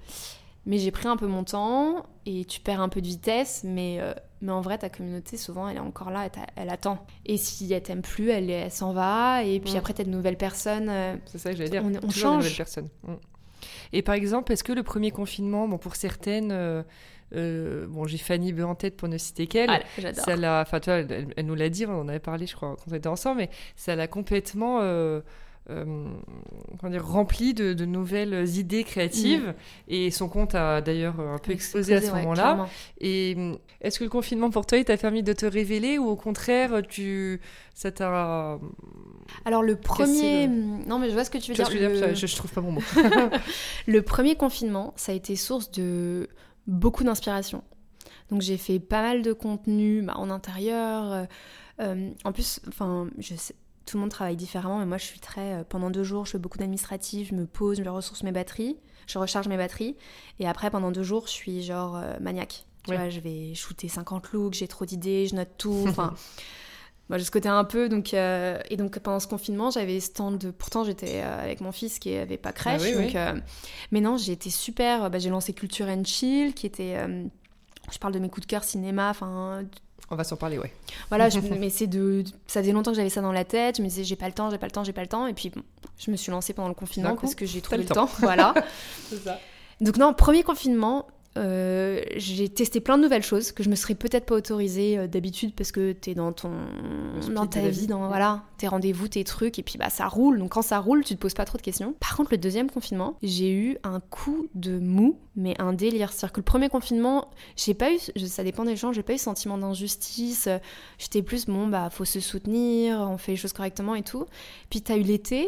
Mais 0.65 0.79
j'ai 0.79 0.91
pris 0.91 1.07
un 1.07 1.15
peu 1.15 1.27
mon 1.27 1.45
temps 1.45 2.05
et 2.25 2.43
tu 2.43 2.59
perds 2.59 2.81
un 2.81 2.89
peu 2.89 2.99
de 3.01 3.07
vitesse, 3.07 3.61
mais 3.63 3.97
euh, 4.01 4.13
mais 4.41 4.51
en 4.51 4.59
vrai 4.59 4.77
ta 4.77 4.89
communauté 4.89 5.37
souvent 5.37 5.69
elle 5.69 5.77
est 5.77 5.81
encore 5.81 6.09
là, 6.11 6.27
elle, 6.57 6.69
attend. 6.69 7.05
Et 7.25 7.37
si 7.37 7.71
elle 7.71 7.81
t'aime 7.83 8.01
plus, 8.01 8.29
elle, 8.31 8.49
elle 8.49 8.69
s'en 8.71 8.91
va. 8.91 9.43
Et 9.43 9.59
puis 9.61 9.73
Mm. 9.73 9.77
après 9.77 9.93
t'as 9.93 10.03
de 10.03 10.09
nouvelles 10.09 10.37
personnes. 10.37 10.89
euh, 10.89 11.15
C'est 11.25 11.37
ça 11.37 11.51
que 11.51 11.55
j'allais 11.57 11.69
dire. 11.69 11.83
On- 11.85 12.05
on 12.05 12.09
change. 12.09 12.37
nouvelles 12.43 12.57
personnes. 12.57 12.89
Et 13.93 14.01
par 14.01 14.15
exemple, 14.15 14.51
est-ce 14.51 14.63
que 14.63 14.73
le 14.73 14.83
premier 14.83 15.11
confinement, 15.11 15.67
bon 15.67 15.77
pour 15.77 15.95
certaines, 15.95 16.51
euh, 16.51 16.83
euh, 17.35 17.87
bon 17.87 18.05
j'ai 18.05 18.17
Fanny 18.17 18.53
Beu 18.53 18.65
en 18.65 18.75
tête 18.75 18.95
pour 18.95 19.07
ne 19.07 19.17
citer 19.17 19.47
qu'elle. 19.47 19.69
j'adore. 19.97 20.23
Ça 20.23 20.35
l'a, 20.35 20.61
enfin, 20.61 20.79
elle, 20.87 21.27
elle 21.35 21.45
nous 21.45 21.55
l'a 21.55 21.69
dit, 21.69 21.85
on 21.85 22.01
en 22.01 22.07
avait 22.07 22.19
parlé, 22.19 22.47
je 22.47 22.55
crois, 22.55 22.75
quand 22.75 22.91
on 22.91 22.95
était 22.95 23.07
ensemble, 23.07 23.39
mais 23.39 23.49
ça 23.75 23.95
l'a 23.95 24.07
complètement 24.07 24.79
euh, 24.81 25.21
comment 25.67 26.89
dire, 26.89 27.05
rempli 27.05 27.53
de, 27.53 27.73
de, 27.73 27.85
nouvelles 27.85 28.47
idées 28.57 28.83
créatives. 28.83 29.53
Et 29.87 30.11
son 30.11 30.29
compte 30.29 30.55
a 30.55 30.81
d'ailleurs 30.81 31.19
un 31.19 31.37
peu 31.37 31.51
explosé, 31.51 31.95
à 31.95 32.01
ce 32.01 32.11
moment-là. 32.11 32.67
Et 32.99 33.35
est-ce 33.81 33.99
que 33.99 34.03
le 34.03 34.09
confinement 34.09 34.49
pour 34.49 34.65
toi, 34.65 34.77
il 34.77 34.85
t'a 34.85 34.97
permis 34.97 35.23
de 35.23 35.33
te 35.33 35.45
révéler 35.45 35.97
ou 35.97 36.07
au 36.07 36.15
contraire, 36.15 36.81
tu, 36.87 37.41
ça 37.73 37.91
t'a. 37.91 38.59
Alors 39.45 39.63
le 39.63 39.75
premier. 39.75 40.47
Non, 40.47 40.99
mais 40.99 41.09
je 41.09 41.13
vois 41.13 41.25
ce 41.25 41.29
que 41.29 41.37
tu 41.37 41.51
veux 41.51 41.55
dire. 41.55 41.69
Je, 41.69 42.15
je, 42.15 42.27
je 42.27 42.35
trouve 42.35 42.51
pas 42.51 42.61
mon 42.61 42.71
mot. 42.71 42.81
le 43.87 44.01
premier 44.01 44.35
confinement, 44.35 44.93
ça 44.95 45.11
a 45.11 45.15
été 45.15 45.35
source 45.35 45.71
de 45.71 46.29
beaucoup 46.67 47.03
d'inspiration. 47.03 47.63
Donc 48.29 48.41
j'ai 48.41 48.57
fait 48.57 48.79
pas 48.79 49.01
mal 49.01 49.21
de 49.21 49.33
contenu 49.33 50.01
bah, 50.01 50.13
en 50.17 50.29
intérieur. 50.29 51.11
Euh, 51.11 51.25
euh, 51.79 52.09
en 52.23 52.31
plus, 52.31 52.59
enfin, 52.67 53.07
je 53.17 53.35
sais, 53.35 53.55
tout 53.87 53.97
le 53.97 54.01
monde 54.01 54.11
travaille 54.11 54.35
différemment, 54.35 54.79
mais 54.79 54.85
moi 54.85 54.97
je 54.97 55.05
suis 55.05 55.19
très. 55.19 55.53
Euh, 55.53 55.63
pendant 55.67 55.89
deux 55.89 56.03
jours, 56.03 56.25
je 56.25 56.31
fais 56.31 56.37
beaucoup 56.37 56.57
d'administratif, 56.57 57.29
je 57.29 57.35
me 57.35 57.47
pose, 57.47 57.77
je 57.77 57.89
ressource 57.89 58.23
mes 58.23 58.31
batteries, 58.31 58.77
je 59.07 59.17
recharge 59.17 59.47
mes 59.47 59.57
batteries. 59.57 59.95
Et 60.39 60.47
après, 60.47 60.69
pendant 60.69 60.91
deux 60.91 61.03
jours, 61.03 61.25
je 61.27 61.31
suis 61.31 61.63
genre 61.63 61.99
maniaque. 62.21 62.65
Tu 62.85 62.93
vois, 62.93 63.09
je 63.09 63.19
vais 63.19 63.53
shooter 63.53 63.89
50 63.89 64.31
looks, 64.31 64.53
j'ai 64.53 64.67
trop 64.67 64.85
d'idées, 64.85 65.27
je 65.27 65.35
note 65.35 65.49
tout. 65.57 65.85
Enfin. 65.87 66.13
moi, 67.09 67.17
j'ai 67.17 67.25
ce 67.25 67.31
côté 67.31 67.49
un 67.49 67.65
peu. 67.65 67.89
Donc, 67.89 68.13
et 68.13 68.77
donc, 68.77 68.99
pendant 68.99 69.19
ce 69.19 69.27
confinement, 69.27 69.71
j'avais 69.71 69.99
ce 69.99 70.11
temps 70.11 70.31
de. 70.31 70.51
Pourtant, 70.51 70.85
j'étais 70.85 71.19
avec 71.19 71.59
mon 71.59 71.73
fils 71.73 71.99
qui 71.99 72.15
avait 72.15 72.37
pas 72.37 72.53
crèche. 72.53 72.83
Ah 72.85 73.01
donc, 73.01 73.43
mais 73.91 73.99
non, 73.99 74.15
j'ai 74.15 74.31
été 74.31 74.49
super. 74.49 75.09
Bah, 75.09 75.19
j'ai 75.19 75.29
lancé 75.29 75.53
Culture 75.53 75.87
and 75.87 76.05
Chill, 76.05 76.53
qui 76.53 76.65
était 76.65 76.97
je 77.91 77.97
parle 77.99 78.13
de 78.13 78.19
mes 78.19 78.29
coups 78.29 78.45
de 78.45 78.51
cœur 78.51 78.63
cinéma, 78.63 79.09
enfin. 79.09 79.63
On 80.09 80.15
va 80.15 80.23
s'en 80.23 80.37
parler, 80.37 80.57
ouais. 80.57 80.71
Voilà, 81.09 81.29
mais 81.59 81.69
c'est 81.69 81.87
de. 81.87 82.23
Ça 82.47 82.61
faisait 82.61 82.71
longtemps 82.71 82.91
que 82.91 82.97
j'avais 82.97 83.09
ça 83.09 83.21
dans 83.21 83.31
la 83.31 83.45
tête. 83.45 83.77
Je 83.77 83.81
me 83.81 83.87
disais, 83.87 84.03
j'ai 84.03 84.15
pas 84.15 84.27
le 84.27 84.33
temps, 84.33 84.49
j'ai 84.49 84.57
pas 84.57 84.65
le 84.65 84.71
temps, 84.71 84.83
j'ai 84.83 84.93
pas 84.93 85.01
le 85.01 85.07
temps. 85.07 85.27
Et 85.27 85.33
puis, 85.33 85.51
je 85.97 86.11
me 86.11 86.15
suis 86.15 86.31
lancée 86.31 86.53
pendant 86.53 86.69
le 86.69 86.75
confinement 86.75 87.15
parce 87.15 87.35
que 87.35 87.45
j'ai 87.45 87.61
trouvé 87.61 87.79
le 87.79 87.85
temps. 87.85 88.09
Voilà. 88.19 88.53
c'est 89.09 89.23
ça. 89.23 89.39
Donc, 89.81 89.97
non, 89.97 90.13
premier 90.13 90.43
confinement, 90.43 91.07
euh, 91.37 92.01
j'ai 92.15 92.49
testé 92.49 92.81
plein 92.81 92.97
de 92.97 93.03
nouvelles 93.03 93.23
choses 93.23 93.51
que 93.51 93.61
je 93.61 93.69
me 93.69 93.75
serais 93.75 93.95
peut-être 93.95 94.25
pas 94.25 94.35
autorisée 94.35 94.97
euh, 94.97 95.07
d'habitude 95.07 95.53
parce 95.55 95.71
que 95.71 95.91
t'es 95.91 96.15
dans 96.15 96.33
ton 96.33 96.51
dans 97.33 97.45
ta 97.45 97.67
vie, 97.67 97.87
dans 97.87 98.07
voilà 98.07 98.43
tes 98.57 98.67
rendez-vous, 98.67 99.07
tes 99.07 99.23
trucs 99.23 99.59
et 99.59 99.63
puis 99.63 99.77
bah 99.77 99.89
ça 99.89 100.07
roule. 100.07 100.39
Donc 100.39 100.51
quand 100.53 100.61
ça 100.63 100.79
roule, 100.79 101.03
tu 101.03 101.15
te 101.15 101.19
poses 101.19 101.35
pas 101.35 101.45
trop 101.45 101.57
de 101.57 101.61
questions. 101.61 101.93
Par 101.99 102.17
contre, 102.17 102.29
le 102.31 102.37
deuxième 102.37 102.71
confinement, 102.71 103.17
j'ai 103.21 103.53
eu 103.53 103.77
un 103.83 103.99
coup 103.99 104.47
de 104.55 104.79
mou, 104.79 105.19
mais 105.35 105.53
un 105.59 105.73
délire. 105.73 106.11
C'est-à-dire 106.11 106.33
que 106.33 106.39
le 106.39 106.45
premier 106.45 106.69
confinement, 106.69 107.29
j'ai 107.55 107.75
pas 107.75 107.91
eu, 107.91 107.99
ça 108.27 108.43
dépend 108.43 108.65
des 108.65 108.75
gens, 108.75 108.91
j'ai 108.91 109.03
pas 109.03 109.13
eu 109.13 109.19
sentiment 109.19 109.57
d'injustice. 109.57 110.49
J'étais 110.97 111.21
plus 111.21 111.45
bon 111.45 111.67
bah 111.67 111.89
faut 111.91 112.05
se 112.05 112.19
soutenir, 112.19 112.99
on 112.99 113.17
fait 113.17 113.33
les 113.33 113.37
choses 113.37 113.53
correctement 113.53 113.95
et 113.95 114.03
tout. 114.03 114.25
Puis 114.69 114.81
t'as 114.81 114.97
eu 114.97 115.03
l'été, 115.03 115.47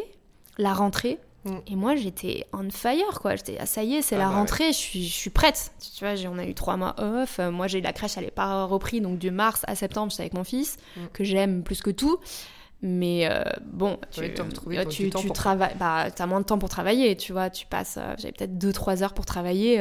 la 0.56 0.72
rentrée 0.72 1.18
Mm. 1.44 1.50
Et 1.66 1.76
moi, 1.76 1.96
j'étais 1.96 2.46
on 2.52 2.68
fire, 2.70 3.20
quoi. 3.20 3.36
J'étais, 3.36 3.56
ah, 3.58 3.66
ça 3.66 3.82
y 3.82 3.94
est, 3.94 4.02
c'est 4.02 4.16
ah 4.16 4.18
la 4.18 4.28
bah 4.28 4.34
rentrée, 4.34 4.72
je, 4.72 4.78
suis, 4.78 5.04
je 5.06 5.12
suis 5.12 5.30
prête. 5.30 5.72
Tu 5.96 6.04
vois, 6.04 6.14
on 6.30 6.38
a 6.38 6.44
eu 6.44 6.54
trois 6.54 6.76
mois 6.76 6.94
off. 6.98 7.38
Euh, 7.38 7.50
moi, 7.50 7.66
j'ai 7.66 7.80
la 7.80 7.92
crèche, 7.92 8.16
elle 8.16 8.24
n'est 8.24 8.30
pas 8.30 8.64
repris, 8.64 9.00
donc 9.00 9.18
de 9.18 9.30
mars 9.30 9.62
à 9.66 9.74
septembre, 9.74 10.10
j'étais 10.10 10.24
avec 10.24 10.34
mon 10.34 10.44
fils, 10.44 10.76
mm. 10.96 11.00
que 11.12 11.24
j'aime 11.24 11.62
plus 11.62 11.82
que 11.82 11.90
tout. 11.90 12.18
Mais 12.82 13.28
euh, 13.30 13.42
bon, 13.64 13.98
tu, 14.10 14.20
euh, 14.22 14.84
tu, 14.86 15.10
tu 15.10 15.30
travailles, 15.32 15.74
bah, 15.78 16.10
t'as 16.10 16.24
moins 16.24 16.40
de 16.40 16.46
temps 16.46 16.58
pour 16.58 16.70
travailler, 16.70 17.14
tu 17.14 17.32
vois. 17.32 17.50
Tu 17.50 17.66
passes, 17.66 17.98
j'avais 18.18 18.32
peut-être 18.32 18.56
2-3 18.56 19.02
heures 19.02 19.12
pour 19.12 19.26
travailler. 19.26 19.78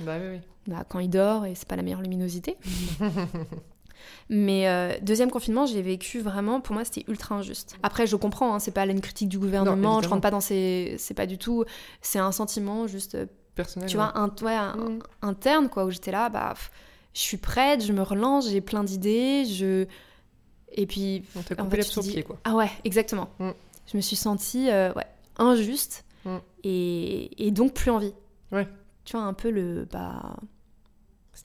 bah 0.00 0.16
oui, 0.20 0.34
oui. 0.34 0.40
Bah, 0.66 0.84
quand 0.88 1.00
il 1.00 1.08
dort 1.08 1.44
et 1.44 1.56
c'est 1.56 1.66
pas 1.66 1.76
la 1.76 1.82
meilleure 1.82 2.02
luminosité. 2.02 2.56
Mais 4.28 4.68
euh, 4.68 4.92
deuxième 5.02 5.30
confinement, 5.30 5.66
j'ai 5.66 5.82
vécu 5.82 6.20
vraiment, 6.20 6.60
pour 6.60 6.74
moi, 6.74 6.84
c'était 6.84 7.04
ultra 7.08 7.34
injuste. 7.34 7.76
Après, 7.82 8.06
je 8.06 8.16
comprends, 8.16 8.54
hein, 8.54 8.58
c'est 8.58 8.70
pas 8.70 8.86
une 8.86 9.00
critique 9.00 9.28
du 9.28 9.38
gouvernement, 9.38 10.00
je 10.00 10.08
rentre 10.08 10.22
pas 10.22 10.30
dans 10.30 10.40
ces. 10.40 10.96
C'est 10.98 11.14
pas 11.14 11.26
du 11.26 11.38
tout. 11.38 11.64
C'est 12.00 12.18
un 12.18 12.32
sentiment 12.32 12.86
juste. 12.86 13.14
Euh, 13.14 13.26
Personnel. 13.54 13.88
Tu 13.88 13.96
vois, 13.96 14.12
un, 14.14 14.28
mm. 14.28 15.00
interne, 15.20 15.68
quoi, 15.68 15.84
où 15.84 15.90
j'étais 15.90 16.10
là, 16.10 16.30
bah, 16.30 16.54
je 17.12 17.20
suis 17.20 17.36
prête, 17.36 17.84
je 17.84 17.92
me 17.92 18.00
relance, 18.00 18.48
j'ai 18.48 18.62
plein 18.62 18.84
d'idées, 18.84 19.44
je. 19.44 19.86
Et 20.72 20.86
puis. 20.86 21.24
On 21.36 21.42
t'a 21.42 21.54
coupé 21.54 21.82
en 21.96 22.00
pied, 22.00 22.22
quoi. 22.22 22.38
Ah 22.44 22.54
ouais, 22.54 22.70
exactement. 22.84 23.28
Mm. 23.38 23.50
Je 23.86 23.96
me 23.98 24.00
suis 24.00 24.16
sentie, 24.16 24.70
euh, 24.70 24.92
ouais, 24.94 25.06
injuste 25.36 26.06
mm. 26.24 26.36
et, 26.64 27.46
et 27.46 27.50
donc 27.50 27.74
plus 27.74 27.90
envie. 27.90 28.14
Ouais. 28.52 28.66
Tu 29.04 29.16
vois, 29.16 29.26
un 29.26 29.34
peu 29.34 29.50
le. 29.50 29.86
Bah, 29.92 30.36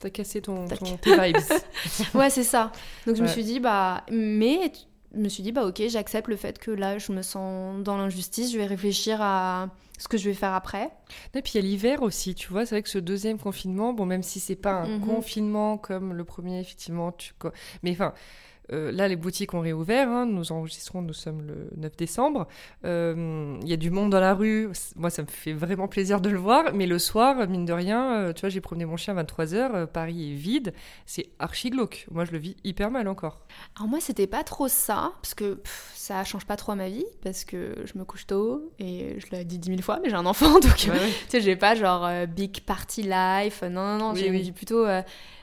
ça 0.00 0.10
cassé 0.10 0.40
ton, 0.40 0.66
tes 0.66 1.18
vibes. 1.18 1.36
ouais, 2.14 2.30
c'est 2.30 2.44
ça. 2.44 2.72
Donc 3.06 3.16
je 3.16 3.22
me 3.22 3.28
suis 3.28 3.44
dit, 3.44 3.60
bah, 3.60 4.04
mais 4.10 4.72
je 5.14 5.18
me 5.18 5.28
suis 5.28 5.42
dit, 5.42 5.52
bah 5.52 5.66
ok, 5.66 5.82
j'accepte 5.88 6.28
le 6.28 6.36
fait 6.36 6.58
que 6.58 6.70
là, 6.70 6.98
je 6.98 7.12
me 7.12 7.22
sens 7.22 7.82
dans 7.82 7.96
l'injustice, 7.96 8.52
je 8.52 8.58
vais 8.58 8.66
réfléchir 8.66 9.20
à 9.20 9.68
ce 9.98 10.06
que 10.06 10.16
je 10.16 10.28
vais 10.28 10.34
faire 10.34 10.54
après. 10.54 10.90
Et 11.34 11.42
puis 11.42 11.52
il 11.54 11.56
y 11.56 11.58
a 11.58 11.62
l'hiver 11.62 12.02
aussi, 12.02 12.34
tu 12.34 12.48
vois, 12.48 12.64
c'est 12.64 12.76
vrai 12.76 12.82
que 12.82 12.88
ce 12.88 12.98
deuxième 12.98 13.38
confinement, 13.38 13.92
bon, 13.92 14.06
même 14.06 14.22
si 14.22 14.38
c'est 14.38 14.56
pas 14.56 14.72
un 14.72 14.98
mhm. 14.98 15.06
confinement 15.06 15.76
comme 15.76 16.12
le 16.14 16.24
premier, 16.24 16.60
effectivement, 16.60 17.12
tu... 17.12 17.32
mais 17.82 17.90
enfin, 17.92 18.14
euh, 18.72 18.92
là, 18.92 19.08
les 19.08 19.16
boutiques 19.16 19.54
ont 19.54 19.60
réouvert. 19.60 20.08
Hein. 20.08 20.26
nous 20.26 20.52
enregistrons, 20.52 21.02
nous 21.02 21.14
sommes 21.14 21.42
le 21.42 21.70
9 21.76 21.96
décembre. 21.96 22.48
Euh, 22.84 23.58
il 23.62 23.68
y 23.68 23.72
a 23.72 23.76
du 23.76 23.90
monde 23.90 24.10
dans 24.10 24.20
la 24.20 24.34
rue. 24.34 24.68
Moi, 24.96 25.10
ça 25.10 25.22
me 25.22 25.26
fait 25.26 25.52
vraiment 25.52 25.88
plaisir 25.88 26.20
de 26.20 26.28
le 26.28 26.38
voir. 26.38 26.74
Mais 26.74 26.86
le 26.86 26.98
soir, 26.98 27.48
mine 27.48 27.64
de 27.64 27.72
rien, 27.72 28.12
euh, 28.12 28.32
tu 28.32 28.40
vois, 28.40 28.48
j'ai 28.50 28.60
promené 28.60 28.84
mon 28.84 28.96
chien 28.96 29.16
à 29.16 29.22
23h. 29.22 29.86
Paris 29.86 30.32
est 30.32 30.34
vide. 30.34 30.74
C'est 31.06 31.30
archi 31.38 31.70
glauque. 31.70 32.06
Moi, 32.10 32.24
je 32.24 32.32
le 32.32 32.38
vis 32.38 32.56
hyper 32.64 32.90
mal 32.90 33.08
encore. 33.08 33.40
Alors, 33.76 33.88
moi, 33.88 34.00
c'était 34.00 34.26
pas 34.26 34.44
trop 34.44 34.68
ça. 34.68 35.12
Parce 35.22 35.34
que 35.34 35.60
ça 35.94 36.24
change 36.24 36.44
pas 36.44 36.56
trop 36.56 36.72
à 36.72 36.76
ma 36.76 36.88
vie. 36.88 37.06
Parce 37.22 37.44
que 37.44 37.74
je 37.84 37.98
me 37.98 38.04
couche 38.04 38.26
tôt. 38.26 38.70
Et 38.78 39.18
je 39.18 39.26
l'ai 39.30 39.44
dit 39.44 39.58
dix 39.58 39.70
mille 39.70 39.82
fois, 39.82 39.98
mais 40.02 40.10
j'ai 40.10 40.16
un 40.16 40.26
enfant. 40.26 40.52
Donc, 40.60 40.76
tu 40.76 40.90
sais, 41.28 41.40
j'ai 41.40 41.56
pas 41.56 41.74
genre 41.74 42.08
big 42.26 42.60
party 42.60 43.02
life. 43.02 43.62
Non, 43.62 43.96
non, 43.96 43.98
non. 43.98 44.14
j'ai 44.14 44.30
oui. 44.30 44.52
plutôt 44.52 44.84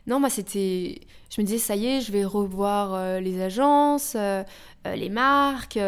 non, 0.08 0.20
moi, 0.20 0.30
c'était. 0.30 1.02
Je 1.30 1.41
me 1.41 1.46
disais, 1.46 1.58
ça 1.58 1.76
y 1.76 1.88
est, 1.88 2.02
je 2.02 2.12
vais 2.12 2.26
revoir 2.26 2.94
euh, 2.94 3.20
les 3.20 3.41
agences, 3.41 4.13
euh, 4.15 4.44
euh, 4.86 4.96
les 4.96 5.10
marques, 5.10 5.80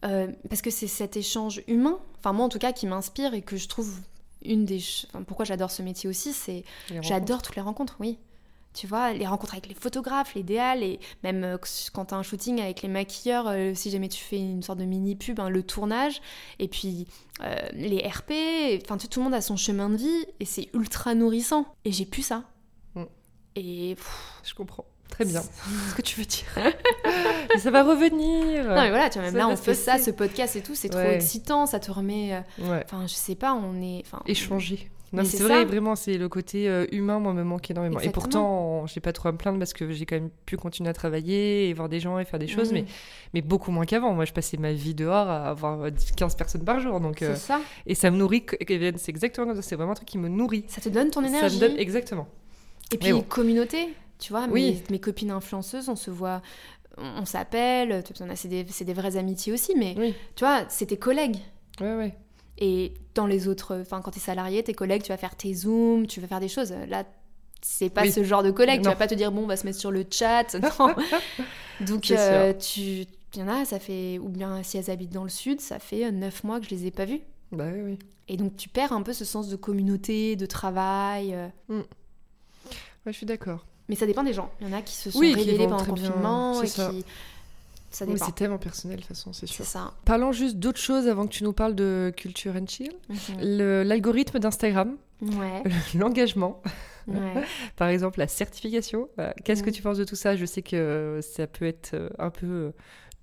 parce 0.00 0.62
que 0.62 0.70
c'est 0.70 0.86
cet 0.86 1.16
échange 1.16 1.62
humain, 1.68 1.98
enfin, 2.18 2.32
moi 2.32 2.46
en 2.46 2.48
tout 2.48 2.58
cas, 2.58 2.72
qui 2.72 2.86
m'inspire 2.86 3.34
et 3.34 3.42
que 3.42 3.56
je 3.56 3.68
trouve 3.68 4.00
une 4.44 4.64
des. 4.64 4.82
Enfin, 5.08 5.22
pourquoi 5.22 5.44
j'adore 5.44 5.70
ce 5.70 5.82
métier 5.82 6.08
aussi, 6.08 6.32
c'est. 6.32 6.64
J'adore 7.00 7.42
toutes 7.42 7.56
les 7.56 7.62
rencontres, 7.62 7.96
oui. 8.00 8.18
Tu 8.74 8.86
vois, 8.86 9.12
les 9.12 9.26
rencontres 9.26 9.52
avec 9.52 9.68
les 9.68 9.74
photographes, 9.74 10.34
les 10.34 10.42
DA, 10.42 10.78
et 10.78 10.98
même 11.22 11.58
quand 11.92 12.06
tu 12.06 12.14
as 12.14 12.16
un 12.16 12.22
shooting 12.22 12.58
avec 12.58 12.80
les 12.80 12.88
maquilleurs, 12.88 13.52
si 13.74 13.90
jamais 13.90 14.08
tu 14.08 14.24
fais 14.24 14.38
une 14.38 14.62
sorte 14.62 14.78
de 14.78 14.86
mini-pub, 14.86 15.40
hein, 15.40 15.50
le 15.50 15.62
tournage, 15.62 16.22
et 16.58 16.68
puis 16.68 17.06
les 17.74 17.98
RP, 17.98 18.32
enfin 18.82 18.96
tout, 18.96 19.20
le 19.20 19.24
monde 19.24 19.34
a 19.34 19.42
son 19.42 19.58
chemin 19.58 19.90
de 19.90 19.96
vie, 19.96 20.24
et 20.40 20.46
c'est 20.46 20.70
ultra 20.72 21.14
nourrissant. 21.14 21.66
Et 21.84 21.92
j'ai 21.92 22.06
plus 22.06 22.22
ça. 22.22 22.44
Et 23.56 23.96
je 24.44 24.54
comprends. 24.54 24.86
Très 25.08 25.26
bien. 25.26 25.42
ce 25.42 25.94
que 25.94 26.02
tu 26.02 26.18
veux 26.18 26.24
dire. 26.24 26.46
mais 27.52 27.60
ça 27.60 27.70
va 27.70 27.82
revenir. 27.82 28.64
Non, 28.64 28.74
mais 28.80 28.88
voilà, 28.88 29.10
tu 29.10 29.18
vois, 29.18 29.28
même 29.28 29.36
là, 29.36 29.46
on 29.46 29.56
fait 29.56 29.74
ça, 29.74 29.98
ce 29.98 30.10
podcast 30.10 30.56
et 30.56 30.62
tout, 30.62 30.74
c'est 30.74 30.88
trop 30.88 31.00
excitant, 31.00 31.66
ça 31.66 31.80
te 31.80 31.90
remet. 31.90 32.34
Euh, 32.34 32.80
enfin, 32.84 33.06
je 33.06 33.14
sais 33.14 33.34
pas, 33.34 33.52
on 33.52 33.82
est. 33.82 34.04
Échanger. 34.26 34.90
Non, 35.12 35.24
c'est 35.24 35.42
vrai, 35.42 35.64
vraiment, 35.64 35.94
c'est 35.94 36.16
le 36.16 36.28
côté 36.28 36.68
euh, 36.68 36.86
humain, 36.90 37.18
moi, 37.18 37.34
me 37.34 37.44
manque 37.44 37.70
énormément. 37.70 38.00
Et 38.00 38.08
pourtant, 38.08 38.86
j'ai 38.86 39.00
pas 39.00 39.12
trop 39.12 39.28
à 39.28 39.32
me 39.32 39.36
plaindre 39.36 39.58
parce 39.58 39.74
que 39.74 39.92
j'ai 39.92 40.06
quand 40.06 40.16
même 40.16 40.30
pu 40.46 40.56
continuer 40.56 40.88
à 40.88 40.94
travailler 40.94 41.68
et 41.68 41.74
voir 41.74 41.88
des 41.88 42.00
gens 42.00 42.18
et 42.18 42.24
faire 42.24 42.38
des 42.38 42.48
choses, 42.48 42.70
mm. 42.70 42.74
mais, 42.74 42.84
mais 43.34 43.42
beaucoup 43.42 43.70
moins 43.70 43.84
qu'avant. 43.84 44.14
Moi, 44.14 44.24
je 44.24 44.32
passais 44.32 44.56
ma 44.56 44.72
vie 44.72 44.94
dehors 44.94 45.28
à 45.28 45.50
avoir 45.50 45.90
15 46.16 46.36
personnes 46.36 46.64
par 46.64 46.80
jour. 46.80 47.00
Donc, 47.00 47.20
euh, 47.20 47.34
ça. 47.34 47.60
Et 47.86 47.94
ça 47.94 48.10
me 48.10 48.16
nourrit. 48.16 48.46
C'est 48.58 49.08
exactement 49.08 49.54
ça. 49.54 49.60
C'est 49.60 49.76
vraiment 49.76 49.92
un 49.92 49.96
truc 49.96 50.08
qui 50.08 50.18
me 50.18 50.28
nourrit. 50.28 50.64
Ça 50.68 50.80
te 50.80 50.88
donne 50.88 51.10
ton 51.10 51.22
énergie. 51.22 51.58
Ça 51.58 51.66
me 51.66 51.68
donne, 51.68 51.78
exactement. 51.78 52.28
Et 52.92 52.98
puis, 52.98 53.12
communauté, 53.24 53.88
tu 54.18 54.32
vois, 54.32 54.46
mes, 54.46 54.82
mes, 54.90 55.00
copines 55.00 55.30
influenceuses, 55.30 55.88
on 55.88 55.96
se 55.96 56.10
voit, 56.10 56.42
on, 56.98 57.24
s'appelle, 57.24 58.02
c'est 58.34 58.48
des, 58.48 58.64
des, 58.64 58.94
vraies 58.94 59.16
amitiés 59.16 59.52
aussi, 59.52 59.74
mais 59.76 59.94
tu 60.36 60.44
vois, 60.44 60.64
c'est 60.68 60.86
tes 60.86 60.98
collègues. 60.98 61.38
Ouais. 61.80 62.14
Et 62.58 62.94
dans 63.14 63.26
les 63.26 63.48
autres, 63.48 63.80
enfin, 63.80 64.00
quand 64.02 64.10
tu 64.10 64.18
es 64.18 64.22
salarié, 64.22 64.62
tes 64.62 64.74
collègues, 64.74 65.02
tu 65.02 65.08
vas 65.08 65.16
faire 65.16 65.34
tes 65.34 65.52
zooms, 65.54 66.06
tu 66.06 66.20
vas 66.20 66.26
faire 66.26 66.40
des 66.40 66.48
choses. 66.48 66.72
Là, 66.88 67.04
c'est 67.62 67.90
pas 67.90 68.10
ce 68.10 68.22
genre 68.24 68.42
de 68.42 68.50
collègue. 68.50 68.82
Tu 68.82 68.88
vas 68.88 68.96
pas 68.96 69.06
te 69.06 69.14
dire, 69.14 69.32
bon, 69.32 69.44
on 69.44 69.46
va 69.46 69.56
se 69.56 69.66
mettre 69.66 69.78
sur 69.78 69.90
le 69.90 70.04
chat. 70.08 70.56
Non. 70.78 70.94
Donc, 71.80 72.10
euh, 72.10 72.52
tu. 72.52 73.06
Il 73.34 73.40
y 73.40 73.42
en 73.42 73.48
a, 73.48 73.64
ça 73.64 73.78
fait. 73.78 74.18
Ou 74.18 74.28
bien 74.28 74.62
si 74.62 74.76
elles 74.76 74.90
habitent 74.90 75.12
dans 75.12 75.24
le 75.24 75.30
sud, 75.30 75.60
ça 75.60 75.78
fait 75.78 76.12
neuf 76.12 76.44
mois 76.44 76.60
que 76.60 76.66
je 76.66 76.70
les 76.70 76.86
ai 76.86 76.90
pas 76.90 77.06
vues. 77.06 77.22
Bah 77.50 77.64
oui, 77.72 77.80
oui. 77.82 77.98
Et 78.28 78.36
donc, 78.36 78.56
tu 78.56 78.68
perds 78.68 78.92
un 78.92 79.02
peu 79.02 79.12
ce 79.12 79.24
sens 79.24 79.48
de 79.48 79.56
communauté, 79.56 80.36
de 80.36 80.46
travail. 80.46 81.34
Euh. 81.34 81.48
Mm. 81.68 81.82
Ouais, 83.06 83.12
je 83.12 83.16
suis 83.16 83.26
d'accord. 83.26 83.66
Mais 83.88 83.96
ça 83.96 84.06
dépend 84.06 84.22
des 84.22 84.32
gens. 84.32 84.50
Il 84.60 84.68
y 84.68 84.70
en 84.70 84.76
a 84.76 84.82
qui 84.82 84.94
se 84.94 85.10
sont 85.10 85.18
révélés 85.18 85.58
pendant 85.58 85.78
le 85.78 85.84
confinement 85.84 86.62
et 86.62 86.66
ça. 86.66 86.90
qui. 86.90 87.04
Ça 87.90 88.06
dépend. 88.06 88.24
c'est 88.24 88.34
tellement 88.34 88.58
personnel 88.58 88.96
de 88.96 89.02
toute 89.02 89.08
façon, 89.08 89.34
c'est 89.34 89.46
sûr. 89.46 89.66
C'est 89.66 89.72
ça. 89.72 89.92
Parlons 90.06 90.32
juste 90.32 90.56
d'autres 90.56 90.78
choses 90.78 91.06
avant 91.08 91.26
que 91.26 91.32
tu 91.32 91.44
nous 91.44 91.52
parles 91.52 91.74
de 91.74 92.10
culture 92.16 92.56
and 92.56 92.66
chill. 92.66 92.92
Mhm. 93.10 93.82
L'algorithme 93.82 94.38
d'Instagram. 94.38 94.96
Ouais. 95.20 95.62
L'engagement. 95.94 96.62
Ouais. 97.06 97.44
Par 97.76 97.88
exemple, 97.88 98.18
la 98.18 98.28
certification. 98.28 99.08
Euh, 99.18 99.32
qu'est-ce 99.44 99.62
que 99.62 99.70
tu 99.70 99.82
penses 99.82 99.98
de 99.98 100.04
tout 100.04 100.16
ça? 100.16 100.36
Je 100.36 100.46
sais 100.46 100.62
que 100.62 101.20
ça 101.22 101.46
peut 101.46 101.66
être 101.66 101.92
euh, 101.92 102.08
un 102.18 102.30
peu 102.30 102.46
euh, 102.46 102.70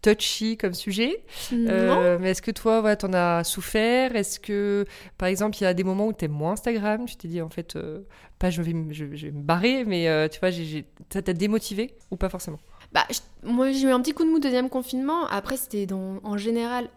touchy 0.02 0.58
comme 0.58 0.74
sujet. 0.74 1.24
Euh, 1.54 2.18
mais 2.20 2.32
est-ce 2.32 2.42
que 2.42 2.52
toi, 2.52 2.82
voilà, 2.82 2.96
t'en 2.96 3.14
as 3.14 3.44
souffert? 3.44 4.16
Est-ce 4.16 4.40
que, 4.40 4.86
par 5.18 5.28
exemple, 5.28 5.58
il 5.58 5.64
y 5.64 5.66
a 5.66 5.74
des 5.74 5.84
moments 5.84 6.08
où 6.08 6.14
t'aimes 6.14 6.32
moins 6.32 6.54
Instagram? 6.54 7.06
Tu 7.06 7.16
t'es 7.16 7.28
dit, 7.28 7.42
en 7.42 7.50
fait, 7.50 7.76
euh, 7.76 8.02
pas 8.38 8.50
je 8.50 8.62
vais, 8.62 8.74
me- 8.74 8.94
je, 8.94 9.14
je 9.16 9.26
vais 9.28 9.32
me 9.34 9.42
barrer, 9.42 9.84
mais 9.86 10.08
euh, 10.08 10.28
tu 10.28 10.40
vois, 10.40 10.50
j'ai- 10.52 10.86
ça 11.12 11.22
t'a 11.22 11.34
démotivé 11.34 11.96
ou 12.12 12.16
pas 12.16 12.30
forcément? 12.30 12.60
Bah, 12.92 13.06
je- 13.12 13.20
moi 13.48 13.72
j'ai 13.72 13.88
eu 13.88 13.92
un 13.92 14.02
petit 14.02 14.14
coup 14.14 14.24
de 14.24 14.30
mou 14.30 14.40
deuxième 14.40 14.70
confinement. 14.70 15.28
Après, 15.28 15.58
c'était 15.58 15.86
dans, 15.86 16.20
en 16.24 16.38
général. 16.38 16.90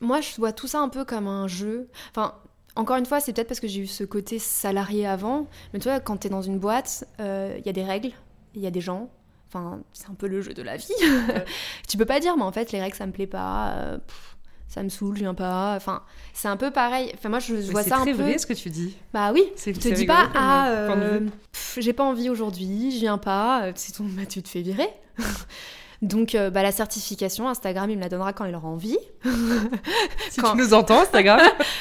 moi, 0.00 0.20
je 0.20 0.36
vois 0.36 0.52
tout 0.52 0.66
ça 0.68 0.80
un 0.80 0.88
peu 0.88 1.04
comme 1.04 1.26
un 1.26 1.48
jeu. 1.48 1.88
Enfin, 2.10 2.34
encore 2.76 2.96
une 2.96 3.06
fois, 3.06 3.20
c'est 3.20 3.32
peut-être 3.32 3.48
parce 3.48 3.60
que 3.60 3.66
j'ai 3.68 3.80
eu 3.80 3.86
ce 3.86 4.04
côté 4.04 4.38
salarié 4.38 5.06
avant. 5.06 5.46
Mais 5.72 5.78
tu 5.80 5.88
vois, 5.88 5.98
quand 6.00 6.18
t'es 6.18 6.28
dans 6.28 6.42
une 6.42 6.58
boîte, 6.58 7.04
euh, 7.20 7.56
il 7.58 7.66
y 7.66 7.68
a 7.68 7.72
des 7.72 7.82
règles, 7.84 8.10
il 8.54 8.62
y 8.62 8.66
a 8.66 8.70
des 8.70 8.80
gens. 8.80 9.10
Enfin, 9.54 9.80
c'est 9.92 10.08
un 10.10 10.14
peu 10.14 10.26
le 10.26 10.40
jeu 10.40 10.52
de 10.52 10.62
la 10.62 10.76
vie. 10.76 10.88
tu 11.88 11.96
peux 11.96 12.04
pas 12.06 12.18
dire, 12.20 12.36
mais 12.36 12.42
en 12.42 12.50
fait, 12.52 12.72
les 12.72 12.80
règles, 12.80 12.96
ça 12.96 13.06
me 13.06 13.12
plaît 13.12 13.26
pas. 13.28 13.74
euh, 13.76 13.98
pff, 13.98 14.36
ça 14.66 14.82
me 14.82 14.88
saoule, 14.88 15.14
je 15.14 15.20
viens 15.20 15.34
pas. 15.34 15.74
Enfin, 15.76 16.02
c'est 16.32 16.48
un 16.48 16.56
peu 16.56 16.72
pareil. 16.72 17.12
Enfin, 17.14 17.28
moi, 17.28 17.38
je, 17.38 17.54
je 17.54 17.66
Mais 17.68 17.70
vois 17.72 17.82
C'est 17.84 17.90
ça 17.90 17.98
un 17.98 18.02
très 18.02 18.12
peu. 18.12 18.22
vrai 18.22 18.38
ce 18.38 18.46
que 18.46 18.52
tu 18.54 18.70
dis. 18.70 18.96
Bah 19.12 19.30
oui. 19.32 19.44
C'est 19.54 19.72
Tu 19.72 19.78
te 19.78 19.84
c'est 19.84 19.92
dis 19.92 20.06
pas, 20.06 20.28
ah, 20.34 20.68
euh, 20.70 21.20
j'ai 21.78 21.92
pas 21.92 22.02
envie 22.02 22.28
aujourd'hui, 22.30 22.90
je 22.90 22.98
viens 22.98 23.18
pas, 23.18 23.64
euh, 23.66 23.72
c'est 23.76 23.92
ton, 23.92 24.04
bah, 24.04 24.26
tu 24.28 24.42
te 24.42 24.48
fais 24.48 24.62
virer. 24.62 24.88
Donc, 26.02 26.34
euh, 26.34 26.50
bah, 26.50 26.62
la 26.62 26.72
certification, 26.72 27.48
Instagram, 27.48 27.88
il 27.88 27.96
me 27.96 28.02
la 28.02 28.08
donnera 28.08 28.32
quand 28.32 28.44
il 28.44 28.54
aura 28.54 28.68
envie. 28.68 28.98
Si 30.30 30.40
quand- 30.40 30.50
tu 30.52 30.58
nous 30.58 30.74
entends, 30.74 31.00
Instagram. 31.02 31.40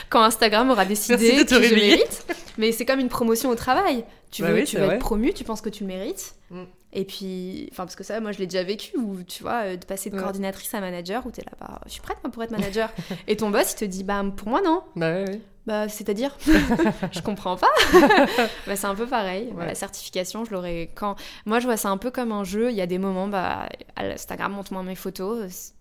Quand 0.09 0.21
Instagram 0.21 0.69
aura 0.69 0.85
décidé 0.85 1.37
de 1.37 1.43
te 1.43 1.49
que 1.49 1.55
je 1.55 1.69
réveiller. 1.69 1.95
mérite. 1.95 2.25
Mais 2.59 2.71
c'est 2.71 2.85
comme 2.85 2.99
une 2.99 3.09
promotion 3.09 3.49
au 3.49 3.55
travail. 3.55 4.05
Tu 4.31 4.43
Bah 4.43 4.49
veux, 4.49 4.55
oui, 4.59 4.63
tu 4.65 4.75
c'est 4.77 4.85
vrai. 4.85 4.95
être 4.95 5.01
promu, 5.01 5.33
tu 5.33 5.43
penses 5.43 5.61
que 5.61 5.69
tu 5.69 5.83
le 5.83 5.87
mérites. 5.87 6.35
Mm. 6.51 6.63
Et 6.95 7.05
puis, 7.05 7.67
enfin, 7.71 7.85
parce 7.85 7.95
que 7.95 8.03
ça, 8.03 8.19
moi, 8.19 8.31
je 8.31 8.37
l'ai 8.39 8.45
déjà 8.47 8.63
vécu, 8.63 8.95
où 8.97 9.23
tu 9.23 9.41
vois, 9.43 9.63
euh, 9.65 9.75
de 9.77 9.85
passer 9.85 10.09
de 10.11 10.15
Ouais. 10.15 10.21
coordinatrice 10.21 10.73
à 10.75 10.79
manager, 10.79 11.25
où 11.25 11.31
t'es 11.31 11.41
là, 11.41 11.51
bah, 11.59 11.81
je 11.87 11.91
suis 11.91 12.01
prête, 12.01 12.17
moi, 12.23 12.31
pour 12.31 12.43
être 12.43 12.51
manager. 12.51 12.91
Et 13.27 13.35
ton 13.35 13.49
boss, 13.49 13.71
il 13.73 13.75
te 13.77 13.85
dit, 13.85 14.03
bah, 14.03 14.23
pour 14.37 14.47
moi, 14.49 14.61
non. 14.63 14.83
bah 14.95 15.11
ouais, 15.11 15.25
ouais. 15.27 15.41
Bah, 15.65 15.87
c'est-à-dire 15.89 16.35
Je 17.11 17.21
comprends 17.21 17.55
pas. 17.57 17.71
bah, 18.67 18.75
c'est 18.75 18.85
un 18.85 18.95
peu 18.95 19.07
pareil. 19.07 19.49
Bah, 19.53 19.61
Ouais. 19.61 19.65
la 19.67 19.75
certification, 19.75 20.45
je 20.45 20.51
l'aurais 20.51 20.91
quand. 20.93 21.15
Moi, 21.45 21.59
je 21.59 21.65
vois 21.65 21.77
ça 21.77 21.89
un 21.89 21.97
peu 21.97 22.11
comme 22.11 22.31
un 22.31 22.43
jeu. 22.43 22.69
Il 22.69 22.75
y 22.75 22.81
a 22.81 22.85
des 22.87 22.99
moments, 22.99 23.27
bah, 23.27 23.69
Instagram, 23.97 24.51
montre-moi 24.53 24.83
mes 24.83 24.95
photos. 24.95 25.73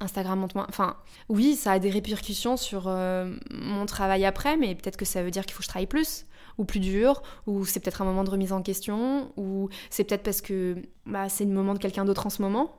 Instagram, 0.00 0.38
montre-moi. 0.40 0.66
Enfin, 0.68 0.96
oui, 1.28 1.54
ça 1.56 1.72
a 1.72 1.78
des 1.78 1.88
répercussions 1.90 2.56
sur 2.56 2.84
euh, 2.86 3.34
mon 3.50 3.86
travail 3.86 4.24
après, 4.24 4.56
mais 4.56 4.74
peut-être 4.74 4.96
que 4.96 5.04
ça 5.04 5.22
veut 5.22 5.30
dire 5.30 5.44
qu'il 5.46 5.52
faut 5.54 5.58
que 5.60 5.64
je 5.64 5.68
travaille 5.68 5.86
plus 5.86 6.26
ou 6.58 6.64
plus 6.64 6.80
dur, 6.80 7.22
ou 7.46 7.64
c'est 7.64 7.80
peut-être 7.80 8.02
un 8.02 8.04
moment 8.04 8.24
de 8.24 8.30
remise 8.30 8.52
en 8.52 8.62
question, 8.62 9.32
ou 9.36 9.68
c'est 9.90 10.04
peut-être 10.04 10.22
parce 10.22 10.40
que 10.40 10.76
bah, 11.06 11.28
c'est 11.28 11.44
le 11.44 11.52
moment 11.52 11.74
de 11.74 11.78
quelqu'un 11.78 12.04
d'autre 12.04 12.26
en 12.26 12.30
ce 12.30 12.42
moment. 12.42 12.74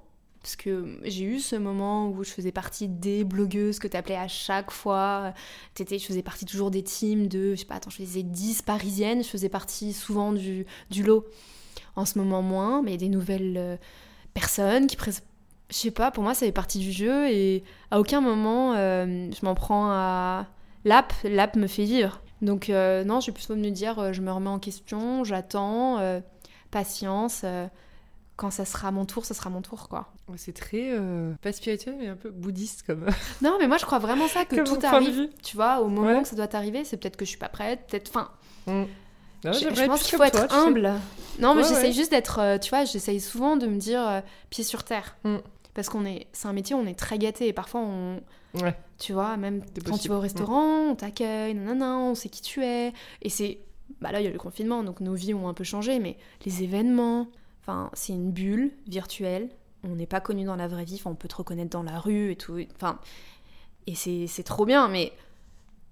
Parce 0.46 0.58
que 0.58 1.00
j'ai 1.04 1.24
eu 1.24 1.40
ce 1.40 1.56
moment 1.56 2.10
où 2.10 2.24
je 2.24 2.30
faisais 2.30 2.52
partie 2.52 2.88
des 2.88 3.24
blogueuses 3.24 3.80
que 3.80 3.88
tu 3.88 3.98
appelais 3.98 4.16
à 4.16 4.28
chaque 4.28 4.70
fois. 4.70 5.34
T'étais, 5.74 5.98
je 5.98 6.06
faisais 6.06 6.22
partie 6.22 6.46
toujours 6.46 6.70
des 6.70 6.84
teams 6.84 7.28
de, 7.28 7.56
je 7.56 7.62
sais 7.62 7.66
pas, 7.66 7.74
attends, 7.76 7.90
je 7.90 7.96
faisais 7.96 8.22
10 8.22 8.62
parisiennes, 8.62 9.24
je 9.24 9.28
faisais 9.28 9.50
partie 9.50 9.92
souvent 9.92 10.34
du, 10.34 10.68
lot. 11.04 11.26
En 11.96 12.06
ce 12.06 12.20
moment 12.20 12.44
moins, 12.44 12.84
mais 12.84 12.98
des 12.98 13.10
nouvelles 13.10 13.56
euh, 13.58 13.78
personnes 14.36 14.86
qui. 14.86 14.98
Je 15.72 15.76
sais 15.76 15.90
pas, 15.90 16.12
pour 16.12 16.24
moi, 16.24 16.36
ça 16.36 16.46
fait 16.46 16.52
partie 16.52 16.78
du 16.78 16.92
jeu 16.92 17.28
et 17.28 17.64
à 17.90 18.00
aucun 18.00 18.22
moment 18.22 18.76
euh, 18.76 19.32
je 19.32 19.44
m'en 19.44 19.56
prends 19.56 19.90
à 19.90 20.46
l'app. 20.84 21.12
L'app 21.24 21.56
me 21.56 21.66
fait 21.66 21.86
vivre. 21.86 22.22
Donc, 22.46 22.70
euh, 22.70 23.04
non, 23.04 23.20
je 23.20 23.28
vais 23.28 23.32
plutôt 23.34 23.56
me 23.56 23.70
dire, 23.70 24.00
euh, 24.00 24.14
je 24.14 24.22
me 24.22 24.32
remets 24.32 24.50
en 24.50 24.60
question, 24.60 25.24
j'attends, 25.24 25.98
euh, 26.00 26.20
patience. 26.72 27.44
quand 28.38 28.52
ça 28.52 28.66
sera 28.66 28.92
mon 28.92 29.06
tour, 29.06 29.24
ça 29.26 29.34
sera 29.34 29.50
mon 29.50 29.62
tour, 29.62 29.88
quoi. 29.90 30.12
C'est 30.38 30.54
très, 30.54 30.92
pas 31.42 31.52
spirituel, 31.52 31.96
mais 31.98 32.08
un 32.08 32.16
peu 32.16 32.30
bouddhiste 32.30 32.84
comme, 32.86 33.06
Non, 33.42 33.58
mais 33.60 33.68
moi, 33.68 33.78
je 33.78 33.86
crois 33.86 34.00
vraiment 34.00 34.28
ça, 34.28 34.46
que 34.46 34.62
tout 34.62 34.80
arrive. 34.86 35.30
Tu 35.44 35.56
vois, 35.56 35.80
au 35.82 35.88
moment 35.88 36.18
Ouais. 36.18 36.22
que 36.22 36.28
ça 36.28 36.36
doit 36.36 36.48
t'arriver, 36.48 36.84
c'est 36.84 36.98
peut-être 36.98 37.18
que 37.18 37.26
je 37.26 37.30
suis 37.30 37.40
pas 37.40 37.50
prête, 37.50 37.82
peut-être. 37.88 38.10
Enfin, 38.10 38.30
Mm. 38.68 38.86
Je, 39.44 39.86
pense 39.86 40.02
qu'il 40.02 40.12
faut 40.14 40.18
toi, 40.18 40.28
être 40.28 40.48
tu 40.48 40.56
sais. 40.56 40.60
humble. 40.60 40.92
Non, 41.40 41.54
mais 41.54 41.62
Ouais, 41.62 41.68
j'essaye 41.70 41.90
ouais. 41.90 41.92
juste 41.92 42.10
d'être. 42.10 42.58
tu 42.60 42.72
vois, 42.72 42.84
j'essaye 42.84 43.20
souvent 43.22 43.58
de 43.58 43.68
me 43.68 43.78
dire 43.78 44.24
pied 44.50 44.64
sur 44.64 44.84
terre. 44.84 45.16
Mm. 45.24 45.36
Parce 45.76 45.90
qu'on 45.90 46.06
est. 46.06 46.28
C'est 46.32 46.48
un 46.48 46.54
métier 46.54 46.74
on 46.74 46.88
est 46.88 46.98
très 46.98 47.20
gâté 47.20 47.48
et 47.48 47.54
parfois 47.54 47.82
on. 47.82 48.22
Ouais. 48.56 48.76
Tu 48.98 49.14
vois, 49.14 49.38
même 49.38 49.62
quand 49.86 49.98
tu 49.98 50.08
vas 50.08 50.16
au 50.16 50.22
restaurant, 50.22 50.90
on 50.90 50.96
t'accueille, 50.96 51.54
nanana, 51.54 51.98
on 51.98 52.16
sait 52.16 52.30
qui 52.30 52.42
tu 52.42 52.64
es. 52.64 52.94
Et 53.22 53.30
c'est. 53.30 53.60
Bah 54.02 54.12
là, 54.12 54.20
il 54.20 54.24
y 54.24 54.28
a 54.28 54.32
le 54.32 54.40
confinement, 54.40 54.84
donc 54.84 55.00
nos 55.02 55.14
vies 55.14 55.36
ont 55.36 55.48
un 55.48 55.54
peu 55.54 55.64
changé, 55.64 56.00
mais 56.00 56.18
les 56.46 56.64
événements. 56.64 57.28
Enfin, 57.62 57.92
c'est 57.94 58.14
une 58.14 58.32
bulle 58.32 58.72
virtuelle. 58.88 59.50
On 59.84 59.96
n'est 59.96 60.08
pas 60.08 60.22
connu 60.22 60.46
dans 60.46 60.56
la 60.56 60.68
vraie 60.68 60.86
vie. 60.86 60.96
Enfin, 60.96 61.12
on 61.12 61.16
peut 61.16 61.28
te 61.28 61.36
reconnaître 61.36 61.70
dans 61.70 61.84
la 61.84 62.00
rue 62.00 62.32
et 62.32 62.36
tout. 62.36 62.58
Enfin. 62.76 63.00
Et 63.86 63.94
c'est 63.94 64.26
c'est 64.28 64.44
trop 64.44 64.66
bien, 64.66 64.88
mais 64.88 65.12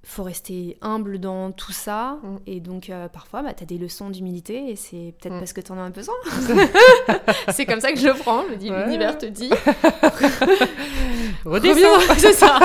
faut 0.05 0.23
rester 0.23 0.77
humble 0.81 1.17
dans 1.19 1.51
tout 1.51 1.71
ça. 1.71 2.17
Mm. 2.23 2.37
Et 2.47 2.59
donc, 2.59 2.89
euh, 2.89 3.07
parfois, 3.07 3.41
bah, 3.41 3.53
tu 3.53 3.63
as 3.63 3.65
des 3.65 3.77
leçons 3.77 4.09
d'humilité 4.09 4.69
et 4.69 4.75
c'est 4.75 5.13
peut-être 5.19 5.35
Mm. 5.35 5.39
parce 5.39 5.53
que 5.53 5.61
tu 5.61 5.71
en 5.71 5.77
as 5.77 5.81
un 5.81 5.89
besoin. 5.91 6.13
c'est 7.53 7.65
comme 7.65 7.79
ça 7.79 7.91
que 7.91 7.99
je 7.99 8.07
le 8.07 8.13
prends. 8.13 8.43
Je 8.47 8.51
me 8.51 8.55
dis, 8.57 8.69
Ouais. 8.71 8.83
l'univers 8.85 9.17
te 9.17 9.25
dit. 9.25 9.49
Redescends. 11.45 11.99
c'est 12.17 12.33
ça. 12.33 12.59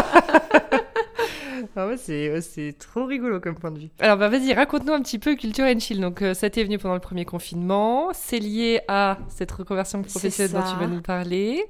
Ah 1.76 1.86
ouais, 1.86 1.96
c'est 1.96 2.32
ouais, 2.32 2.40
c'est 2.40 2.74
trop 2.78 3.04
rigolo 3.04 3.40
comme 3.40 3.54
point 3.54 3.70
de 3.70 3.78
vue. 3.78 3.88
Alors 4.00 4.16
bah 4.16 4.28
vas-y, 4.28 4.52
raconte-nous 4.52 4.92
un 4.92 5.00
petit 5.02 5.18
peu 5.18 5.36
Culture 5.36 5.64
and 5.66 5.78
Chill. 5.78 6.00
Donc 6.00 6.22
euh, 6.22 6.34
ça 6.34 6.50
t'est 6.50 6.64
venu 6.64 6.78
pendant 6.78 6.94
le 6.94 7.00
premier 7.00 7.24
confinement, 7.24 8.08
c'est 8.12 8.38
lié 8.40 8.80
à 8.88 9.18
cette 9.28 9.50
reconversion 9.52 10.02
professionnelle 10.02 10.52
dont 10.52 10.62
tu 10.72 10.76
vas 10.78 10.86
nous 10.86 11.02
parler. 11.02 11.64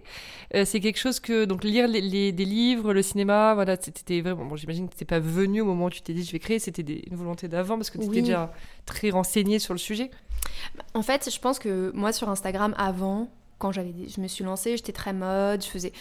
Euh, 0.55 0.65
c'est 0.65 0.81
quelque 0.81 0.99
chose 0.99 1.21
que 1.21 1.45
donc 1.45 1.63
lire 1.65 1.87
les, 1.89 2.01
les- 2.01 2.33
des 2.33 2.45
livres, 2.47 2.95
le 2.95 3.03
cinéma, 3.03 3.53
voilà, 3.55 3.77
c'était 3.81 4.21
vraiment 4.23 4.47
bon, 4.47 4.57
j'imagine 4.57 4.89
que 4.89 4.95
t'es 4.95 5.05
pas 5.05 5.19
venu 5.21 5.61
au 5.61 5.67
moment 5.67 5.87
où 5.87 5.91
tu 5.91 6.01
t'es 6.01 6.15
dit 6.15 6.25
je 6.25 6.33
vais 6.33 6.39
créer, 6.39 6.59
c'était 6.59 6.83
des- 6.83 7.05
une 7.11 7.17
volonté 7.17 7.49
d'avant 7.49 7.77
parce 7.77 7.91
que 7.91 7.99
tu 7.99 8.05
étais 8.05 8.15
Oui. 8.17 8.23
déjà 8.23 8.53
très 8.87 9.11
renseigné 9.11 9.59
sur 9.59 9.75
le 9.75 9.79
sujet. 9.79 10.11
En 10.95 11.03
fait, 11.03 11.29
je 11.33 11.39
pense 11.39 11.59
que 11.59 11.91
moi, 11.95 12.13
sur 12.13 12.29
Instagram, 12.31 12.75
avant, 12.79 13.31
quand 13.59 13.73
j'avais, 13.73 13.93
je 14.09 14.21
me 14.21 14.29
suis 14.29 14.45
lancée, 14.45 14.77
j'étais 14.77 14.93
très 14.93 15.13
mode, 15.13 15.63
je 15.63 15.69
faisais. 15.69 15.93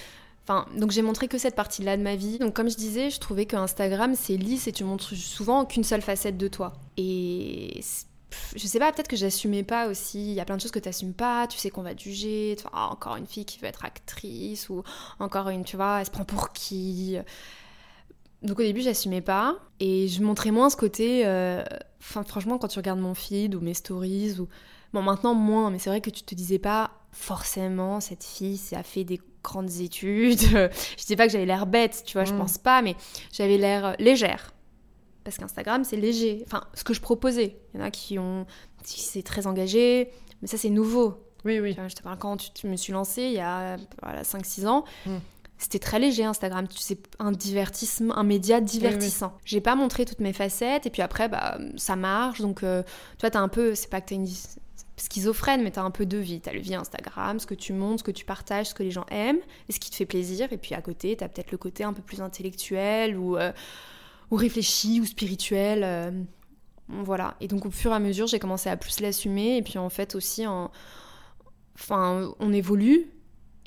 Donc 0.75 0.91
j'ai 0.91 1.01
montré 1.01 1.27
que 1.27 1.37
cette 1.37 1.55
partie-là 1.55 1.97
de 1.97 2.01
ma 2.01 2.15
vie. 2.15 2.39
Donc 2.39 2.53
comme 2.53 2.69
je 2.69 2.77
disais, 2.77 3.09
je 3.09 3.19
trouvais 3.19 3.45
que 3.45 3.55
Instagram 3.55 4.15
c'est 4.15 4.37
lisse 4.37 4.67
et 4.67 4.71
tu 4.71 4.83
montres 4.83 5.15
souvent 5.15 5.65
qu'une 5.65 5.83
seule 5.83 6.01
facette 6.01 6.37
de 6.37 6.47
toi. 6.47 6.73
Et 6.95 7.81
je 8.55 8.67
sais 8.67 8.79
pas, 8.79 8.91
peut-être 8.91 9.07
que 9.07 9.15
j'assumais 9.15 9.63
pas 9.63 9.87
aussi. 9.87 10.19
Il 10.19 10.33
y 10.33 10.39
a 10.39 10.45
plein 10.45 10.55
de 10.55 10.61
choses 10.61 10.71
que 10.71 10.79
tu 10.79 10.87
n'assumes 10.87 11.13
pas. 11.13 11.47
Tu 11.47 11.57
sais 11.57 11.69
qu'on 11.69 11.81
va 11.81 11.95
te 11.95 12.01
juger. 12.01 12.55
Ah, 12.71 12.89
encore 12.91 13.15
une 13.17 13.27
fille 13.27 13.45
qui 13.45 13.59
veut 13.59 13.67
être 13.67 13.83
actrice 13.85 14.69
ou 14.69 14.83
encore 15.19 15.49
une, 15.49 15.63
tu 15.63 15.75
vois, 15.75 15.99
elle 15.99 16.05
se 16.05 16.11
prend 16.11 16.25
pour 16.25 16.53
qui? 16.53 17.17
Donc 18.43 18.59
au 18.59 18.63
début, 18.63 18.81
j'assumais 18.81 19.21
pas 19.21 19.57
et 19.79 20.07
je 20.07 20.21
montrais 20.21 20.51
moins 20.51 20.69
ce 20.69 20.77
côté. 20.77 21.25
euh, 21.25 21.63
Enfin, 21.99 22.23
franchement, 22.23 22.57
quand 22.57 22.67
tu 22.67 22.79
regardes 22.79 22.99
mon 22.99 23.15
feed 23.15 23.55
ou 23.55 23.59
mes 23.59 23.73
stories 23.73 24.39
ou 24.39 24.47
bon, 24.93 25.01
maintenant 25.01 25.33
moins, 25.33 25.71
mais 25.71 25.79
c'est 25.79 25.89
vrai 25.89 25.99
que 25.99 26.11
tu 26.11 26.21
te 26.23 26.35
disais 26.35 26.59
pas 26.59 26.91
forcément 27.11 27.99
cette 27.99 28.23
fille, 28.23 28.57
ça 28.57 28.79
a 28.79 28.83
fait 28.83 29.03
des 29.03 29.19
grandes 29.47 29.71
études. 29.81 30.39
je 30.97 31.05
dis 31.05 31.15
pas 31.15 31.25
que 31.27 31.31
j'avais 31.33 31.45
l'air 31.45 31.65
bête, 31.65 32.03
tu 32.05 32.13
vois, 32.13 32.25
je 32.25 32.33
Mm. 32.33 32.37
pense 32.37 32.57
pas, 32.57 32.81
mais 32.81 32.95
j'avais 33.31 33.57
l'air 33.57 33.95
légère. 33.99 34.53
Parce 35.23 35.37
qu'Instagram, 35.37 35.83
c'est 35.83 35.97
léger. 35.97 36.43
Enfin, 36.45 36.63
ce 36.73 36.83
que 36.83 36.93
je 36.93 37.01
proposais. 37.01 37.57
Il 37.73 37.79
y 37.79 37.83
en 37.83 37.85
a 37.85 37.91
qui 37.91 38.17
ont, 38.19 38.45
qui 38.83 39.01
c'est 39.01 39.23
très 39.23 39.45
engagé, 39.47 40.09
mais 40.41 40.47
ça 40.47 40.57
c'est 40.57 40.69
nouveau. 40.69 41.15
Oui 41.45 41.59
oui. 41.59 41.73
Tu 41.75 41.79
vois, 41.79 41.87
je 41.89 41.95
te 41.95 42.01
parle 42.03 42.17
quand 42.17 42.37
tu, 42.37 42.49
tu 42.51 42.67
me 42.67 42.75
suis 42.77 42.93
lancée 42.93 43.23
il 43.23 43.33
y 43.33 43.39
a 43.39 43.77
voilà, 44.01 44.23
5-6 44.23 44.67
ans. 44.67 44.83
Mm. 45.05 45.17
C'était 45.59 45.79
très 45.79 45.97
léger 45.99 46.23
Instagram, 46.23 46.67
tu 46.67 46.77
sais, 46.77 46.97
un 47.19 47.31
divertissement, 47.31 48.15
un 48.15 48.23
média 48.23 48.61
divertissant. 48.61 49.33
J'ai 49.43 49.59
pas 49.59 49.75
montré 49.75 50.05
toutes 50.05 50.19
mes 50.19 50.31
facettes 50.33 50.85
et 50.85 50.91
puis 50.91 51.01
après 51.01 51.29
bah 51.29 51.57
ça 51.77 51.95
marche 51.95 52.41
donc 52.41 52.61
euh, 52.63 52.83
toi 53.17 53.29
t'as 53.31 53.39
un 53.39 53.47
peu, 53.47 53.73
c'est 53.73 53.89
pas 53.89 53.99
que 54.01 54.09
t'as 54.09 54.15
une 54.15 54.27
schizophrène 54.97 55.63
mais 55.63 55.71
t'as 55.71 55.83
un 55.83 55.91
peu 55.91 56.05
deux 56.05 56.19
vies. 56.19 56.41
T'as 56.41 56.53
le 56.53 56.59
vie 56.59 56.75
Instagram, 56.75 57.39
ce 57.39 57.45
que 57.45 57.53
tu 57.55 57.73
montres, 57.73 57.99
ce 57.99 58.03
que 58.03 58.11
tu 58.11 58.25
partages, 58.25 58.67
ce 58.67 58.73
que 58.73 58.83
les 58.83 58.91
gens 58.91 59.05
aiment 59.11 59.39
et 59.69 59.71
ce 59.71 59.79
qui 59.79 59.89
te 59.89 59.95
fait 59.95 60.05
plaisir 60.05 60.51
et 60.51 60.57
puis 60.57 60.75
à 60.75 60.81
côté 60.81 61.15
t'as 61.15 61.27
peut-être 61.27 61.51
le 61.51 61.57
côté 61.57 61.83
un 61.83 61.93
peu 61.93 62.01
plus 62.01 62.21
intellectuel 62.21 63.17
ou 63.17 63.37
euh, 63.37 63.51
réfléchi 64.31 64.99
ou 65.01 65.05
spirituel. 65.05 65.83
euh, 65.83 66.11
voilà. 66.89 67.35
Et 67.41 67.47
donc 67.47 67.65
au 67.65 67.71
fur 67.71 67.91
et 67.91 67.95
à 67.95 67.99
mesure 67.99 68.27
j'ai 68.27 68.39
commencé 68.39 68.69
à 68.69 68.77
plus 68.77 68.99
l'assumer 68.99 69.57
et 69.57 69.61
puis 69.61 69.77
en 69.77 69.89
fait 69.89 70.15
aussi 70.15 70.45
en 70.47 70.71
enfin, 71.75 72.33
on 72.39 72.53
évolue. 72.53 73.11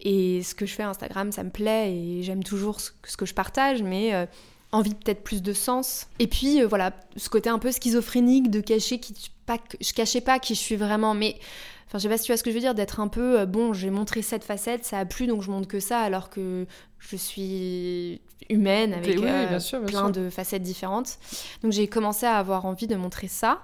Et 0.02 0.42
ce 0.42 0.54
que 0.54 0.64
je 0.64 0.74
fais 0.74 0.82
Instagram, 0.82 1.30
ça 1.30 1.44
me 1.44 1.50
plaît 1.50 1.94
et 1.94 2.22
j'aime 2.22 2.42
toujours 2.42 2.80
ce, 2.80 2.90
ce 3.04 3.18
que 3.18 3.26
je 3.26 3.34
partage, 3.34 3.82
mais 3.82 4.14
euh, 4.14 4.24
envie 4.72 4.94
peut-être 4.94 5.22
plus 5.22 5.42
de 5.42 5.52
sens. 5.52 6.06
Et 6.18 6.26
puis 6.26 6.62
euh, 6.62 6.66
voilà, 6.66 6.92
ce 7.16 7.28
côté 7.28 7.48
un 7.50 7.58
peu 7.58 7.72
schizophrénique 7.72 8.50
de 8.50 8.60
cacher 8.60 8.98
qui 8.98 9.14
pas 9.46 9.58
je 9.80 9.92
cachais 9.92 10.20
pas 10.20 10.38
qui 10.38 10.54
je 10.54 10.60
suis 10.60 10.76
vraiment, 10.76 11.14
mais 11.14 11.36
enfin 11.86 11.98
je 11.98 12.02
sais 12.04 12.08
pas 12.08 12.18
si 12.18 12.24
tu 12.24 12.32
vois 12.32 12.36
ce 12.36 12.42
que 12.42 12.50
je 12.50 12.54
veux 12.54 12.60
dire, 12.60 12.74
d'être 12.74 13.00
un 13.00 13.08
peu 13.08 13.40
euh, 13.40 13.46
bon, 13.46 13.72
j'ai 13.72 13.90
montré 13.90 14.22
cette 14.22 14.44
facette, 14.44 14.84
ça 14.84 14.98
a 14.98 15.04
plu 15.04 15.26
donc 15.26 15.42
je 15.42 15.50
montre 15.50 15.68
que 15.68 15.80
ça, 15.80 16.00
alors 16.00 16.30
que 16.30 16.66
je 16.98 17.16
suis 17.16 18.20
humaine 18.48 18.92
avec 18.92 19.18
oui, 19.18 19.24
euh, 19.26 19.46
bien 19.46 19.60
sûr, 19.60 19.80
bien 19.80 19.88
plein 19.88 20.12
sûr. 20.12 20.22
de 20.24 20.30
facettes 20.30 20.62
différentes. 20.62 21.18
Donc 21.62 21.72
j'ai 21.72 21.88
commencé 21.88 22.26
à 22.26 22.36
avoir 22.36 22.64
envie 22.64 22.86
de 22.86 22.96
montrer 22.96 23.28
ça. 23.28 23.62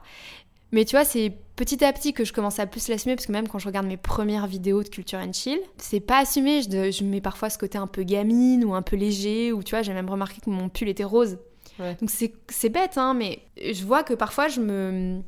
Mais 0.73 0.85
tu 0.85 0.97
vois, 0.97 1.05
c'est 1.05 1.33
petit 1.55 1.85
à 1.85 1.93
petit 1.93 2.13
que 2.13 2.25
je 2.25 2.33
commence 2.33 2.59
à 2.59 2.67
plus 2.67 2.89
l'assumer, 2.89 3.15
parce 3.15 3.27
que 3.27 3.33
même 3.33 3.49
quand 3.49 3.59
je 3.59 3.67
regarde 3.67 3.87
mes 3.87 3.97
premières 3.97 4.47
vidéos 4.47 4.83
de 4.83 4.89
culture 4.89 5.19
and 5.19 5.33
chill, 5.33 5.59
c'est 5.79 6.01
pas 6.01 6.19
assumé. 6.19 6.63
Je, 6.63 6.91
je, 6.91 7.05
mets 7.05 7.21
parfois 7.21 7.51
ce 7.51 7.59
côté 7.59 7.79
un 7.79 7.87
peu 7.87 8.03
gamine 8.03 8.65
ou 8.65 8.75
un 8.75 8.83
peu 8.83 8.97
léger, 8.97 9.53
ou 9.53 9.63
tu 9.63 9.71
vois, 9.71 9.83
j'ai 9.83 9.95
même 9.95 10.11
remarqué 10.11 10.41
que 10.41 10.51
mon 10.51 10.69
pull 10.69 10.89
était 10.89 11.05
rose. 11.05 11.39
Donc 11.79 12.11
c'est 12.11 12.69
bête, 12.69 12.97
hein, 12.97 13.15
mais 13.15 13.41
je 13.57 13.85
vois 13.85 14.03
que 14.03 14.15
parfois 14.15 14.49
je 14.49 14.61
me, 14.61 15.21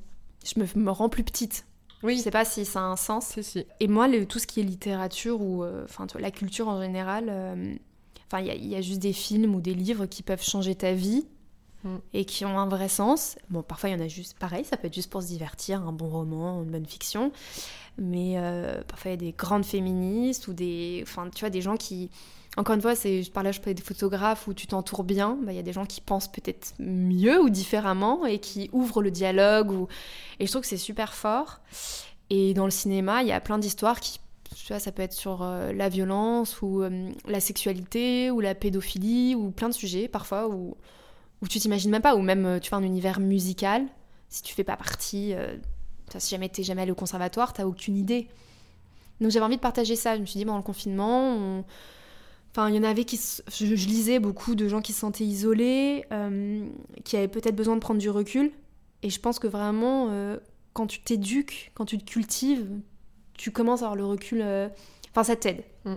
je 0.44 0.60
me, 0.60 0.66
me 0.82 0.90
rends 0.90 1.10
plus 1.10 1.24
petite. 1.24 1.66
Oui. 2.02 2.16
Je 2.16 2.22
sais 2.22 2.30
pas 2.30 2.44
si 2.44 2.64
ça 2.64 2.80
a 2.80 2.84
un 2.84 2.96
sens. 2.96 3.26
Si, 3.26 3.42
si. 3.42 3.66
Et 3.80 3.88
moi, 3.88 4.08
le, 4.08 4.24
tout 4.24 4.38
ce 4.38 4.46
qui 4.46 4.60
est 4.60 4.62
littérature 4.62 5.40
ou 5.40 5.64
euh, 5.64 5.84
enfin 5.84 6.06
la 6.18 6.30
culture 6.30 6.68
en 6.68 6.80
général, 6.80 7.26
euh, 7.28 7.74
il 8.38 8.46
y, 8.46 8.68
y, 8.68 8.76
a 8.76 8.80
juste 8.80 9.00
des 9.00 9.12
films 9.12 9.54
ou 9.54 9.60
des 9.60 9.74
livres 9.74 10.06
qui 10.06 10.22
peuvent 10.22 10.42
changer 10.42 10.74
ta 10.74 10.92
vie 10.92 11.26
mm. 11.84 11.96
et 12.14 12.24
qui 12.24 12.44
ont 12.44 12.58
un 12.58 12.68
vrai 12.68 12.88
sens. 12.88 13.36
Bon, 13.50 13.62
parfois 13.62 13.90
il 13.90 13.92
y 13.92 13.96
en 13.96 14.04
a 14.04 14.08
juste 14.08 14.38
pareil, 14.38 14.64
ça 14.64 14.76
peut 14.76 14.86
être 14.86 14.94
juste 14.94 15.10
pour 15.10 15.22
se 15.22 15.28
divertir, 15.28 15.86
un 15.86 15.92
bon 15.92 16.08
roman, 16.08 16.62
une 16.62 16.70
bonne 16.70 16.86
fiction, 16.86 17.32
mais 17.98 18.34
euh, 18.36 18.82
parfois 18.84 19.10
il 19.10 19.14
y 19.14 19.18
a 19.18 19.30
des 19.30 19.32
grandes 19.32 19.64
féministes 19.64 20.48
ou 20.48 20.52
des, 20.52 21.00
enfin 21.02 21.28
tu 21.34 21.40
vois, 21.40 21.50
des 21.50 21.62
gens 21.62 21.76
qui 21.76 22.10
encore 22.58 22.74
une 22.74 22.82
fois, 22.82 22.96
c'est, 22.96 23.22
je 23.22 23.30
parlais, 23.30 23.52
je 23.52 23.60
parlais 23.60 23.74
des 23.74 23.82
photographes 23.82 24.48
où 24.48 24.54
tu 24.54 24.66
t'entoures 24.66 25.04
bien. 25.04 25.38
Bah, 25.42 25.52
il 25.52 25.56
y 25.56 25.60
a 25.60 25.62
des 25.62 25.72
gens 25.72 25.86
qui 25.86 26.00
pensent 26.00 26.26
peut-être 26.26 26.74
mieux 26.80 27.40
ou 27.40 27.50
différemment 27.50 28.26
et 28.26 28.40
qui 28.40 28.68
ouvrent 28.72 29.00
le 29.00 29.12
dialogue. 29.12 29.70
Ou... 29.70 29.86
Et 30.40 30.46
je 30.46 30.50
trouve 30.50 30.62
que 30.62 30.68
c'est 30.68 30.76
super 30.76 31.14
fort. 31.14 31.60
Et 32.30 32.54
dans 32.54 32.64
le 32.64 32.72
cinéma, 32.72 33.22
il 33.22 33.28
y 33.28 33.32
a 33.32 33.40
plein 33.40 33.58
d'histoires 33.58 34.00
qui, 34.00 34.18
tu 34.56 34.66
vois, 34.68 34.80
ça 34.80 34.90
peut 34.90 35.02
être 35.02 35.12
sur 35.12 35.42
euh, 35.42 35.72
la 35.72 35.88
violence 35.88 36.60
ou 36.60 36.82
euh, 36.82 37.10
la 37.26 37.38
sexualité 37.38 38.32
ou 38.32 38.40
la 38.40 38.56
pédophilie 38.56 39.36
ou 39.36 39.52
plein 39.52 39.68
de 39.68 39.74
sujets 39.74 40.08
parfois 40.08 40.48
où, 40.48 40.76
où 41.42 41.48
tu 41.48 41.58
t'imagines 41.60 41.90
même 41.90 42.02
pas. 42.02 42.16
Ou 42.16 42.22
même, 42.22 42.46
euh, 42.46 42.58
tu 42.58 42.70
vois, 42.70 42.78
un 42.78 42.82
univers 42.82 43.20
musical. 43.20 43.86
Si 44.28 44.42
tu 44.42 44.54
fais 44.54 44.64
pas 44.64 44.76
partie, 44.76 45.32
si 46.18 46.30
jamais 46.30 46.50
t'es 46.50 46.62
jamais 46.62 46.82
allé 46.82 46.90
au 46.90 46.94
conservatoire, 46.94 47.54
t'as 47.54 47.64
aucune 47.64 47.96
idée. 47.96 48.28
Donc 49.22 49.30
j'avais 49.30 49.46
envie 49.46 49.56
de 49.56 49.62
partager 49.62 49.96
ça. 49.96 50.16
Je 50.16 50.20
me 50.20 50.26
suis 50.26 50.38
dit, 50.38 50.44
pendant 50.44 50.58
le 50.58 50.62
confinement, 50.62 51.32
on 51.32 51.64
Enfin, 52.50 52.70
il 52.70 52.74
y 52.74 52.78
en 52.78 52.82
avait 52.82 53.04
qui. 53.04 53.20
Je, 53.50 53.64
lisais 53.66 54.18
beaucoup 54.18 54.54
de 54.54 54.68
gens 54.68 54.80
qui 54.80 54.92
se 54.92 55.00
sentaient 55.00 55.24
isolés, 55.24 56.04
euh, 56.12 56.66
qui 57.04 57.16
avaient 57.16 57.28
peut-être 57.28 57.54
besoin 57.54 57.74
de 57.74 57.80
prendre 57.80 58.00
du 58.00 58.10
recul. 58.10 58.50
Et 59.02 59.10
je 59.10 59.20
pense 59.20 59.38
que 59.38 59.46
vraiment, 59.46 60.08
euh, 60.10 60.38
quand 60.72 60.86
tu 60.86 61.00
t'éduques, 61.00 61.70
quand 61.74 61.84
tu 61.84 61.98
te 61.98 62.04
cultives, 62.04 62.66
tu 63.34 63.52
commences 63.52 63.82
à 63.82 63.84
avoir 63.84 63.96
le 63.96 64.06
recul. 64.06 64.40
Euh, 64.42 64.68
enfin, 65.10 65.24
ça 65.24 65.36
t'aide. 65.36 65.62
Mm. 65.84 65.94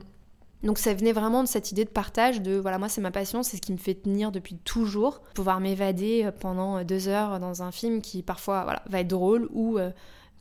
Donc 0.64 0.78
ça 0.78 0.94
venait 0.94 1.12
vraiment 1.12 1.44
de 1.44 1.48
cette 1.48 1.72
idée 1.72 1.86
de 1.86 1.90
partage, 1.90 2.42
de 2.42 2.56
voilà, 2.56 2.78
moi 2.78 2.88
c'est 2.88 3.02
ma 3.02 3.12
passion, 3.12 3.42
c'est 3.44 3.58
ce 3.58 3.62
qui 3.62 3.72
me 3.72 3.78
fait 3.78 3.96
tenir 3.96 4.32
depuis 4.32 4.56
toujours. 4.56 5.22
Pouvoir 5.34 5.60
m'évader 5.60 6.30
pendant 6.40 6.84
deux 6.84 7.08
heures 7.08 7.40
dans 7.40 7.64
un 7.64 7.72
film 7.72 8.02
qui 8.02 8.22
parfois 8.22 8.64
voilà, 8.64 8.84
va 8.88 9.00
être 9.00 9.08
drôle 9.08 9.50
ou 9.54 9.80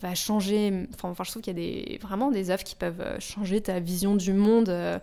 va 0.02 0.14
changer. 0.14 0.86
Enfin, 0.94 1.14
je 1.24 1.30
trouve 1.30 1.42
qu'il 1.42 1.58
y 1.58 1.60
a 1.60 1.62
des, 1.62 1.98
vraiment 2.02 2.30
des 2.30 2.50
œuvres 2.50 2.64
qui 2.64 2.76
peuvent 2.76 3.18
changer 3.18 3.62
ta 3.62 3.80
vision 3.80 4.14
du 4.14 4.34
monde 4.34 5.00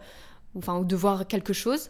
enfin, 0.57 0.77
ou 0.77 0.85
de 0.85 0.95
voir 0.95 1.27
quelque 1.27 1.53
chose. 1.53 1.89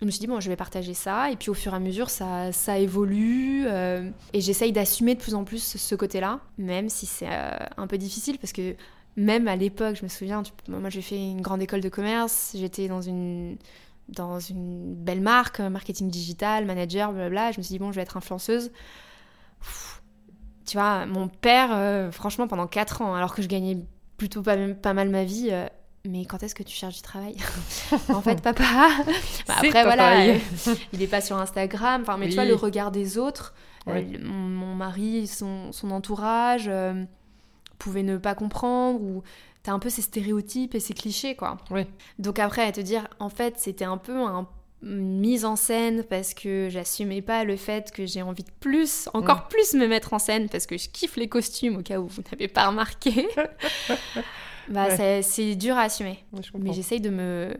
Je 0.00 0.06
me 0.06 0.10
suis 0.12 0.20
dit, 0.20 0.26
bon, 0.28 0.38
je 0.38 0.48
vais 0.48 0.56
partager 0.56 0.94
ça. 0.94 1.30
Et 1.30 1.36
puis 1.36 1.50
au 1.50 1.54
fur 1.54 1.72
et 1.72 1.76
à 1.76 1.80
mesure, 1.80 2.08
ça, 2.08 2.52
ça 2.52 2.78
évolue. 2.78 3.64
Euh, 3.66 4.08
et 4.32 4.40
j'essaye 4.40 4.72
d'assumer 4.72 5.14
de 5.14 5.20
plus 5.20 5.34
en 5.34 5.44
plus 5.44 5.76
ce 5.76 5.94
côté-là, 5.94 6.40
même 6.56 6.88
si 6.88 7.06
c'est 7.06 7.28
euh, 7.28 7.50
un 7.76 7.86
peu 7.86 7.98
difficile 7.98 8.38
parce 8.38 8.52
que 8.52 8.76
même 9.18 9.48
à 9.48 9.56
l'époque, 9.56 9.96
je 9.96 10.04
me 10.04 10.08
souviens, 10.08 10.42
moi 10.68 10.90
j'ai 10.90 11.02
fait 11.02 11.16
une 11.16 11.40
grande 11.40 11.60
école 11.60 11.80
de 11.80 11.88
commerce, 11.88 12.52
j'étais 12.54 12.88
dans 12.88 13.02
une, 13.02 13.56
dans 14.08 14.40
une 14.40 14.94
belle 14.94 15.20
marque, 15.20 15.60
marketing 15.60 16.08
digital, 16.08 16.64
manager, 16.64 17.12
blablabla. 17.12 17.52
Je 17.52 17.58
me 17.58 17.62
suis 17.62 17.74
dit, 17.74 17.78
bon, 17.78 17.90
je 17.90 17.96
vais 17.96 18.02
être 18.02 18.16
influenceuse. 18.16 18.70
tu 20.66 20.76
vois, 20.76 21.04
mon 21.06 21.28
père, 21.28 21.70
euh, 21.72 22.10
franchement, 22.10 22.48
pendant 22.48 22.66
4 22.66 23.02
ans, 23.02 23.14
alors 23.14 23.34
que 23.34 23.42
je 23.42 23.48
gagnais 23.48 23.78
plutôt 24.16 24.42
pas, 24.42 24.56
pas 24.74 24.94
mal 24.94 25.10
ma 25.10 25.24
vie, 25.24 25.52
mais 26.08 26.24
quand 26.24 26.42
est-ce 26.42 26.54
que 26.54 26.62
tu 26.62 26.74
cherches 26.74 26.96
du 26.96 27.02
travail? 27.02 27.36
En 28.08 28.22
fait, 28.22 28.40
papa. 28.40 28.64
Bah, 29.46 29.54
après, 29.56 29.84
voilà, 29.84 30.26
il 30.92 31.02
est 31.02 31.06
pas 31.06 31.20
sur 31.20 31.36
Instagram. 31.38 32.02
Enfin, 32.02 32.16
mais 32.18 32.28
tu 32.28 32.34
vois, 32.34 32.44
le 32.44 32.54
regard 32.54 32.90
des 32.90 33.18
autres, 33.18 33.54
euh, 33.88 34.02
mon, 34.22 34.74
mari, 34.74 35.26
son, 35.26 35.72
son 35.72 35.90
entourage, 35.90 36.66
euh, 36.68 37.04
pouvaient 37.78 38.02
ne 38.02 38.16
pas 38.16 38.34
comprendre 38.34 39.00
ou 39.00 39.22
t'as 39.62 39.72
un 39.72 39.78
peu 39.78 39.90
ces 39.90 40.02
stéréotypes 40.02 40.74
et 40.74 40.80
ces 40.80 40.94
clichés, 40.94 41.34
quoi. 41.34 41.58
Donc 42.18 42.38
après, 42.38 42.62
à 42.62 42.72
te 42.72 42.80
dire, 42.80 43.08
en 43.18 43.28
fait, 43.28 43.54
c'était 43.58 43.84
un 43.84 43.98
peu 43.98 44.16
un 44.16 44.48
une 44.82 45.18
mise 45.18 45.44
en 45.44 45.56
scène 45.56 46.04
parce 46.04 46.34
que 46.34 46.68
j'assumais 46.70 47.20
pas 47.20 47.44
le 47.44 47.56
fait 47.56 47.90
que 47.90 48.06
j'ai 48.06 48.22
envie 48.22 48.44
de 48.44 48.50
plus, 48.60 49.08
encore 49.12 49.48
plus 49.48 49.74
me 49.74 49.88
mettre 49.88 50.12
en 50.12 50.18
scène 50.18 50.48
parce 50.48 50.66
que 50.66 50.78
je 50.78 50.88
kiffe 50.88 51.16
les 51.16 51.28
costumes 51.28 51.78
au 51.78 51.82
cas 51.82 51.98
où 51.98 52.06
vous 52.06 52.22
n'avez 52.30 52.48
pas 52.48 52.68
remarqué. 52.68 53.28
Bah, 54.70 54.88
c'est 55.22 55.56
dur 55.56 55.78
à 55.78 55.84
assumer. 55.84 56.22
mais 56.58 56.74
j'essaye 56.74 57.00
de 57.00 57.08
me. 57.08 57.56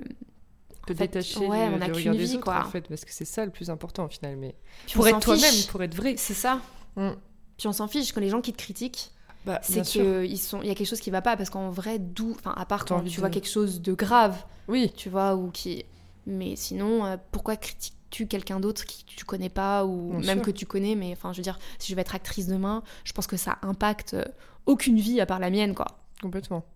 Te 0.87 0.93
détacher 0.93 1.39
ouais, 1.41 1.69
on 1.75 1.81
a 1.81 1.89
qu'une 1.89 2.15
vie, 2.15 2.39
quoi. 2.39 2.67
En 2.67 2.71
fait, 2.71 2.87
parce 2.87 3.05
que 3.05 3.13
c'est 3.13 3.25
ça 3.25 3.47
le 3.47 3.51
plus 3.51 3.71
important 3.71 4.05
au 4.05 4.09
final. 4.09 4.37
Mais 4.37 4.55
pour 4.93 5.09
être 5.09 5.19
toi-même, 5.21 5.55
pour 5.71 5.83
être 5.83 5.95
vrai. 5.95 6.17
C'est 6.19 6.35
ça. 6.35 6.61
Mm. 6.97 7.13
Puis 7.57 7.67
on 7.67 7.73
s'en 7.73 7.89
fiche 7.89 8.13
quand 8.13 8.21
les 8.21 8.29
gens 8.29 8.43
qui 8.43 8.53
te 8.53 8.59
critiquent. 8.59 9.11
Bah, 9.49 9.61
c'est 9.63 9.81
qu'il 9.81 10.39
sont... 10.39 10.61
y 10.61 10.69
a 10.69 10.75
quelque 10.75 10.87
chose 10.87 11.01
qui 11.01 11.11
va 11.11 11.23
pas 11.23 11.35
parce 11.35 11.49
qu'en 11.49 11.71
vrai, 11.71 11.99
d'où. 11.99 12.33
Enfin, 12.33 12.53
à 12.55 12.67
part 12.67 12.85
quand 12.85 13.03
tu 13.03 13.19
vois 13.19 13.31
quelque 13.31 13.49
chose 13.49 13.81
de 13.81 13.95
grave. 13.95 14.45
Oui. 14.69 14.93
Tu 14.95 15.09
vois, 15.09 15.37
ou 15.37 15.51
qui. 15.51 15.87
Mais 16.27 16.55
sinon, 16.55 17.07
euh, 17.07 17.17
pourquoi 17.33 17.57
critiques-tu 17.57 18.27
quelqu'un 18.27 18.61
d'autre 18.61 18.85
qui 18.85 19.07
tu 19.07 19.25
connais 19.25 19.49
pas 19.49 19.87
ou 19.87 20.13
même 20.21 20.43
que 20.43 20.51
tu 20.51 20.67
connais 20.67 20.95
Mais 20.95 21.13
enfin, 21.13 21.33
je 21.33 21.39
veux 21.39 21.43
dire, 21.43 21.59
si 21.79 21.91
je 21.91 21.97
vais 21.97 22.03
être 22.03 22.15
actrice 22.15 22.47
demain, 22.47 22.83
je 23.05 23.15
pense 23.15 23.27
que 23.27 23.39
ça 23.39 23.57
impacte 23.63 24.13
euh, 24.13 24.25
aucune 24.67 24.99
vie 24.99 25.19
à 25.19 25.25
part 25.25 25.39
la 25.39 25.49
mienne, 25.49 25.75
quoi. 25.75 25.87
Complètement. 26.21 26.67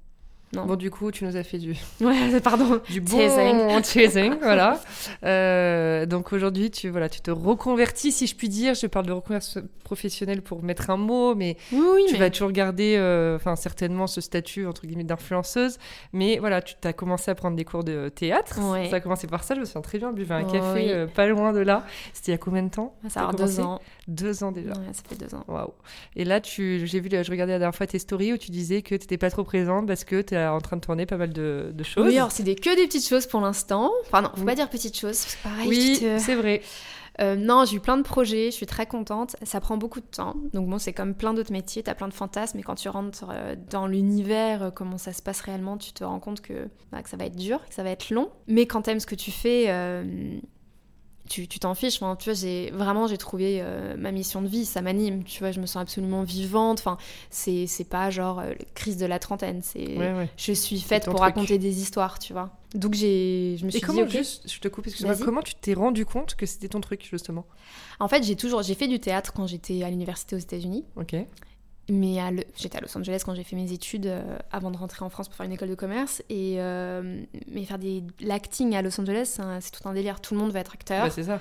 Bon, 0.53 0.77
du 0.77 0.91
coup, 0.91 1.11
tu 1.11 1.25
nous 1.25 1.37
as 1.37 1.43
fait 1.43 1.59
du. 1.59 1.77
Ouais, 2.01 2.41
pardon. 2.41 2.81
Du 2.91 3.01
bon 3.01 3.83
chasing, 3.83 4.35
voilà. 4.43 4.81
Euh, 5.25 6.05
donc 6.05 6.33
aujourd'hui, 6.33 6.71
tu, 6.71 6.89
voilà, 6.89 7.09
tu 7.09 7.21
te 7.21 7.31
reconvertis, 7.31 8.11
si 8.11 8.27
je 8.27 8.35
puis 8.35 8.49
dire. 8.49 8.75
Je 8.75 8.87
parle 8.87 9.07
de 9.07 9.13
reconversion 9.13 9.63
professionnelle 9.85 10.43
pour 10.43 10.63
mettre 10.63 10.91
un 10.91 10.97
mot, 10.97 11.35
mais 11.35 11.57
oui, 11.73 12.05
tu 12.09 12.17
vas 12.17 12.31
toujours 12.31 12.51
garder, 12.51 12.97
euh, 12.97 13.37
enfin, 13.37 13.55
certainement 13.57 14.07
ce 14.07 14.21
statut, 14.21 14.67
entre 14.67 14.87
guillemets, 14.87 15.05
d'influenceuse. 15.05 15.79
Mais 16.13 16.39
voilà, 16.39 16.61
tu 16.61 16.75
as 16.83 16.93
commencé 16.93 17.31
à 17.31 17.35
prendre 17.35 17.57
des 17.57 17.65
cours 17.65 17.85
de 17.85 18.09
théâtre. 18.09 18.59
Ça 18.91 18.97
a 18.97 19.01
commencé 19.01 19.27
par 19.27 19.45
ça, 19.45 19.55
je 19.55 19.61
me 19.61 19.65
souviens 19.65 19.83
très 19.83 19.99
bien, 19.99 20.13
buvais 20.13 20.35
un 20.35 20.45
café 20.45 20.91
euh, 20.91 21.07
pas 21.07 21.27
loin 21.27 21.53
de 21.53 21.61
là. 21.61 21.85
C'était 22.13 22.33
il 22.33 22.35
y 22.35 22.37
a 22.37 22.39
combien 22.39 22.63
de 22.63 22.71
temps 22.71 22.97
Ça 23.09 23.29
a 23.29 23.33
deux 23.33 23.61
ans. 23.61 23.81
Deux 24.09 24.43
ans 24.43 24.51
déjà. 24.51 24.73
Ouais, 24.73 24.93
ça 24.93 25.03
fait 25.09 25.17
deux 25.17 25.35
ans. 25.35 25.45
Waouh. 25.47 25.73
Et 26.17 26.25
là, 26.25 26.41
tu, 26.41 26.85
j'ai 26.87 27.01
vu, 27.01 27.09
je 27.11 27.31
regardais 27.31 27.53
la 27.53 27.59
dernière 27.59 27.75
fois 27.77 27.87
tes 27.87 27.99
stories 27.99 28.33
où 28.33 28.39
tu 28.39 28.51
disais 28.51 28.83
que 28.83 28.95
tu 28.95 29.03
n'étais 29.03 29.19
pas 29.19 29.31
trop 29.31 29.45
présente 29.45 29.87
parce 29.87 30.05
que 30.05 30.21
tu 30.23 30.35
en 30.47 30.61
train 30.61 30.77
de 30.77 30.83
tourner 30.83 31.07
pas 31.07 31.17
mal 31.17 31.33
de, 31.33 31.73
choses. 31.83 32.07
Oui, 32.07 32.17
alors 32.17 32.31
c'est 32.31 32.43
des, 32.43 32.55
que 32.55 32.75
des 32.77 32.87
petites 32.87 33.09
choses 33.09 33.27
pour 33.27 33.41
l'instant. 33.41 33.91
Enfin, 34.07 34.23
non, 34.23 34.31
faut 34.35 34.45
pas 34.45 34.55
dire 34.55 34.69
petites 34.69 34.99
choses, 34.99 35.21
parce 35.21 35.35
que 35.37 35.43
pareil. 35.43 35.69
Oui, 35.69 36.07
c'est 36.19 36.35
vrai. 36.35 36.63
Euh, 37.21 37.37
non, 37.37 37.65
j'ai 37.65 37.77
eu 37.77 37.81
plein 37.81 37.99
de 37.99 38.03
projets, 38.03 38.47
je 38.47 38.57
suis 38.57 38.67
très 38.67 38.87
contente. 38.87 39.37
Ça 39.43 39.61
prend 39.61 39.77
beaucoup 39.77 40.01
de 40.01 40.07
temps. 40.07 40.35
Donc 40.53 40.69
bon, 40.69 40.79
c'est 40.79 40.93
comme 40.93 41.15
plein 41.15 41.35
d'autres 41.35 41.53
métiers, 41.53 41.83
tu 41.83 41.91
as 41.91 41.95
plein 41.95 42.09
de 42.09 42.15
fantasmes, 42.15 42.57
mais 42.57 42.63
quand 42.63 42.75
tu 42.75 42.89
rentres 42.89 43.27
euh, 43.31 43.55
dans 43.71 43.87
l'univers, 43.87 44.63
euh, 44.63 44.71
comment 44.71 44.99
ça 44.99 45.13
se 45.13 45.23
passe 45.23 45.41
réellement, 45.41 45.77
tu 45.77 45.93
te 45.93 46.05
rends 46.05 46.21
compte 46.21 46.41
que, 46.41 46.69
bah, 46.91 47.03
que 47.03 47.11
ça 47.11 47.17
va 47.17 47.27
être 47.27 47.37
dur, 47.37 47.61
que 47.69 47.75
ça 47.75 47.83
va 47.83 47.91
être 47.91 48.11
long. 48.11 48.31
Mais 48.47 48.67
quand 48.67 48.83
t'aimes 48.83 49.01
ce 49.01 49.07
que 49.07 49.15
tu 49.15 49.31
fais, 49.31 49.67
tu 51.29 51.47
t'en 51.47 51.75
fiches. 51.75 51.97
Enfin, 52.03 52.17
tu 52.17 52.31
vois, 52.31 52.39
j'ai 52.39 52.71
vraiment 52.71 53.07
j'ai 53.07 53.17
trouvé 53.17 53.61
euh, 53.63 53.97
ma 53.97 54.13
mission 54.13 54.43
de 54.43 54.49
vie, 54.49 54.65
ça 54.65 54.83
m'anime. 54.83 55.25
Tu 55.25 55.41
vois, 55.41 55.51
je 55.51 55.61
me 55.61 55.67
sens 55.67 55.83
absolument 55.83 56.23
vivante. 56.23 56.81
Enfin, 56.81 56.99
c'est 57.31 57.89
pas 57.89 58.11
genre 58.11 58.41
euh, 58.41 58.53
crise 58.75 58.97
de 58.97 59.07
la 59.07 59.19
trentaine. 59.19 59.61
C'est 59.63 59.97
je 60.37 60.53
suis 60.53 60.81
faite 60.81 61.07
pour 61.07 61.21
raconter 61.21 61.59
des 61.59 61.81
histoires, 61.81 62.19
tu 62.19 62.33
vois. 62.33 62.51
Donc 62.75 62.95
j'ai 62.95 63.57
je 63.59 63.67
me 63.67 63.71
suis 63.71 63.79
Et 63.79 63.83
comment 63.83 64.05
dit, 64.05 64.11
juste, 64.11 64.51
je 64.51 64.59
te 64.59 64.69
coupe, 64.69 64.87
excuse-moi, 64.87 65.17
comment 65.23 65.43
tu 65.43 65.55
t'es 65.55 65.75
rendu 65.75 66.07
compte 66.07 66.35
que 66.35 66.47
c'était 66.47 66.69
ton 66.69 66.81
truc 66.81 67.07
justement? 67.11 67.45
En 68.01 68.09
fait, 68.09 68.23
j'ai 68.25 68.37
toujours 68.37 68.63
j'ai 68.63 68.75
fait 68.75 68.89
du 68.89 68.99
théâtre 68.99 69.33
quand 69.33 69.47
j'étais 69.47 69.83
à 69.83 69.91
l'université 69.91 70.37
aux 70.37 70.41
États-Unis. 70.41 70.85
OK. 70.97 71.15
Mais 71.89 72.19
j'étais 72.57 72.79
à 72.79 72.81
Los 72.81 72.97
Angeles 72.97 73.23
quand 73.25 73.35
j'ai 73.35 73.43
fait 73.43 73.57
mes 73.57 73.73
études 73.73 74.07
euh, 74.07 74.39
avant 74.53 74.71
de 74.71 74.77
rentrer 74.77 75.05
en 75.05 75.11
France 75.11 75.29
pour 75.29 75.37
faire 75.37 75.47
une 75.47 75.53
école 75.53 75.69
de 75.69 75.75
commerce. 75.75 76.23
Et 76.29 76.57
euh, 76.59 77.23
mais 77.51 77.65
faire 77.65 77.79
des 77.79 78.05
l'acting 78.21 78.75
à 78.77 78.83
Los 78.83 79.01
Angeles, 79.01 79.39
c'est 79.61 79.71
tout 79.73 79.89
un 79.89 79.93
délire. 79.93 80.21
Tout 80.21 80.35
le 80.35 80.41
monde 80.41 80.53
va 80.53 80.61
être 80.61 80.75
acteur. 80.75 81.07
Bah, 81.07 81.11
c'est 81.11 81.25
ça. 81.25 81.41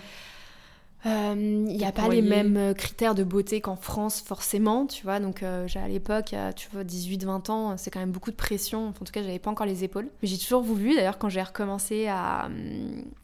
Il 1.04 1.12
euh, 1.12 1.34
n'y 1.36 1.84
a 1.84 1.92
pas 1.92 2.08
les 2.10 2.22
mêmes 2.22 2.76
critères 2.76 3.16
de 3.16 3.24
beauté 3.24 3.60
qu'en 3.60 3.76
France, 3.76 4.22
forcément, 4.22 4.86
tu 4.86 5.04
vois. 5.04 5.20
Donc, 5.20 5.44
j'ai 5.66 5.80
à 5.80 5.88
l'époque, 5.88 6.36
tu 6.56 6.70
vois, 6.72 6.84
18-20 6.84 7.50
ans, 7.50 7.78
c'est 7.78 7.90
quand 7.90 8.00
même 8.00 8.12
beaucoup 8.12 8.30
de 8.30 8.36
pression. 8.36 8.90
en 8.90 8.92
tout 8.92 9.06
cas, 9.06 9.24
j'avais 9.24 9.40
pas 9.40 9.50
encore 9.50 9.66
les 9.66 9.84
épaules. 9.84 10.10
Mais 10.22 10.28
j'ai 10.28 10.38
toujours 10.38 10.62
voulu. 10.62 10.94
D'ailleurs, 10.94 11.18
quand 11.18 11.30
j'ai 11.30 11.42
recommencé 11.42 12.08
à, 12.08 12.50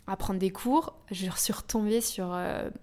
à, 0.07 0.15
prendre 0.17 0.39
des 0.39 0.49
cours, 0.49 0.95
je 1.11 1.27
suis 1.35 1.53
retombée 1.53 2.01
sur 2.01 2.29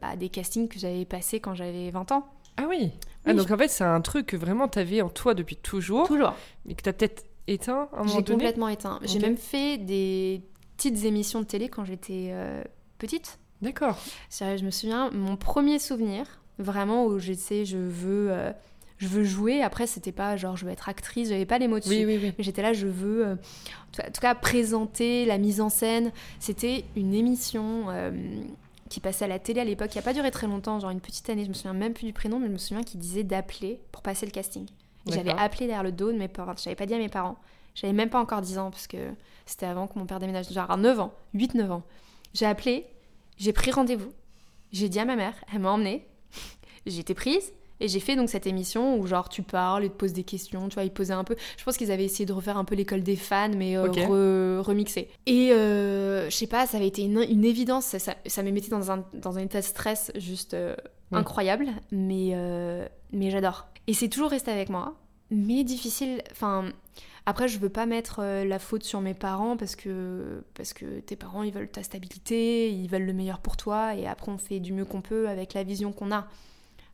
bah, 0.01 0.15
des 0.17 0.29
castings 0.29 0.69
que 0.69 0.79
j'avais 0.79 1.05
passés 1.05 1.41
quand 1.41 1.55
j'avais 1.55 1.91
20 1.91 2.13
ans. 2.13 2.29
Ah 2.57 2.67
oui. 2.69 2.93
Ah, 3.27 3.33
donc 3.33 3.51
en 3.51 3.57
fait, 3.57 3.69
c'est 3.69 3.85
un 3.85 4.01
truc 4.01 4.27
que 4.27 4.37
vraiment 4.37 4.69
tu 4.69 4.79
avais 4.79 5.01
en 5.01 5.09
toi 5.09 5.35
depuis 5.35 5.57
toujours. 5.57 6.07
Toujours. 6.07 6.35
Mais 6.67 6.75
que 6.75 6.83
tu 6.83 6.89
as 6.89 6.93
peut-être 6.93 7.25
éteint 7.47 7.89
à 7.93 8.01
un 8.01 8.05
moment 8.05 8.21
donné. 8.21 8.25
J'ai 8.27 8.33
complètement 8.33 8.69
éteint. 8.69 9.01
J'ai 9.03 9.19
même 9.19 9.37
fait 9.37 9.79
des 9.79 10.43
petites 10.77 11.05
émissions 11.05 11.41
de 11.41 11.47
télé 11.47 11.69
quand 11.69 11.85
j'étais 11.85 12.29
euh, 12.33 12.63
petite. 12.99 13.39
D'accord. 13.63 13.99
Je 14.31 14.65
me 14.65 14.71
souviens, 14.71 15.11
mon 15.11 15.37
premier 15.37 15.79
souvenir, 15.79 16.27
vraiment 16.59 17.07
où 17.07 17.19
je 17.19 17.33
sais, 17.33 17.65
je 17.65 17.79
veux, 17.79 18.31
euh, 18.31 18.53
je 18.99 19.09
veux 19.09 19.25
jouer. 19.25 19.63
Après, 19.63 19.87
c'était 19.87 20.13
pas 20.13 20.37
genre 20.37 20.57
je 20.57 20.67
veux 20.67 20.73
être 20.73 20.89
actrice, 20.89 21.29
j'avais 21.31 21.47
pas 21.47 21.59
les 21.59 21.69
mots 21.69 21.79
dessus. 21.79 21.91
Oui, 21.91 22.05
oui, 22.05 22.19
oui. 22.23 22.33
Mais 22.37 22.45
j'étais 22.45 22.63
là, 22.63 22.73
je 22.73 22.87
veux, 22.87 23.27
euh, 23.27 23.35
en 23.99 24.11
tout 24.11 24.21
cas, 24.21 24.35
présenter 24.35 25.25
la 25.25 25.39
mise 25.39 25.61
en 25.61 25.71
scène. 25.71 26.13
C'était 26.41 26.85
une 26.95 27.15
émission 27.15 27.87
euh, 27.89 28.11
qui 28.89 29.01
passait 29.01 29.25
à 29.25 29.29
la 29.29 29.39
télé 29.39 29.61
à 29.61 29.65
l'époque, 29.65 29.91
qui 29.91 29.99
a 29.99 30.03
pas 30.03 30.13
duré 30.13 30.31
très 30.31 30.47
longtemps, 30.47 30.79
genre 30.79 30.91
une 30.91 31.01
petite 31.01 31.29
année. 31.31 31.45
Je 31.45 31.49
me 31.49 31.55
souviens 31.55 31.73
même 31.73 31.95
plus 31.95 32.07
du 32.07 32.13
prénom, 32.13 32.39
mais 32.39 32.47
je 32.47 32.53
me 32.53 32.59
souviens 32.59 32.83
qu'il 32.83 33.01
disait 33.01 33.25
d'appeler 33.25 33.81
pour 33.93 34.03
passer 34.03 34.27
le 34.27 34.33
casting. 34.33 34.67
J'avais 35.07 35.31
appelé 35.31 35.67
derrière 35.67 35.83
le 35.83 35.93
dos 35.93 36.13
de 36.13 36.19
mes 36.19 36.29
parents. 36.29 36.55
J'avais 36.57 36.77
pas 36.77 36.87
dit 36.87 36.95
à 36.95 36.99
mes 36.99 37.09
parents. 37.09 37.37
J'avais 37.75 37.93
même 37.93 38.09
pas 38.09 38.21
encore 38.21 38.41
10 38.41 38.59
ans 38.59 38.71
parce 38.71 38.87
que 38.87 39.13
c'était 39.47 39.67
avant 39.67 39.87
que 39.87 39.99
mon 39.99 40.07
père 40.07 40.21
déménage. 40.21 40.51
Genre 40.51 40.71
à 40.71 40.77
9 40.77 41.01
ans, 41.01 41.13
8-9 41.35 41.71
ans. 41.71 41.83
J'ai 42.33 42.47
appelé, 42.47 42.87
j'ai 43.37 43.53
pris 43.53 43.71
rendez-vous. 43.71 44.13
J'ai 44.73 44.89
dit 44.89 44.99
à 44.99 45.05
ma 45.05 45.17
mère, 45.17 45.35
elle 45.53 45.61
m'a 45.61 45.71
emmenée. 45.71 46.07
J'ai 46.87 46.99
été 46.99 47.15
prise 47.15 47.53
et 47.85 47.89
j'ai 47.89 48.01
fait 48.01 48.17
donc 48.17 48.31
cette 48.31 48.47
émission 48.47 48.97
où 48.99 49.07
genre 49.07 49.29
tu 49.29 49.43
parles 49.43 49.85
et 49.85 49.89
te 49.91 49.95
poses 49.95 50.13
des 50.13 50.25
questions, 50.25 50.69
tu 50.69 50.75
vois, 50.75 50.85
ils 50.85 50.91
posaient 50.91 51.13
un 51.13 51.25
peu. 51.25 51.37
Je 51.59 51.65
pense 51.65 51.77
qu'ils 51.77 51.93
avaient 51.93 52.05
essayé 52.05 52.25
de 52.27 52.33
refaire 52.33 52.57
un 52.57 52.65
peu 52.65 52.75
l'école 52.75 53.03
des 53.03 53.17
fans 53.17 53.51
mais 53.57 53.77
euh, 53.77 53.87
Ok. 53.89 53.97
re- 53.99 54.61
remixé. 54.61 55.09
Et 55.27 55.53
euh, 55.53 56.31
je 56.31 56.35
sais 56.35 56.47
pas, 56.47 56.67
ça 56.67 56.79
avait 56.79 56.87
été 56.89 57.03
une, 57.03 57.25
une 57.29 57.45
évidence, 57.45 57.85
ça, 57.85 57.99
ça, 57.99 58.15
ça 58.27 58.43
me 58.43 58.51
mettait 58.51 58.71
dans 58.71 58.91
un, 58.91 59.05
dans 59.13 59.39
un 59.39 59.43
état 59.43 59.61
de 59.61 59.65
stress 59.67 60.11
juste 60.17 60.55
euh, 60.55 60.75
incroyable, 61.13 61.67
mais, 61.93 62.31
euh, 62.35 62.87
mais 63.13 63.31
j'adore. 63.31 63.67
Et 63.87 63.95
c'est 63.95 64.09
toujours 64.09 64.31
resté 64.31 64.51
avec 64.51 64.71
moi, 64.71 64.95
mais 65.31 65.63
difficile. 65.65 66.23
Enfin, 66.33 66.65
après, 67.27 67.49
je 67.49 67.59
veux 67.59 67.69
pas 67.69 67.87
mettre 67.87 68.23
la 68.23 68.59
faute 68.59 68.83
sur 68.85 69.01
mes 69.01 69.15
parents 69.15 69.57
parce 69.57 69.77
que, 69.77 70.43
parce 70.55 70.73
que 70.73 71.01
tes 71.01 71.17
parents, 71.17 71.43
ils 71.43 71.53
veulent 71.53 71.69
ta 71.71 71.83
stabilité, 71.83 72.71
ils 72.71 72.89
veulent 72.89 73.05
le 73.07 73.13
meilleur 73.13 73.39
pour 73.41 73.57
toi, 73.57 73.95
et 73.95 74.07
après, 74.07 74.33
on 74.33 74.39
fait 74.39 74.61
du 74.61 74.73
mieux 74.73 74.85
qu'on 74.85 75.03
peut 75.03 75.29
avec 75.29 75.55
la 75.55 75.63
vision 75.63 75.93
qu'on 75.93 76.13
a. 76.13 76.27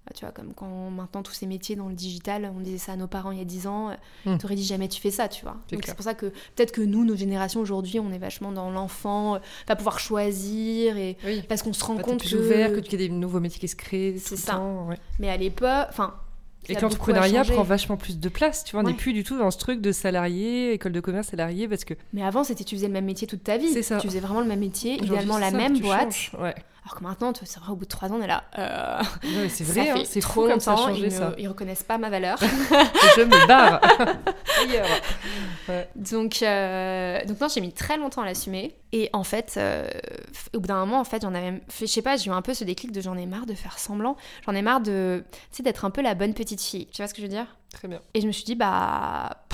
Bah, 0.06 0.12
Tu 0.14 0.24
vois, 0.24 0.32
comme 0.32 0.52
quand 0.54 0.90
maintenant 0.90 1.22
tous 1.22 1.32
ces 1.32 1.46
métiers 1.46 1.76
dans 1.76 1.88
le 1.88 1.94
digital, 1.94 2.50
on 2.56 2.60
disait 2.60 2.78
ça 2.78 2.92
à 2.92 2.96
nos 2.96 3.06
parents 3.06 3.30
il 3.32 3.38
y 3.38 3.42
a 3.42 3.44
10 3.44 3.66
ans, 3.66 3.90
Hmm. 4.24 4.38
t'aurais 4.38 4.54
dit 4.54 4.64
jamais 4.64 4.88
tu 4.88 5.00
fais 5.00 5.10
ça, 5.10 5.28
tu 5.28 5.42
vois. 5.44 5.56
Donc 5.72 5.82
c'est 5.84 5.94
pour 5.94 6.04
ça 6.04 6.14
que 6.14 6.26
peut-être 6.56 6.72
que 6.72 6.80
nous, 6.80 7.04
nos 7.04 7.16
générations 7.16 7.60
aujourd'hui, 7.60 8.00
on 8.00 8.10
est 8.12 8.18
vachement 8.18 8.50
dans 8.52 8.70
l'enfant, 8.70 9.34
euh, 9.36 9.38
va 9.68 9.76
pouvoir 9.76 9.98
choisir, 10.00 10.96
et 10.96 11.16
Oui. 11.24 11.42
parce 11.48 11.62
qu'on 11.62 11.72
se 11.72 11.84
rend 11.84 11.94
Bah, 11.96 12.02
compte 12.02 12.20
plus 12.20 12.30
que... 12.32 12.36
ouvert, 12.36 12.72
que 12.72 12.80
tu 12.80 12.94
as 12.94 12.98
des 12.98 13.08
nouveaux 13.10 13.40
métiers 13.40 13.60
qui 13.60 13.68
se 13.68 13.76
créent. 13.76 14.16
C'est 14.18 14.36
ça. 14.36 14.52
temps, 14.54 14.86
ouais. 14.88 14.96
Mais 15.18 15.28
à 15.30 15.36
l'époque, 15.36 15.86
enfin... 15.90 16.14
Et 16.68 16.74
y 16.74 16.76
a 16.76 16.78
que 16.78 16.84
l'entrepreneuriat 16.84 17.42
prend 17.44 17.62
vachement 17.62 17.96
plus 17.96 18.18
de 18.20 18.28
place, 18.28 18.64
tu 18.64 18.72
vois, 18.72 18.80
on 18.80 18.84
n'est 18.84 18.90
Ouais. 18.90 18.96
plus 18.96 19.14
du 19.14 19.24
tout 19.24 19.38
dans 19.38 19.50
ce 19.50 19.56
truc 19.56 19.80
de 19.80 19.92
salarié, 19.92 20.72
école 20.74 20.92
de 20.92 21.00
commerce 21.00 21.28
salarié, 21.28 21.66
parce 21.68 21.84
que 21.84 21.94
Mais 22.12 22.22
avant, 22.22 22.44
c'était 22.44 22.64
tu 22.64 22.74
faisais 22.76 22.86
le 22.86 22.92
même 22.92 23.06
métier 23.06 23.26
toute 23.26 23.42
ta 23.42 23.56
vie. 23.56 23.68
C'est 23.72 23.82
ça. 23.82 23.96
Tu 23.98 24.06
faisais 24.08 24.20
vraiment 24.20 24.40
le 24.42 24.46
même 24.46 24.60
métier, 24.60 25.02
idéalement 25.02 25.38
la 25.38 25.50
ça, 25.50 25.56
même 25.56 25.78
boîte. 25.80 26.14
Ouais. 26.38 26.54
Alors 26.90 26.98
que 26.98 27.04
maintenant, 27.04 27.32
tu- 27.32 27.46
c'est 27.46 27.60
vrai, 27.60 27.70
au 27.70 27.76
bout 27.76 27.84
de 27.84 27.88
trois 27.90 28.08
ans, 28.10 28.16
on 28.18 28.22
est 28.22 28.26
là. 28.26 28.42
euh, 28.58 28.98
Non, 29.22 29.42
mais 29.42 29.48
c'est 29.48 29.62
vrai, 29.62 29.90
hein, 29.90 30.02
c'est 30.04 30.18
trop 30.20 30.42
fou 30.42 30.48
comme 30.48 30.58
ça 30.58 30.72
a 30.72 30.74
longtemps, 30.74 30.88
changé 30.88 31.06
ils, 31.06 31.12
ça. 31.12 31.30
me- 31.30 31.40
ils 31.40 31.46
reconnaissent 31.46 31.84
pas 31.84 31.98
ma 31.98 32.10
valeur. 32.10 32.36
je 32.40 33.20
me 33.22 33.46
barre. 33.46 33.80
Ailleurs. 34.60 34.88
donc, 35.94 36.42
euh, 36.42 37.24
donc 37.26 37.40
non, 37.40 37.46
j'ai 37.46 37.60
mis 37.60 37.72
très 37.72 37.96
longtemps 37.96 38.22
à 38.22 38.24
l'assumer. 38.24 38.74
Et 38.90 39.08
en 39.12 39.22
fait, 39.22 39.54
euh, 39.56 39.88
au 40.52 40.58
bout 40.58 40.66
d'un 40.66 40.80
moment, 40.84 40.98
en 40.98 41.04
fait, 41.04 41.22
j'en 41.22 41.32
avais, 41.32 41.62
je 41.78 41.86
sais 41.86 42.02
pas, 42.02 42.16
j'ai 42.16 42.28
eu 42.28 42.32
un 42.32 42.42
peu 42.42 42.54
ce 42.54 42.64
déclic 42.64 42.90
de 42.90 43.00
j'en 43.00 43.16
ai 43.16 43.26
marre 43.26 43.46
de 43.46 43.54
faire 43.54 43.78
semblant. 43.78 44.16
J'en 44.46 44.54
ai 44.56 44.62
marre 44.62 44.80
de, 44.80 45.22
tu 45.52 45.58
sais, 45.58 45.62
d'être 45.62 45.84
un 45.84 45.90
peu 45.90 46.02
la 46.02 46.16
bonne 46.16 46.34
petite 46.34 46.60
fille. 46.60 46.86
Tu 46.86 46.96
vois 47.02 47.06
ce 47.06 47.14
que 47.14 47.18
je 47.22 47.26
veux 47.26 47.32
dire? 47.32 47.46
Très 47.72 47.86
bien. 47.86 48.00
Et 48.14 48.20
je 48.20 48.26
me 48.26 48.32
suis 48.32 48.42
dit, 48.44 48.56
bah, 48.56 49.44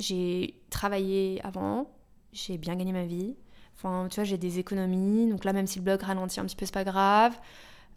j'ai 0.00 0.60
travaillé 0.70 1.40
avant, 1.44 1.88
j'ai 2.32 2.58
bien 2.58 2.74
gagné 2.74 2.92
ma 2.92 3.04
vie. 3.04 3.36
Enfin, 3.76 4.08
tu 4.10 4.16
vois, 4.16 4.24
j'ai 4.24 4.38
des 4.38 4.58
économies. 4.58 5.28
Donc 5.30 5.44
là, 5.44 5.52
même 5.52 5.66
si 5.66 5.78
le 5.78 5.84
blog 5.84 6.02
ralentit 6.02 6.40
un 6.40 6.44
petit 6.44 6.56
peu, 6.56 6.64
c'est 6.66 6.74
pas 6.74 6.84
grave. 6.84 7.32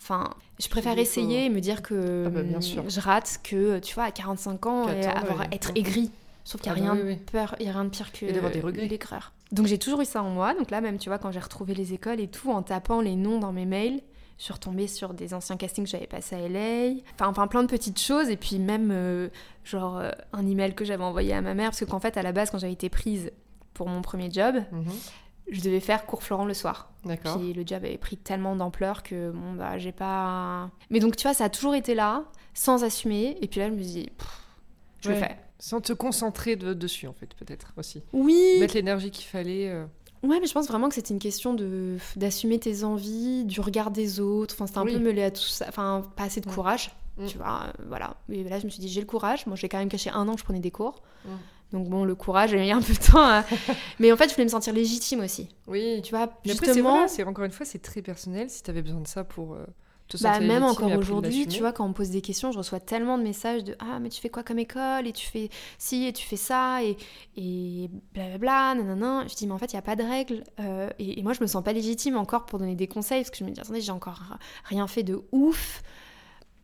Enfin, 0.02 0.30
je 0.60 0.68
préfère 0.70 0.98
essayer 0.98 1.46
et 1.46 1.50
me 1.50 1.60
dire 1.60 1.82
que 1.82 2.24
Ah 2.28 2.30
bah, 2.30 2.42
bien 2.44 2.62
sûr. 2.62 2.90
je 2.90 3.00
rate 3.00 3.40
que, 3.44 3.80
tu 3.80 3.96
vois, 3.96 4.06
à 4.06 4.12
45 4.12 4.66
ans, 4.66 4.88
et 4.90 5.06
avoir, 5.06 5.40
ouais. 5.40 5.48
être 5.52 5.72
aigri. 5.76 6.12
Sauf 6.46 6.62
qu'il 6.62 6.72
n'y 6.72 6.80
Ah 6.80 6.82
a, 6.84 6.86
bah 6.88 6.94
rien 6.94 7.04
oui, 7.06 7.16
de 7.16 7.38
oui. 7.38 7.68
a 7.68 7.72
rien 7.72 7.84
de 7.84 7.90
pire 7.90 8.12
que 8.12 8.26
Et 8.26 8.32
d'avoir 8.32 8.52
des 8.52 8.62
regrets. 8.62 8.88
l'aigreur. 8.88 9.34
Donc 9.52 9.66
j'ai 9.68 9.78
toujours 9.78 10.02
eu 10.02 10.06
ça 10.06 10.24
en 10.24 10.30
moi. 10.30 10.54
Donc 10.54 10.72
là, 10.72 10.80
même, 10.82 10.98
tu 10.98 11.10
vois, 11.10 11.18
quand 11.20 11.32
j'ai 11.32 11.40
retrouvé 11.40 11.74
les 11.76 11.94
écoles 11.94 12.20
et 12.20 12.28
tout, 12.28 12.50
en 12.52 12.62
tapant 12.62 13.02
les 13.02 13.16
noms 13.16 13.40
dans 13.40 13.52
mes 13.52 13.66
mails, 13.66 14.00
je 14.38 14.44
suis 14.46 14.54
retombée 14.54 14.88
sur 14.88 15.14
des 15.14 15.34
anciens 15.34 15.58
castings 15.58 15.84
que 15.84 15.90
j'avais 15.92 16.08
passés 16.08 16.36
à 16.36 16.48
LA. 16.48 16.94
Enfin, 17.16 17.28
enfin, 17.30 17.48
plein 17.48 17.62
de 17.64 17.68
petites 17.68 18.00
choses. 18.02 18.30
Et 18.30 18.38
puis 18.38 18.58
même, 18.58 18.90
euh, 18.92 19.28
genre, 19.66 19.98
euh, 19.98 20.12
un 20.34 20.48
email 20.48 20.74
que 20.76 20.86
j'avais 20.86 21.04
envoyé 21.04 21.34
à 21.34 21.42
ma 21.42 21.54
mère. 21.54 21.72
Parce 21.72 21.82
que 21.82 21.86
qu'en 21.86 22.00
fait, 22.00 22.16
à 22.16 22.22
la 22.22 22.32
base, 22.32 22.50
quand 22.52 22.58
j'avais 22.58 22.74
été 22.74 22.90
prise 22.90 23.32
pour 23.74 23.90
mon 23.90 24.02
premier 24.02 24.32
job, 24.32 24.56
Mhm. 24.72 24.86
Je 25.52 25.62
devais 25.62 25.80
faire 25.80 26.06
cours 26.06 26.24
Florent 26.24 26.46
le 26.46 26.54
soir. 26.54 26.90
D'accord. 27.06 27.38
Puis 27.40 27.54
le 27.54 27.64
job 27.66 27.84
avait 27.86 27.98
pris 27.98 28.18
tellement 28.18 28.56
d'ampleur 28.56 29.04
que, 29.04 29.32
bon, 29.32 29.54
bah, 29.54 29.78
j'ai 29.78 29.92
pas... 29.92 30.70
Mais 30.90 31.00
donc, 31.00 31.16
tu 31.16 31.24
vois, 31.24 31.34
ça 31.34 31.46
a 31.46 31.50
toujours 31.50 31.76
été 31.76 31.96
là, 31.96 32.24
sans 32.54 32.84
assumer. 32.84 33.38
Et 33.42 33.48
puis 33.48 33.60
là, 33.60 33.68
je 33.70 33.74
me 33.74 33.80
dis, 33.80 34.10
je 35.02 35.10
le 35.10 35.16
Ouais. 35.16 35.22
fais. 35.22 35.38
Sans 35.60 35.82
te 35.82 35.92
concentrer 35.94 36.56
de- 36.56 36.74
dessus, 36.74 37.08
en 37.08 37.14
fait, 37.14 37.34
peut-être 37.36 37.74
aussi. 37.78 38.02
Oui, 38.14 38.58
Mettre 38.60 38.76
l'énergie 38.76 39.12
qu'il 39.12 39.26
fallait. 39.28 39.70
euh, 39.70 39.86
Ouais, 40.24 40.40
mais 40.42 40.48
je 40.48 40.54
pense 40.54 40.68
vraiment 40.68 40.90
que 40.90 40.96
c'était 40.96 41.14
une 41.14 41.20
question 41.20 41.54
de 41.54 41.98
d'assumer 42.18 42.60
tes 42.60 42.84
envies, 42.84 43.46
du 43.46 43.62
regard 43.62 43.90
des 43.92 44.20
autres. 44.20 44.54
Enfin, 44.56 44.68
c'était 44.68 44.80
un 44.80 44.84
Oui. 44.84 44.92
peu 44.94 45.00
mêlé 45.00 45.24
à 45.24 45.32
tout 45.32 45.40
ça. 45.42 45.66
Enfin, 45.70 46.04
pas 46.18 46.24
assez 46.24 46.42
de 46.42 46.50
Mm. 46.50 46.54
courage, 46.54 46.92
Mm. 47.18 47.26
tu 47.28 47.38
vois. 47.38 47.64
euh, 47.68 47.84
voilà. 47.88 48.18
Et 48.30 48.44
là, 48.44 48.60
je 48.60 48.66
me 48.66 48.70
suis 48.70 48.82
dit, 48.82 48.90
j'ai 48.90 49.00
le 49.00 49.08
courage. 49.08 49.46
Moi, 49.48 49.56
j'ai 49.56 49.70
quand 49.70 49.78
même 49.78 49.88
caché 49.88 50.10
un 50.10 50.28
an 50.28 50.34
que 50.34 50.40
je 50.40 50.44
prenais 50.44 50.60
des 50.60 50.72
cours. 50.72 51.02
Mm. 51.24 51.30
Donc 51.72 51.88
bon, 51.88 52.04
le 52.04 52.16
courage, 52.16 52.50
j'ai 52.52 52.60
mis 52.60 52.72
un 52.72 52.82
peu 52.82 52.94
de 52.94 53.00
temps. 53.00 53.20
à- 53.24 53.44
mais 54.00 54.12
en 54.12 54.18
fait, 54.18 54.30
je 54.30 54.34
voulais 54.34 54.46
me 54.46 54.50
sentir 54.50 54.74
légitime 54.74 55.20
aussi. 55.22 55.50
Oui. 55.68 56.02
Tu 56.04 56.16
vois, 56.16 56.30
justement. 56.44 57.08
c'est 57.08 57.24
encore 57.24 57.46
une 57.46 57.52
fois, 57.52 57.66
c'est 57.66 57.80
très 57.82 58.02
personnel. 58.02 58.50
Si 58.50 58.64
tu 58.64 58.70
avais 58.72 58.82
besoin 58.82 59.02
de 59.02 59.08
ça 59.08 59.24
pour 59.24 59.54
euh, 59.54 59.66
te 60.08 60.18
Bah, 60.18 60.34
sentir 60.34 60.48
même 60.48 60.64
légitime 60.64 60.86
encore 60.88 61.00
aujourd'hui, 61.00 61.46
tu 61.48 61.60
vois, 61.60 61.72
quand 61.72 61.86
on 61.86 61.90
me 61.90 61.94
pose 61.94 62.10
des 62.10 62.22
questions, 62.22 62.52
je 62.52 62.58
reçois 62.58 62.80
tellement 62.80 63.20
de 63.20 63.24
messages 63.24 63.64
de 63.64 63.76
Ah, 63.78 64.00
mais 64.00 64.10
tu 64.10 64.20
fais 64.20 64.30
quoi 64.30 64.42
comme 64.42 64.58
école? 64.58 65.06
Et 65.06 65.14
tu 65.14 65.28
fais 65.28 65.50
ci, 65.78 66.08
et 66.08 66.14
tu 66.14 66.26
fais 66.26 66.38
ça, 66.38 66.84
et, 66.84 66.98
et 67.38 67.92
blablabla, 68.16 68.74
nanana. 68.74 69.28
Je 69.28 69.36
dis 69.36 69.46
Mais 69.46 69.54
en 69.54 69.60
fait, 69.60 69.72
il 69.72 69.76
n'y 69.76 69.80
a 69.80 69.84
pas 69.84 69.96
de 69.96 70.02
règles. 70.04 70.44
Euh, 70.60 70.90
et, 70.98 71.20
et 71.20 71.22
moi, 71.24 71.34
je 71.34 71.42
me 71.42 71.46
sens 71.48 71.64
pas 71.64 71.74
légitime 71.74 72.18
encore 72.18 72.48
pour 72.48 72.58
donner 72.58 72.74
des 72.76 72.88
conseils, 72.88 73.22
parce 73.22 73.30
que 73.30 73.38
je 73.38 73.44
me 73.44 73.52
dis 73.52 73.62
Attendez, 73.62 73.82
j'ai 73.82 73.92
encore 73.92 74.22
rien 74.66 74.88
fait 74.88 75.04
de 75.04 75.22
ouf. 75.32 75.84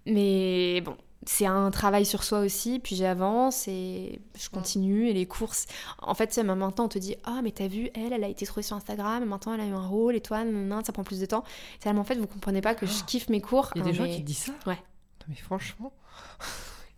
Mais 0.07 0.81
bon, 0.81 0.95
c'est 1.25 1.45
un 1.45 1.71
travail 1.71 2.05
sur 2.05 2.23
soi 2.23 2.39
aussi, 2.39 2.79
puis 2.79 2.95
j'avance 2.95 3.67
et 3.67 4.21
je 4.37 4.49
continue. 4.49 5.09
Et 5.09 5.13
les 5.13 5.25
courses, 5.25 5.65
en 5.99 6.13
fait, 6.13 6.35
même 6.37 6.59
maintenant, 6.59 6.85
on 6.85 6.89
te 6.89 6.99
dit 6.99 7.15
Ah, 7.23 7.41
mais 7.43 7.51
t'as 7.51 7.67
vu, 7.67 7.89
elle, 7.95 8.13
elle 8.13 8.23
a 8.23 8.27
été 8.27 8.45
trouvée 8.45 8.63
sur 8.63 8.75
Instagram, 8.75 9.23
et 9.23 9.25
maintenant 9.25 9.53
elle 9.53 9.61
a 9.61 9.65
eu 9.65 9.73
un 9.73 9.87
rôle, 9.87 10.15
et 10.15 10.21
toi, 10.21 10.43
nanana, 10.43 10.81
ça 10.85 10.93
prend 10.93 11.03
plus 11.03 11.19
de 11.19 11.25
temps. 11.25 11.43
C'est 11.73 11.85
tellement 11.85 12.01
en 12.01 12.05
fait, 12.05 12.15
vous 12.15 12.27
comprenez 12.27 12.61
pas 12.61 12.75
que 12.75 12.85
je 12.85 13.03
kiffe 13.03 13.29
mes 13.29 13.41
cours. 13.41 13.71
Il 13.75 13.79
y 13.79 13.81
a 13.81 13.85
des 13.85 13.93
gens 13.93 14.05
qui 14.05 14.21
disent 14.21 14.37
ça? 14.37 14.51
Ouais. 14.67 14.75
Non, 14.75 15.27
mais 15.29 15.35
franchement, 15.35 15.91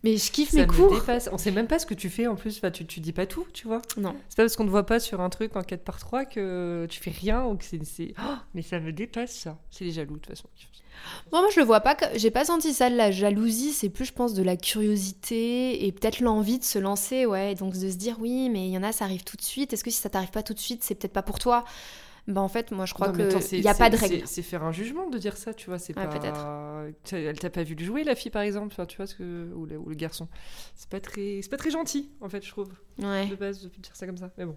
mais 0.04 0.16
je 0.16 0.30
kiffe 0.30 0.50
ça 0.50 0.56
mes 0.58 0.66
me 0.66 0.72
cours. 0.72 0.94
dépasse. 0.94 1.28
On 1.32 1.38
sait 1.38 1.50
même 1.50 1.66
pas 1.66 1.78
ce 1.78 1.86
que 1.86 1.94
tu 1.94 2.08
fais 2.10 2.26
en 2.26 2.34
plus. 2.36 2.56
Enfin, 2.58 2.70
tu, 2.70 2.86
tu 2.86 3.00
dis 3.00 3.12
pas 3.12 3.26
tout, 3.26 3.46
tu 3.52 3.66
vois. 3.66 3.82
Non. 3.96 4.14
C'est 4.28 4.36
pas 4.36 4.44
parce 4.44 4.56
qu'on 4.56 4.64
ne 4.64 4.70
voit 4.70 4.86
pas 4.86 5.00
sur 5.00 5.20
un 5.20 5.28
truc 5.30 5.56
en 5.56 5.62
4 5.62 5.82
par 5.82 5.98
3 5.98 6.24
que 6.24 6.86
tu 6.88 7.00
fais 7.00 7.10
rien 7.10 7.44
ou 7.44 7.56
que 7.56 7.64
c'est. 7.64 8.14
Oh, 8.18 8.34
mais 8.54 8.62
ça 8.62 8.78
me 8.80 8.92
dépasse 8.92 9.34
ça. 9.34 9.58
C'est 9.70 9.84
les 9.84 9.92
jaloux 9.92 10.14
de 10.14 10.20
toute 10.20 10.26
façon. 10.36 10.48
Moi, 11.32 11.40
moi, 11.40 11.50
je 11.54 11.60
le 11.60 11.66
vois 11.66 11.80
pas. 11.80 11.94
que- 11.94 12.18
J'ai 12.18 12.30
pas 12.30 12.44
senti 12.44 12.72
ça 12.74 12.90
de 12.90 12.96
la 12.96 13.10
jalousie. 13.10 13.72
C'est 13.72 13.88
plus, 13.88 14.04
je 14.04 14.12
pense, 14.12 14.34
de 14.34 14.42
la 14.42 14.56
curiosité 14.56 15.86
et 15.86 15.92
peut-être 15.92 16.20
l'envie 16.20 16.58
de 16.58 16.64
se 16.64 16.78
lancer, 16.78 17.24
ouais. 17.26 17.54
Donc 17.54 17.74
de 17.74 17.88
se 17.90 17.96
dire 17.96 18.16
oui, 18.20 18.50
mais 18.50 18.66
il 18.66 18.72
y 18.72 18.78
en 18.78 18.82
a, 18.82 18.92
ça 18.92 19.04
arrive 19.04 19.24
tout 19.24 19.36
de 19.36 19.42
suite. 19.42 19.72
Est-ce 19.72 19.84
que 19.84 19.90
si 19.90 20.00
ça 20.00 20.08
t'arrive 20.10 20.30
pas 20.30 20.42
tout 20.42 20.54
de 20.54 20.58
suite, 20.58 20.82
c'est 20.82 20.94
peut-être 20.94 21.12
pas 21.12 21.22
pour 21.22 21.38
toi? 21.38 21.64
Bah 22.28 22.42
en 22.42 22.48
fait, 22.48 22.70
moi, 22.72 22.84
je 22.84 22.92
crois 22.94 23.08
Non, 23.08 23.14
mais 23.16 23.24
que 23.24 23.28
attends, 23.30 23.40
c'est- 23.40 23.56
il 23.58 23.64
y 23.64 23.68
a 23.68 23.74
pas 23.74 23.88
de 23.90 23.96
règle. 23.96 24.22
C'est 24.26 24.42
faire 24.42 24.62
un 24.62 24.70
jugement 24.70 25.08
de 25.08 25.16
dire 25.18 25.36
ça, 25.36 25.54
tu 25.54 25.70
vois. 25.70 25.78
C'est 25.78 25.96
Ouais, 25.98 26.06
pas. 26.06 26.18
peut-être. 26.18 26.46
Tu- 27.04 27.16
Elle 27.16 27.38
t'a 27.38 27.48
pas 27.50 27.62
vu 27.62 27.74
le 27.74 27.82
jouer, 27.84 28.04
la 28.04 28.14
fille, 28.14 28.30
par 28.30 28.42
exemple. 28.42 28.74
Tu 28.86 28.96
vois, 28.98 29.06
ce 29.06 29.14
que... 29.14 29.50
ou, 29.54 29.64
le, 29.66 29.78
ou 29.78 29.88
le 29.88 29.94
garçon. 29.94 30.28
C'est 30.76 30.88
pas 30.90 31.00
très, 31.00 31.40
c'est 31.42 31.48
pas 31.50 31.56
très 31.56 31.70
gentil, 31.70 32.10
en 32.20 32.28
fait, 32.28 32.44
je 32.44 32.50
trouve, 32.50 32.70
Ouais. 33.02 33.26
de 33.26 33.34
base, 33.34 33.62
de 33.62 33.68
dire 33.68 33.96
ça 33.96 34.06
comme 34.06 34.18
ça. 34.18 34.30
Mais 34.36 34.44
bon. 34.44 34.56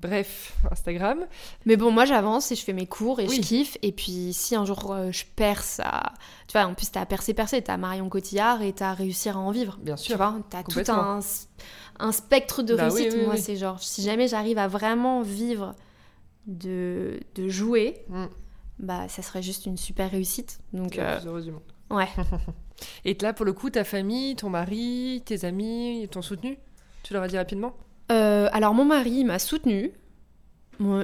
Bref, 0.00 0.54
Instagram. 0.70 1.26
Mais 1.66 1.76
bon, 1.76 1.90
moi, 1.90 2.06
j'avance 2.06 2.50
et 2.50 2.54
je 2.54 2.64
fais 2.64 2.72
mes 2.72 2.86
cours 2.86 3.20
et 3.20 3.26
Oui. 3.28 3.36
je 3.36 3.42
kiffe. 3.42 3.76
Et 3.82 3.92
puis, 3.92 4.32
si 4.32 4.56
un 4.56 4.64
jour 4.64 4.90
euh, 4.92 5.12
je 5.12 5.24
perce, 5.36 5.78
à... 5.84 6.14
tu 6.48 6.52
vois, 6.56 6.66
en 6.66 6.72
plus, 6.72 6.90
t'as 6.90 7.04
percé, 7.04 7.34
percé. 7.34 7.60
T'as 7.60 7.76
Marion 7.76 8.08
Cotillard 8.08 8.62
et 8.62 8.72
t'as 8.72 8.94
réussir 8.94 9.36
à 9.36 9.40
en 9.40 9.50
vivre. 9.50 9.76
Bien 9.82 9.96
Tu 9.96 10.04
sûr. 10.04 10.16
vois, 10.16 10.34
t'as 10.48 10.62
tout 10.62 10.80
un, 10.90 11.20
un 11.98 12.12
spectre 12.12 12.62
de 12.62 12.74
Bah 12.74 12.88
réussite. 12.88 13.12
oui, 13.18 13.26
Moi, 13.26 13.36
c'est 13.36 13.56
genre, 13.56 13.82
si 13.82 14.02
jamais 14.02 14.26
j'arrive 14.28 14.56
à 14.56 14.68
vraiment 14.68 15.20
vivre 15.20 15.74
de, 16.50 17.20
de 17.34 17.48
jouer, 17.48 18.04
Mm. 18.08 18.26
bah, 18.78 19.08
ça 19.08 19.22
serait 19.22 19.42
juste 19.42 19.66
une 19.66 19.76
super 19.76 20.10
réussite. 20.10 20.60
Donc, 20.72 20.94
La 20.96 21.12
euh, 21.14 21.18
plus 21.18 21.28
heureuse 21.28 21.44
du 21.46 21.52
monde. 21.52 21.62
ouais. 21.90 22.08
Et 23.04 23.16
là, 23.20 23.32
pour 23.34 23.44
le 23.44 23.52
coup, 23.52 23.68
ta 23.70 23.84
famille, 23.84 24.36
ton 24.36 24.48
mari, 24.50 25.22
tes 25.26 25.44
amis, 25.44 26.00
ils 26.02 26.08
t'ont 26.08 26.22
soutenu? 26.22 26.56
Tu 27.02 27.12
leur 27.12 27.22
as 27.22 27.28
dit 27.28 27.36
rapidement? 27.36 27.74
Euh, 28.10 28.48
alors, 28.52 28.72
mon 28.74 28.84
mari 28.86 29.22
m'a 29.24 29.38
soutenu. 29.38 29.92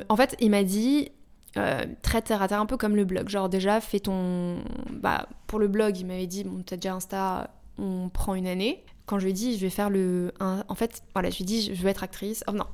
En 0.08 0.16
fait, 0.16 0.36
il 0.40 0.50
m'a 0.50 0.62
dit. 0.64 1.10
euh, 1.58 1.84
très 2.02 2.22
terre 2.22 2.40
à 2.42 2.48
terre, 2.48 2.60
un 2.60 2.66
peu 2.66 2.76
comme 2.78 2.96
le 2.96 3.04
blog. 3.04 3.28
Genre, 3.28 3.48
déjà, 3.50 3.80
fais 3.82 4.00
ton. 4.00 4.56
Bah, 4.90 5.28
pour 5.46 5.58
le 5.58 5.68
blog, 5.68 5.98
il 5.98 6.06
m'avait 6.06 6.26
dit 6.26 6.44
Bon, 6.44 6.62
t'as 6.64 6.76
déjà 6.76 6.94
Insta, 6.94 7.50
on 7.78 8.08
prend 8.08 8.34
une 8.34 8.46
année. 8.46 8.82
Quand 9.04 9.18
je 9.18 9.24
lui 9.24 9.30
ai 9.30 9.34
dit, 9.34 9.54
je 9.56 9.60
vais 9.60 9.70
faire 9.70 9.90
le. 9.90 10.32
En 10.40 10.74
fait, 10.74 11.02
voilà, 11.14 11.28
je 11.30 11.36
lui 11.36 11.42
ai 11.42 11.46
dit, 11.46 11.74
je 11.74 11.82
veux 11.82 11.88
être 11.88 12.02
actrice. 12.02 12.42
Oh 12.48 12.52
non, 12.52 12.64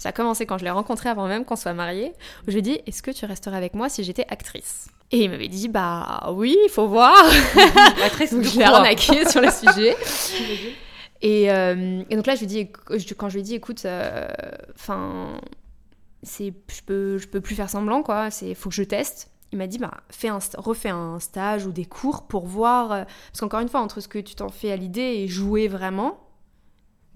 ça 0.00 0.08
a 0.08 0.12
commencé 0.12 0.46
quand 0.46 0.56
je 0.58 0.64
l'ai 0.64 0.70
rencontré 0.70 1.10
avant 1.10 1.28
même 1.28 1.44
qu'on 1.44 1.56
soit 1.56 1.74
mariés. 1.74 2.12
Je 2.46 2.52
lui 2.52 2.58
ai 2.60 2.62
dit, 2.62 2.80
est-ce 2.86 3.02
que 3.02 3.10
tu 3.10 3.26
resterais 3.26 3.56
avec 3.56 3.74
moi 3.74 3.88
si 3.90 4.02
j'étais 4.02 4.24
actrice? 4.30 4.88
Et 5.12 5.24
il 5.24 5.30
m'avait 5.30 5.48
dit, 5.48 5.68
bah 5.68 6.32
oui, 6.34 6.56
il 6.64 6.70
faut 6.70 6.88
voir. 6.88 7.14
C'est 8.18 8.32
donc 8.32 8.44
je 8.44 8.58
l'ai 8.58 8.64
arnaqué 8.64 9.28
sur 9.28 9.42
le 9.42 9.50
sujet. 9.50 9.94
Et, 11.20 11.52
euh, 11.52 12.02
et 12.08 12.16
donc 12.16 12.26
là, 12.26 12.34
je 12.34 12.40
lui 12.40 12.46
dis, 12.46 12.68
quand 13.16 13.28
je 13.28 13.34
lui 13.34 13.40
ai 13.40 13.44
dit, 13.44 13.54
écoute, 13.54 13.86
enfin, 14.74 15.38
c'est, 16.22 16.52
je 16.68 16.82
peux, 16.86 17.18
je 17.18 17.28
peux 17.28 17.40
plus 17.40 17.54
faire 17.54 17.68
semblant, 17.70 18.02
quoi. 18.02 18.30
C'est, 18.30 18.54
faut 18.54 18.70
que 18.70 18.74
je 18.74 18.82
teste. 18.82 19.30
Il 19.52 19.58
m'a 19.58 19.66
dit, 19.66 19.78
bah, 19.78 19.92
fais 20.10 20.28
un, 20.28 20.38
refais 20.58 20.90
un 20.90 21.18
stage 21.18 21.66
ou 21.66 21.72
des 21.72 21.84
cours 21.84 22.22
pour 22.28 22.46
voir. 22.46 22.92
euh, 22.92 23.04
parce 23.04 23.40
qu'encore 23.40 23.60
une 23.60 23.68
fois, 23.68 23.80
entre 23.80 24.00
ce 24.00 24.08
que 24.08 24.18
tu 24.18 24.34
t'en 24.34 24.48
fais 24.48 24.70
à 24.70 24.76
l'idée 24.76 25.00
et 25.00 25.28
jouer 25.28 25.66
vraiment, 25.66 26.18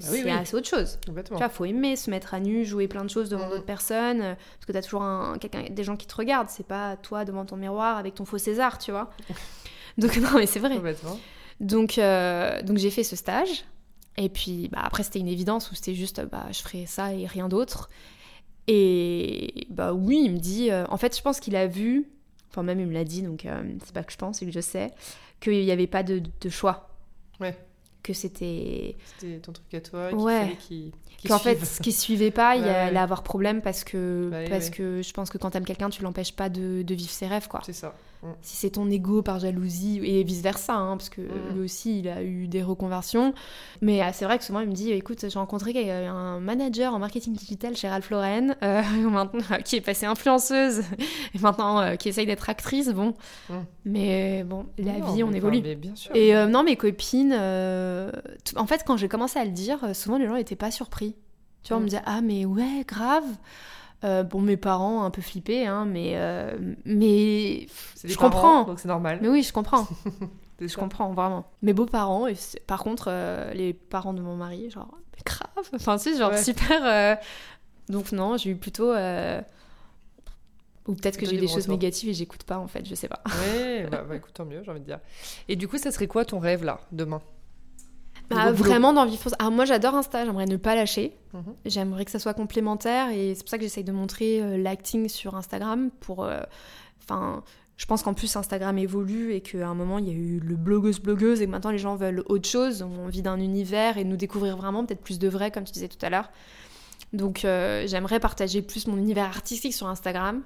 Bah 0.01 0.07
oui, 0.11 0.19
c'est 0.19 0.25
oui. 0.25 0.31
assez 0.31 0.57
autre 0.57 0.69
chose. 0.69 0.99
Complètement. 1.07 1.37
Tu 1.37 1.43
vois, 1.45 1.49
faut 1.49 1.65
aimer 1.65 1.95
se 1.97 2.11
mettre 2.11 2.35
à 2.35 2.41
nu, 2.41 2.65
jouer 2.65 2.89
plein 2.89 3.05
de 3.05 3.11
choses 3.11 3.29
devant 3.29 3.45
Mhm. 3.45 3.51
d'autres 3.51 3.65
personnes, 3.65 4.21
euh, 4.23 4.35
parce 4.35 4.67
que 4.67 4.73
t'as 4.73 4.83
toujours 4.83 5.03
un, 5.03 5.39
quelqu'un, 5.39 5.65
des 5.71 5.85
gens 5.85 5.97
qui 5.97 6.07
te 6.07 6.15
regardent. 6.17 6.49
C'est 6.49 6.67
pas 6.67 6.97
toi 6.97 7.25
devant 7.25 7.45
ton 7.45 7.57
miroir 7.57 7.97
avec 7.97 8.15
ton 8.17 8.25
faux 8.25 8.39
César, 8.39 8.79
tu 8.79 8.91
vois. 8.91 9.11
Donc 9.99 10.17
non, 10.17 10.31
mais 10.37 10.47
c'est 10.47 10.59
vrai. 10.59 10.81
Donc, 11.61 11.99
euh, 11.99 12.61
donc 12.63 12.79
j'ai 12.79 12.91
fait 12.91 13.05
ce 13.05 13.15
stage. 13.15 13.65
Et 14.17 14.29
puis 14.29 14.69
bah, 14.73 14.81
après, 14.83 15.05
c'était 15.05 15.21
une 15.21 15.29
évidence 15.29 15.71
où 15.71 15.75
c'était 15.77 15.95
juste, 15.95 16.21
bah, 16.25 16.47
je 16.51 16.61
ferais 16.63 16.87
ça 16.87 17.13
et 17.15 17.27
rien 17.27 17.49
d'autre. 17.49 17.89
Et 18.67 19.67
bah 19.71 19.93
oui, 19.93 20.23
il 20.25 20.33
me 20.33 20.39
dit, 20.39 20.71
euh, 20.71 20.85
en 20.89 20.97
fait, 20.97 21.17
je 21.17 21.23
pense 21.23 21.39
qu'il 21.39 21.55
a 21.55 21.67
vu, 21.67 22.09
enfin 22.51 22.63
même 22.63 22.81
il 22.81 22.87
me 22.87 22.93
l'a 22.95 23.05
dit, 23.05 23.23
donc 23.23 23.45
euh, 23.45 23.63
c'est 23.85 23.93
pas 23.95 24.03
que 24.03 24.13
je 24.13 24.17
pense, 24.17 24.39
c'est 24.39 24.47
que 24.47 24.53
je 24.53 24.61
sais, 24.61 24.91
qu'il 25.41 25.65
n'y 25.65 25.71
avait 25.71 25.87
pas 25.87 26.03
de, 26.03 26.23
de 26.41 26.49
choix. 26.49 26.89
Ouais. 27.41 27.57
Que 28.05 28.13
c'était. 28.13 28.95
C'était 29.19 29.39
ton 29.39 29.51
truc 29.53 29.75
à 29.75 29.81
toi. 29.81 30.09
Qu'il 30.11 30.19
Ouais. 30.19 30.57
Qu'en 31.27 31.39
fait, 31.39 31.65
ce 31.65 31.81
qui 31.81 31.91
suivait 31.91 32.31
pas, 32.31 32.55
il 32.55 32.63
Ouais, 32.63 32.69
ouais. 32.69 32.75
allait 32.75 32.99
avoir 32.99 33.23
problème 33.23 33.63
parce 33.63 33.83
que, 33.83 34.29
Bah 34.31 34.45
parce 34.51 34.69
que 34.69 35.01
je 35.03 35.11
pense 35.15 35.31
que 35.31 35.39
quand 35.39 35.51
t'aimes 35.51 35.65
quelqu'un, 35.65 35.89
tu 35.89 36.03
l'empêches 36.03 36.35
pas 36.37 36.51
de, 36.51 36.83
de 36.83 36.95
vivre 36.95 37.11
ses 37.11 37.27
rêves, 37.27 37.49
quoi. 37.49 37.61
C'est 37.65 37.73
ça. 37.73 37.95
Si 38.41 38.57
c'est 38.57 38.71
ton 38.71 38.89
ego 38.91 39.21
par 39.23 39.39
jalousie 39.39 40.01
et 40.03 40.23
vice 40.25 40.41
versa 40.41 40.75
hein, 40.75 40.97
parce 40.97 41.09
que 41.11 41.21
Mm. 41.21 41.55
lui 41.55 41.61
aussi 41.65 41.99
il 42.01 42.09
a 42.09 42.23
eu 42.23 42.49
des 42.49 42.63
reconversions 42.63 43.35
mais 43.83 44.03
euh, 44.03 44.07
c'est 44.13 44.25
vrai 44.25 44.39
que 44.39 44.45
souvent 44.45 44.61
il 44.61 44.69
me 44.69 44.73
dit 44.75 44.93
écoute 44.93 45.25
j'ai 45.29 45.39
rencontré 45.39 45.91
un 45.91 46.41
manager 46.41 46.95
en 46.95 46.99
marketing 46.99 47.35
digital 47.35 47.77
chez 47.77 47.89
Ralph 47.89 48.09
Lauren 48.11 48.57
euh, 48.63 48.83
maintenant 49.11 49.41
qui 49.65 49.77
est 49.77 49.81
passée 49.81 50.07
influenceuse 50.07 50.81
et 51.35 51.39
maintenant 51.39 51.81
euh, 51.81 51.97
qui 51.97 52.09
essaye 52.09 52.27
d'être 52.27 52.49
actrice 52.49 52.89
bon 52.91 53.15
Mm. 53.51 53.55
mais 53.85 54.45
bon 54.45 54.67
la 54.79 54.99
Non, 54.99 55.13
vie 55.13 55.23
on 55.23 55.33
évolue 55.33 55.61
bien 55.77 55.95
sûr. 55.95 56.15
et 56.17 56.35
euh, 56.35 56.47
non 56.47 56.63
mes 56.63 56.77
copines 56.77 57.35
euh, 57.37 58.11
en 58.57 58.67
fait 58.67 58.85
quand 58.87 58.97
j'ai 58.97 59.09
commencé 59.09 59.39
à 59.39 59.45
le 59.45 59.51
dire 59.51 59.83
euh, 59.85 59.93
souvent 59.95 60.17
les 60.19 60.27
gens 60.27 60.35
n'étaient 60.37 60.57
pas 60.57 60.71
surpris 60.71 61.15
tu 61.63 61.69
vois 61.69 61.77
on 61.77 61.81
Mm. 61.81 61.83
me 61.85 61.89
disait 61.89 62.03
ah 62.07 62.21
mais 62.23 62.45
ouais 62.47 62.85
grave 62.87 63.25
Euh, 64.05 64.23
bon 64.23 64.41
mes 64.43 64.57
parents 64.59 65.05
un 65.05 65.11
peu 65.11 65.23
flippés 65.23 65.67
hein, 65.67 65.87
mais 65.87 66.13
euh, 66.17 66.59
mais 66.85 67.67
je 68.05 68.15
parents, 68.17 68.31
comprends 68.31 68.65
Donc 68.65 68.79
c'est 68.81 68.89
normal. 68.89 69.19
mais 69.23 69.29
oui, 69.29 69.43
je 69.43 69.53
comprends. 69.53 69.87
Je 70.61 70.69
ça. 70.69 70.81
comprends, 70.81 71.13
vraiment. 71.13 71.45
Mes 71.63 71.73
beaux-parents, 71.73 72.29
et 72.29 72.37
par 72.69 72.83
contre, 72.85 73.07
euh, 73.09 73.53
les 73.55 73.73
parents 73.75 74.15
de 74.15 74.23
mon 74.23 74.37
mari, 74.37 74.71
genre, 74.71 74.89
mais 75.13 75.23
grave. 75.27 75.49
Enfin, 75.75 75.97
tu 75.99 76.13
sais, 76.13 76.17
genre, 76.19 76.31
Ouais. 76.31 76.43
super. 76.43 77.19
Donc, 77.89 78.13
non, 78.13 78.37
j'ai 78.37 78.51
eu 78.51 78.57
plutôt. 78.57 78.93
Ou 80.87 80.95
peut-être 80.95 81.17
que 81.17 81.27
j'ai 81.27 81.33
des 81.37 81.41
des 81.43 81.47
choses 81.49 81.65
retours. 81.65 81.73
négatives 81.73 82.09
et 82.11 82.15
j'écoute 82.15 82.45
pas, 82.45 82.59
en 82.59 82.69
fait, 82.69 82.87
je 82.87 82.95
sais 82.95 83.09
pas. 83.09 83.21
Ouais, 83.27 83.87
bah, 83.91 84.05
bah, 84.09 84.17
écoute, 84.17 84.33
tant 84.35 84.45
mieux, 84.45 84.63
j'ai 84.63 84.71
envie 84.71 84.81
de 84.81 84.85
dire. 84.87 85.01
Et 85.49 85.57
du 85.57 85.67
coup, 85.67 85.77
ça 85.79 85.91
serait 85.91 86.07
quoi 86.07 86.25
ton 86.25 86.39
rêve 86.39 86.63
là, 86.65 86.79
demain? 86.93 87.21
Bah, 88.31 88.53
vraiment, 88.53 88.93
dans 88.93 89.07
Vie 89.07 89.17
Fausse. 89.17 89.35
Ah, 89.39 89.51
moi, 89.51 89.65
j'adore 89.65 89.95
Insta, 89.95 90.25
j'aimerais 90.25 90.47
ne 90.47 90.57
pas 90.57 90.75
lâcher. 90.75 91.17
Mhm. 91.33 91.43
J'aimerais 91.67 92.05
que 92.05 92.11
ça 92.11 92.19
soit 92.19 92.35
complémentaire 92.35 93.11
et 93.11 93.35
c'est 93.35 93.43
pour 93.43 93.51
ça 93.51 93.59
que 93.59 93.65
j'essaye 93.65 93.85
de 93.85 93.93
montrer 93.93 94.41
euh, 94.43 94.57
l'acting 94.57 95.09
sur 95.09 95.35
Instagram 95.37 95.91
pour. 96.01 96.25
euh, 96.25 96.41
Enfin. 97.03 97.43
je 97.77 97.85
pense 97.87 98.03
qu'en 98.03 98.15
plus 98.15 98.35
Instagram 98.35 98.79
évolue 98.79 99.35
et 99.35 99.43
qu'à 99.43 99.69
un 99.69 99.75
moment 99.75 99.99
il 99.99 100.07
y 100.09 100.11
a 100.11 100.15
eu 100.15 100.41
le 100.41 100.57
blogueuse 100.57 101.01
blogueuse 101.01 101.43
et 101.43 101.47
que 101.47 101.51
maintenant 101.51 101.71
les 101.71 101.77
gens 101.79 101.97
veulent 101.97 102.23
autre 102.27 102.49
chose, 102.49 102.81
ont 102.83 103.05
envie 103.07 103.21
d'un 103.21 103.39
univers 103.41 103.99
et 103.99 104.05
nous 104.05 104.17
découvrir 104.17 104.57
vraiment 104.57 104.87
peut-être 104.87 105.03
plus 105.03 105.19
de 105.19 105.29
vrai 105.29 105.51
comme 105.51 105.65
tu 105.65 105.73
disais 105.73 105.89
tout 105.89 105.99
à 106.01 106.09
l'heure. 106.09 106.31
Donc 107.13 107.45
euh, 107.45 107.85
j'aimerais 107.87 108.21
partager 108.21 108.63
plus 108.63 108.87
mon 108.87 108.97
univers 108.97 109.27
artistique 109.27 109.75
sur 109.75 109.87
Instagram 109.87 110.41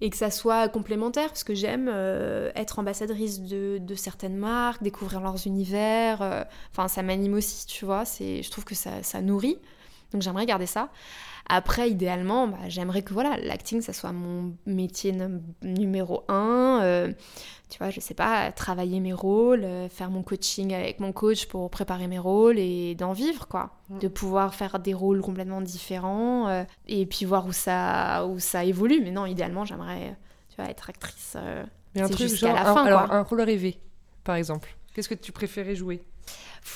et 0.00 0.10
que 0.10 0.16
ça 0.16 0.30
soit 0.30 0.68
complémentaire 0.68 1.28
parce 1.28 1.44
que 1.44 1.54
j'aime 1.54 1.90
euh, 1.92 2.50
être 2.54 2.78
ambassadrice 2.78 3.40
de, 3.40 3.80
certaines 3.96 4.36
marques, 4.36 4.82
découvrir 4.82 5.20
leurs 5.20 5.46
univers. 5.46 6.22
euh, 6.22 6.44
Enfin 6.72 6.88
ça 6.88 7.02
m'anime 7.02 7.34
aussi, 7.34 7.66
tu 7.66 7.84
vois. 7.84 8.04
C'est, 8.04 8.42
je 8.42 8.50
trouve 8.50 8.64
que 8.64 8.74
ça, 8.74 9.02
ça 9.02 9.20
nourrit. 9.22 9.58
Donc 10.12 10.22
j'aimerais 10.22 10.46
garder 10.46 10.66
ça. 10.66 10.90
Après, 11.48 11.90
idéalement, 11.90 12.48
bah, 12.48 12.58
j'aimerais 12.68 13.02
que 13.02 13.12
voilà, 13.12 13.36
l'acting, 13.38 13.80
ça 13.80 13.92
soit 13.92 14.12
mon 14.12 14.54
métier 14.66 15.12
num- 15.12 15.42
numéro 15.62 16.24
un. 16.28 16.80
euh, 16.82 17.12
tu 17.68 17.78
vois, 17.78 17.90
je 17.90 17.98
sais 18.00 18.14
pas, 18.14 18.52
travailler 18.52 19.00
mes 19.00 19.12
rôles, 19.12 19.64
euh, 19.64 19.88
faire 19.88 20.10
mon 20.10 20.22
coaching 20.22 20.72
avec 20.72 21.00
mon 21.00 21.12
coach 21.12 21.46
pour 21.46 21.68
préparer 21.70 22.06
mes 22.06 22.18
rôles 22.18 22.58
et 22.58 22.94
d'en 22.94 23.12
vivre, 23.12 23.48
quoi. 23.48 23.70
Mm. 23.90 23.98
De 23.98 24.08
pouvoir 24.08 24.54
faire 24.54 24.78
des 24.78 24.94
rôles 24.94 25.20
complètement 25.20 25.60
différents 25.60 26.48
euh, 26.48 26.64
et 26.86 27.06
puis 27.06 27.24
voir 27.24 27.46
où 27.46 27.52
ça, 27.52 28.26
où 28.26 28.38
ça 28.38 28.64
évolue. 28.64 29.00
Mais 29.02 29.10
non, 29.10 29.26
idéalement, 29.26 29.64
j'aimerais, 29.64 30.16
tu 30.50 30.56
vois, 30.56 30.70
être 30.70 30.90
actrice. 30.90 31.34
euh, 31.36 31.64
Mais 31.94 32.02
un 32.02 32.06
C'est 32.06 32.14
truc 32.14 32.28
jusqu'à 32.28 32.46
genre, 32.48 32.54
la 32.56 32.70
un- 32.70 32.74
fin, 32.74 32.84
alors 32.86 33.06
quoi. 33.06 33.16
un 33.16 33.22
rôle 33.22 33.40
rêvé, 33.40 33.80
par 34.22 34.36
exemple. 34.36 34.76
Qu'est-ce 34.94 35.08
que 35.08 35.14
tu 35.14 35.32
préférais 35.32 35.74
jouer? 35.74 36.02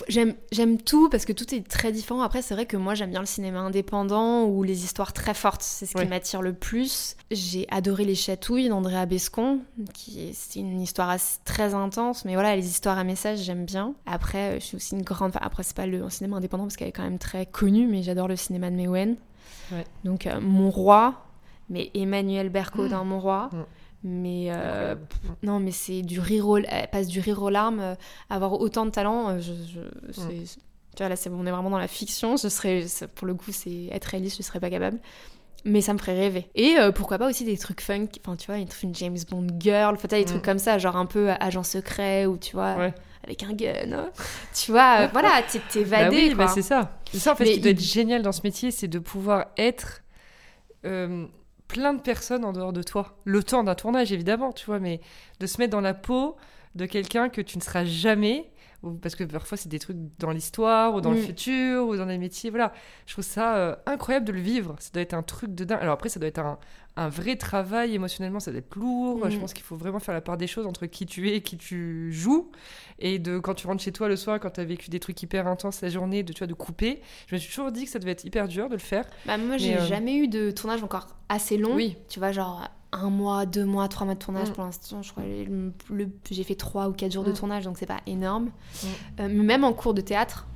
J'aime, 0.08 0.78
tout 0.78 1.08
parce 1.08 1.24
que 1.24 1.32
tout 1.32 1.54
est 1.54 1.66
très 1.66 1.90
différent. 1.92 2.22
Après, 2.22 2.42
c'est 2.42 2.54
vrai 2.54 2.64
que 2.66 2.76
moi, 2.76 2.94
j'aime 2.94 3.10
bien 3.10 3.20
le 3.20 3.26
cinéma 3.26 3.60
indépendant 3.60 4.44
ou 4.44 4.62
les 4.62 4.84
histoires 4.84 5.12
très 5.12 5.34
fortes. 5.34 5.62
C'est 5.62 5.86
ce 5.86 5.96
Ouais. 5.98 6.04
qui 6.04 6.10
m'attire 6.10 6.42
le 6.42 6.52
plus. 6.52 7.16
J'ai 7.30 7.66
adoré 7.70 8.04
Les 8.04 8.14
Chatouilles 8.14 8.68
d'Andrea 8.68 9.06
Bescon, 9.06 9.60
qui 9.92 10.20
est, 10.28 10.56
une 10.56 10.80
histoire 10.80 11.10
assez- 11.10 11.38
très 11.44 11.74
intense. 11.74 12.24
Mais 12.24 12.34
voilà, 12.34 12.54
les 12.56 12.66
histoires 12.68 12.98
à 12.98 13.04
message, 13.04 13.40
j'aime 13.40 13.64
bien. 13.64 13.94
Après, 14.06 14.52
euh, 14.56 14.60
je 14.60 14.64
suis 14.64 14.76
aussi 14.76 14.94
une 14.94 15.02
grande. 15.02 15.30
enfin, 15.30 15.40
Après, 15.42 15.62
c'est 15.64 15.76
pas 15.76 15.86
le 15.86 16.08
cinéma 16.10 16.36
indépendant 16.36 16.64
parce 16.64 16.76
qu'elle 16.76 16.88
est 16.88 16.92
quand 16.92 17.02
même 17.02 17.18
très 17.18 17.46
connue, 17.46 17.86
mais 17.88 18.02
j'adore 18.02 18.28
le 18.28 18.36
cinéma 18.36 18.70
de 18.70 18.76
Mewen. 18.76 19.16
Ouais. 19.72 19.84
Donc, 20.04 20.26
euh, 20.26 20.40
Mon 20.40 20.70
Roi, 20.70 21.14
mais 21.68 21.90
Emmanuel 21.94 22.48
Berco 22.48 22.88
dans 22.88 23.04
Mon 23.04 23.18
Roi. 23.20 23.50
Mm. 23.52 23.56
Mais 24.02 24.46
euh, 24.50 24.94
non, 25.42 25.60
mais 25.60 25.72
c'est 25.72 26.02
du 26.02 26.20
rire 26.20 26.48
aux, 26.48 26.56
elle 26.56 26.88
passe 26.90 27.06
du 27.06 27.20
rire 27.20 27.42
aux 27.42 27.50
larmes. 27.50 27.80
euh, 27.80 27.94
Avoir 28.30 28.58
autant 28.60 28.86
de 28.86 28.90
talent, 28.90 29.28
euh, 29.30 29.38
je, 29.40 29.52
je- 29.52 30.12
c'est- 30.12 30.58
tu 30.96 31.02
vois, 31.02 31.08
là, 31.08 31.16
c'est, 31.16 31.28
on 31.30 31.44
est 31.46 31.50
vraiment 31.50 31.70
dans 31.70 31.78
la 31.78 31.86
fiction. 31.88 32.36
Je 32.36 32.48
serais, 32.48 32.88
ça, 32.88 33.06
pour 33.08 33.26
le 33.26 33.34
coup, 33.34 33.52
c'est 33.52 33.86
être 33.92 34.06
réaliste, 34.06 34.38
je 34.38 34.42
serais 34.42 34.58
pas 34.60 34.70
capable. 34.70 34.98
Mais 35.66 35.82
ça 35.82 35.92
me 35.92 35.98
ferait 35.98 36.18
rêver. 36.18 36.48
Et 36.54 36.76
euh, 36.78 36.90
pourquoi 36.90 37.18
pas 37.18 37.28
aussi 37.28 37.44
des 37.44 37.58
trucs 37.58 37.82
funk, 37.82 38.06
enfin, 38.24 38.34
tu 38.36 38.46
vois, 38.46 38.56
une, 38.56 38.68
une 38.82 38.94
James 38.94 39.18
Bond 39.30 39.46
girl, 39.58 39.94
enfin, 39.94 40.08
des 40.08 40.22
Mm. 40.22 40.24
trucs 40.24 40.42
comme 40.44 40.58
ça, 40.58 40.78
genre 40.78 40.96
un 40.96 41.04
peu 41.04 41.30
agent 41.38 41.62
secret 41.64 42.24
ou 42.24 42.38
tu 42.38 42.52
vois, 42.56 42.76
Ouais. 42.76 42.94
avec 43.22 43.42
un 43.42 43.52
gun. 43.52 43.92
hein. 43.92 44.10
tu 44.54 44.70
vois, 44.70 45.06
voilà, 45.12 45.42
t'es, 45.42 45.58
Bah 45.84 46.00
évadé, 46.00 46.16
oui, 46.16 46.34
bah 46.34 46.46
quoi. 46.46 46.54
c'est 46.54 46.62
ça. 46.62 46.98
C'est 47.12 47.18
ça 47.18 47.32
en 47.32 47.36
fait 47.36 47.44
Mais 47.44 47.50
ce 47.50 47.54
qui 47.56 47.60
doit 47.60 47.70
il- 47.72 47.74
être 47.74 47.80
génial 47.82 48.22
dans 48.22 48.32
ce 48.32 48.40
métier, 48.42 48.70
c'est 48.70 48.88
de 48.88 48.98
pouvoir 48.98 49.48
être 49.58 50.00
euh, 50.86 51.26
plein 51.72 51.94
de 51.94 52.00
personnes 52.00 52.44
en 52.44 52.52
dehors 52.52 52.72
de 52.72 52.82
toi. 52.82 53.18
Le 53.24 53.42
temps 53.42 53.62
d'un 53.64 53.74
tournage 53.74 54.12
évidemment, 54.12 54.52
tu 54.52 54.66
vois, 54.66 54.78
mais 54.80 55.00
de 55.40 55.46
se 55.46 55.58
mettre 55.58 55.72
dans 55.72 55.80
la 55.80 55.94
peau 55.94 56.36
de 56.74 56.86
quelqu'un 56.86 57.28
que 57.28 57.40
tu 57.40 57.58
ne 57.58 57.62
seras 57.62 57.84
jamais. 57.84 58.50
ou- 58.82 58.92
Parce 58.92 59.14
que 59.14 59.24
parfois 59.24 59.58
c'est 59.58 59.68
des 59.68 59.78
trucs 59.78 59.98
dans 60.18 60.30
l'histoire 60.30 60.94
ou 60.94 61.02
dans 61.02 61.10
le 61.10 61.18
Mm. 61.18 61.22
futur 61.26 61.86
ou 61.86 61.96
dans 61.98 62.06
les 62.06 62.16
métiers, 62.16 62.48
voilà. 62.48 62.72
Je 63.06 63.12
trouve 63.12 63.24
ça 63.24 63.56
euh, 63.56 63.76
incroyable 63.84 64.24
de 64.24 64.32
le 64.32 64.40
vivre. 64.40 64.74
Ça 64.78 64.88
doit 64.94 65.02
être 65.02 65.12
un 65.12 65.22
truc 65.22 65.54
de 65.54 65.64
dingue. 65.64 65.80
Alors 65.82 65.92
après, 65.94 66.08
ça 66.08 66.18
doit 66.18 66.28
être 66.28 66.38
un, 66.38 66.58
un 66.96 67.08
vrai 67.08 67.36
travail 67.36 67.94
émotionnellement, 67.94 68.40
ça 68.40 68.50
doit 68.50 68.58
être 68.58 68.74
lourd. 68.76 69.28
Je 69.30 69.36
Mm. 69.36 69.40
pense 69.40 69.52
qu'il 69.54 69.62
faut 69.64 69.76
vraiment 69.76 70.00
faire 70.00 70.14
la 70.14 70.20
part 70.20 70.36
des 70.36 70.46
choses 70.46 70.66
entre 70.66 70.86
qui 70.86 71.06
tu 71.06 71.30
es 71.30 71.36
et 71.36 71.40
qui 71.42 71.56
tu 71.56 72.12
joues. 72.12 72.50
Et 72.98 73.18
de 73.18 73.38
quand 73.38 73.54
tu 73.54 73.66
rentres 73.66 73.82
chez 73.82 73.92
toi 73.92 74.08
le 74.08 74.16
soir, 74.16 74.38
quand 74.40 74.50
tu 74.50 74.60
as 74.60 74.64
vécu 74.64 74.90
des 74.90 75.00
trucs 75.00 75.22
hyper 75.22 75.46
intenses 75.46 75.80
la 75.80 75.88
journée, 75.88 76.22
de, 76.22 76.32
tu 76.32 76.38
vois, 76.40 76.46
de 76.46 76.54
couper. 76.54 77.00
Je 77.28 77.34
me 77.36 77.40
suis 77.40 77.48
toujours 77.48 77.72
dit 77.72 77.84
que 77.84 77.90
ça 77.90 77.98
devait 77.98 78.10
être 78.12 78.24
hyper 78.24 78.48
dur 78.48 78.68
de 78.68 78.74
le 78.74 78.78
faire. 78.80 79.04
Bah, 79.26 79.38
moi, 79.38 79.56
j'ai 79.56 79.76
euh, 79.78 79.86
jamais 79.86 80.16
eu 80.16 80.28
de 80.28 80.50
tournage 80.50 80.82
encore 80.82 81.06
assez 81.28 81.56
long. 81.56 81.74
Oui. 81.74 81.96
Tu 82.08 82.18
vois, 82.18 82.32
genre 82.32 82.68
un 82.92 83.08
mois, 83.08 83.46
deux 83.46 83.64
mois, 83.64 83.86
trois 83.86 84.04
mois 84.04 84.14
de 84.16 84.18
tournage 84.22 84.50
Mm. 84.50 84.52
pour 84.52 84.64
l'instant. 84.64 85.00
Je 85.02 85.12
crois 85.12 85.22
le, 85.24 85.72
le- 85.90 86.08
j'ai 86.30 86.42
fait 86.42 86.56
trois 86.56 86.88
ou 86.88 86.92
quatre 86.92 87.12
jours 87.12 87.24
de 87.24 87.30
Mm. 87.30 87.34
tournage, 87.34 87.64
donc 87.64 87.78
c'est 87.78 87.86
pas 87.86 88.00
énorme. 88.06 88.50
Euh, 89.20 89.28
même 89.28 89.62
en 89.64 89.72
cours 89.72 89.94
de 89.94 90.00
théâtre, 90.00 90.48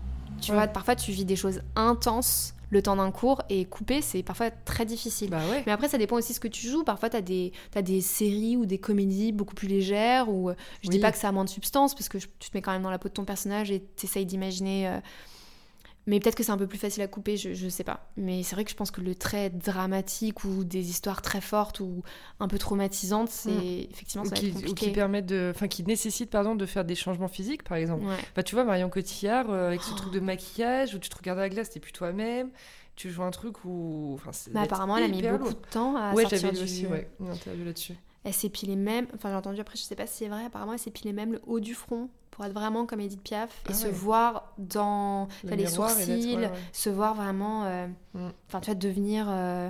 tu 0.42 0.50
Ouais. 0.50 0.56
vois, 0.58 0.66
parfois 0.66 0.96
tu 0.96 1.12
vis 1.12 1.24
des 1.24 1.36
choses 1.36 1.62
intenses 1.76 2.54
le 2.74 2.82
temps 2.82 2.96
d'un 2.96 3.10
cours 3.10 3.40
et 3.48 3.64
couper, 3.64 4.02
c'est 4.02 4.22
parfois 4.22 4.50
très 4.50 4.84
difficile. 4.84 5.30
Bah 5.30 5.40
ouais. 5.50 5.62
Mais 5.66 5.72
après, 5.72 5.88
ça 5.88 5.96
dépend 5.96 6.16
aussi 6.16 6.32
de 6.32 6.34
ce 6.34 6.40
que 6.40 6.48
tu 6.48 6.66
joues. 6.68 6.84
Parfois, 6.84 7.08
tu 7.08 7.16
as 7.16 7.22
des, 7.22 7.52
t'as 7.70 7.80
des 7.82 8.00
séries 8.02 8.56
ou 8.56 8.66
des 8.66 8.76
comédies 8.78 9.32
beaucoup 9.32 9.54
plus 9.54 9.68
légères. 9.68 10.28
Ou 10.28 10.50
euh, 10.50 10.54
je 10.82 10.88
dis 10.90 10.96
Oui. 10.96 11.00
pas 11.02 11.12
que 11.12 11.18
ça 11.18 11.28
a 11.28 11.32
moins 11.32 11.44
de 11.44 11.48
substance 11.48 11.94
parce 11.94 12.08
que 12.10 12.18
tu 12.18 12.28
te 12.50 12.54
mets 12.56 12.60
quand 12.62 12.72
même 12.72 12.82
dans 12.82 12.90
la 12.90 12.98
peau 12.98 13.08
de 13.08 13.14
ton 13.14 13.24
personnage 13.24 13.70
et 13.70 13.82
tu 13.96 14.04
essayes 14.06 14.26
d'imaginer. 14.26 14.88
euh, 14.88 14.98
Mais 16.06 16.20
peut-être 16.20 16.34
que 16.34 16.42
c'est 16.42 16.52
un 16.52 16.58
peu 16.58 16.66
plus 16.66 16.76
facile 16.78 17.02
à 17.02 17.06
couper, 17.06 17.36
je, 17.38 17.54
je 17.54 17.68
sais 17.68 17.82
pas. 17.84 18.10
Mais 18.18 18.42
c'est 18.42 18.54
vrai 18.54 18.64
que 18.64 18.70
je 18.70 18.76
pense 18.76 18.90
que 18.90 19.00
le 19.00 19.14
trait 19.14 19.48
dramatique 19.50 20.44
ou 20.44 20.62
des 20.64 20.90
histoires 20.90 21.22
très 21.22 21.40
fortes 21.40 21.80
ou 21.80 22.02
un 22.40 22.48
peu 22.48 22.58
traumatisantes, 22.58 23.30
c'est 23.30 23.50
Mm. 23.50 23.86
effectivement 23.90 24.24
ça 24.24 24.30
va 24.34 24.36
qui, 24.36 24.48
être 24.48 24.56
ou 24.56 24.58
qui 24.60 24.64
compliqué. 24.66 24.92
permettent 24.92 25.26
de, 25.26 25.52
enfin, 25.54 25.66
qui 25.68 25.82
nécessitent 25.84 26.30
pardon 26.30 26.54
de 26.54 26.66
faire 26.66 26.84
des 26.84 26.94
changements 26.94 27.28
physiques, 27.28 27.62
par 27.64 27.76
exemple. 27.78 28.04
Ouais. 28.04 28.16
Bah 28.36 28.42
tu 28.42 28.54
vois 28.54 28.64
Marion 28.64 28.90
Cotillard 28.90 29.50
euh, 29.50 29.68
avec 29.68 29.82
ce 29.82 29.92
Oh. 29.92 29.96
truc 29.96 30.12
de 30.12 30.20
maquillage 30.20 30.94
où 30.94 30.98
tu 30.98 31.08
te 31.08 31.16
regardes 31.16 31.38
à 31.38 31.42
la 31.42 31.48
glace, 31.48 31.70
t'es 31.70 31.80
plus 31.80 31.92
toi-même. 31.92 32.50
Tu 32.96 33.10
joues 33.10 33.22
un 33.24 33.30
truc 33.30 33.64
où, 33.64 34.12
enfin, 34.14 34.30
Mais 34.52 34.60
apparemment, 34.60 34.96
elle 34.98 35.04
a 35.04 35.08
mis 35.08 35.22
beaucoup 35.22 35.48
de 35.54 35.68
temps 35.70 35.96
à 35.96 36.12
Ouais, 36.14 36.22
sortir 36.22 36.52
du... 36.52 36.62
aussi, 36.62 36.86
ouais, 36.86 37.08
une 37.18 37.28
interview 37.30 37.64
là-dessus. 37.64 37.94
Elle 38.24 38.32
s'épilait 38.34 38.76
même, 38.76 39.06
enfin 39.14 39.28
j'ai 39.30 39.36
entendu 39.36 39.60
après, 39.60 39.76
je 39.76 39.82
sais 39.82 39.94
pas 39.96 40.06
si 40.06 40.18
c'est 40.18 40.28
vrai, 40.28 40.44
apparemment 40.46 40.72
elle 40.72 40.78
s'épilait 40.78 41.12
même 41.12 41.32
le 41.32 41.40
haut 41.46 41.60
du 41.60 41.74
front 41.74 42.08
pour 42.30 42.44
être 42.44 42.52
vraiment 42.52 42.84
comme 42.86 43.00
Edith 43.00 43.22
Piaf 43.22 43.50
et 43.68 43.70
Ah 43.70 43.74
se 43.74 43.86
voir 43.86 44.52
dans 44.58 45.28
Le 45.44 45.50
les 45.54 45.66
sourcils, 45.66 46.06
l'être, 46.36 46.38
ouais, 46.40 46.46
ouais. 46.46 46.58
se 46.72 46.90
voir 46.90 47.14
vraiment, 47.14 47.64
euh, 47.64 47.86
Mm. 48.14 48.28
enfin 48.48 48.60
tu 48.60 48.66
vois, 48.66 48.74
devenir. 48.74 49.26
euh, 49.28 49.68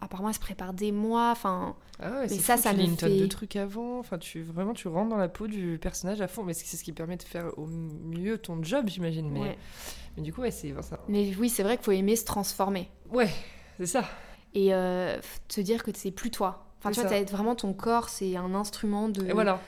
apparemment 0.00 0.28
elle 0.28 0.34
se 0.34 0.40
prépare 0.40 0.74
des 0.74 0.92
mois, 0.92 1.30
enfin. 1.30 1.76
Ah 2.00 2.10
ouais, 2.10 2.20
Mais 2.22 2.28
c'est 2.28 2.40
ça, 2.40 2.56
fou, 2.56 2.62
ça 2.64 2.70
tu 2.72 2.76
me 2.78 2.82
une 2.84 2.96
tonne 2.96 3.16
de 3.16 3.26
trucs 3.26 3.56
avant. 3.56 4.00
Enfin, 4.00 4.18
tu 4.18 4.42
vraiment, 4.42 4.74
tu 4.74 4.88
rentres 4.88 5.08
dans 5.10 5.16
la 5.16 5.28
peau 5.28 5.46
du 5.46 5.78
personnage 5.80 6.20
à 6.20 6.26
fond. 6.28 6.42
Mais 6.42 6.52
c'est 6.52 6.76
ce 6.76 6.82
qui 6.84 6.92
permet 6.92 7.16
de 7.16 7.22
faire 7.22 7.56
au 7.56 7.66
mieux 7.66 8.36
ton 8.38 8.60
job, 8.62 8.88
j'imagine. 8.88 9.30
Mais, 9.30 9.56
mais 10.16 10.22
du 10.22 10.32
coup, 10.32 10.40
ouais, 10.42 10.50
c'est 10.50 10.74
ça. 10.82 10.98
Mais 11.08 11.32
oui, 11.38 11.48
c'est 11.48 11.62
vrai 11.62 11.76
qu'il 11.76 11.84
faut 11.84 11.92
aimer 11.92 12.16
se 12.16 12.24
transformer. 12.24 12.90
Ouais, 13.12 13.30
c'est 13.78 13.86
ça. 13.86 14.04
et 14.54 14.74
euh, 14.74 15.18
te 15.48 15.60
dire 15.60 15.82
que 15.84 15.90
c'est 15.94 16.10
plus 16.10 16.30
toi. 16.32 16.63
Enfin, 16.84 16.90
tu 16.92 17.00
vois, 17.00 17.08
ça. 17.08 17.24
t'as 17.24 17.30
vraiment 17.32 17.54
ton 17.54 17.72
corps, 17.72 18.08
c'est 18.08 18.36
un 18.36 18.54
instrument 18.54 19.08
de, 19.08 19.24
Et 19.26 19.32
voilà. 19.32 19.60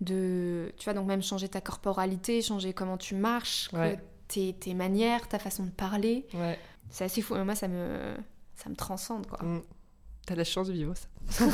de. 0.00 0.72
Tu 0.76 0.84
vois, 0.84 0.94
donc 0.94 1.06
même 1.06 1.22
changer 1.22 1.48
ta 1.48 1.60
corporalité, 1.60 2.42
changer 2.42 2.72
comment 2.72 2.96
tu 2.96 3.14
marches, 3.14 3.70
Ouais. 3.72 3.98
tes, 4.28 4.52
tes 4.54 4.74
manières, 4.74 5.28
ta 5.28 5.38
façon 5.38 5.64
de 5.64 5.70
parler. 5.70 6.26
Ouais. 6.34 6.58
C'est 6.90 7.04
assez 7.04 7.22
fou. 7.22 7.34
Moi, 7.36 7.54
ça 7.54 7.68
me, 7.68 8.14
ça 8.56 8.68
me 8.70 8.74
transcende, 8.76 9.26
quoi. 9.26 9.38
Mm. 9.42 9.62
T'as 10.26 10.34
la 10.34 10.44
chance 10.44 10.68
de 10.68 10.72
vivre 10.72 10.94
ça. 10.96 11.08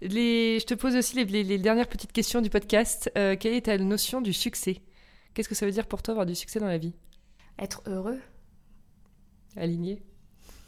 les... 0.00 0.58
Je 0.60 0.64
te 0.66 0.74
pose 0.74 0.94
aussi 0.96 1.16
les, 1.16 1.24
les- 1.24 1.44
les 1.44 1.58
dernières 1.58 1.88
petites 1.88 2.12
questions 2.12 2.40
du 2.40 2.50
podcast. 2.50 3.10
Euh, 3.18 3.36
quelle 3.38 3.54
est 3.54 3.62
ta 3.66 3.76
notion 3.78 4.20
du 4.20 4.32
succès? 4.32 4.80
Qu'est-ce 5.34 5.48
que 5.48 5.54
ça 5.54 5.66
veut 5.66 5.72
dire 5.72 5.86
pour 5.86 6.02
toi 6.02 6.12
avoir 6.12 6.26
du 6.26 6.34
succès 6.34 6.60
dans 6.60 6.66
la 6.66 6.78
vie? 6.78 6.94
Être 7.58 7.82
heureux. 7.86 8.18
Aligné 9.56 10.02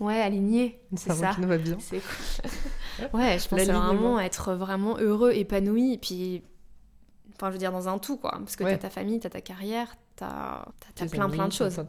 Ouais, 0.01 0.21
aligné. 0.21 0.81
C'est 0.97 1.11
mot 1.11 1.17
ça. 1.17 1.35
qui 1.35 1.41
nous 1.43 1.49
va 1.49 1.59
bien. 1.59 1.77
C'est 1.79 2.01
Ouais, 3.13 3.39
je 3.39 3.49
pense 3.49 3.61
vraiment 3.61 4.21
être 4.21 4.55
vraiment 4.55 4.97
heureux, 4.99 5.33
épanoui, 5.33 5.95
et 5.95 5.99
puis. 5.99 6.43
Enfin, 7.35 7.49
je 7.49 7.53
veux 7.53 7.59
dire, 7.59 7.73
dans 7.73 7.89
un 7.89 7.99
tout, 7.99 8.19
quoi. 8.19 8.33
Parce 8.33 8.57
que 8.57 8.65
Ouais. 8.65 8.73
t'as 8.73 8.89
ta 8.89 8.91
famille, 8.91 9.19
t'as 9.19 9.31
ta 9.31 9.41
carrière, 9.41 9.95
t'as 10.17 10.65
t'as 10.95 11.07
Tes 11.07 11.07
plein, 11.07 11.25
amis, 11.25 11.35
plein 11.37 11.49
de 11.49 11.53
choses. 11.53 11.81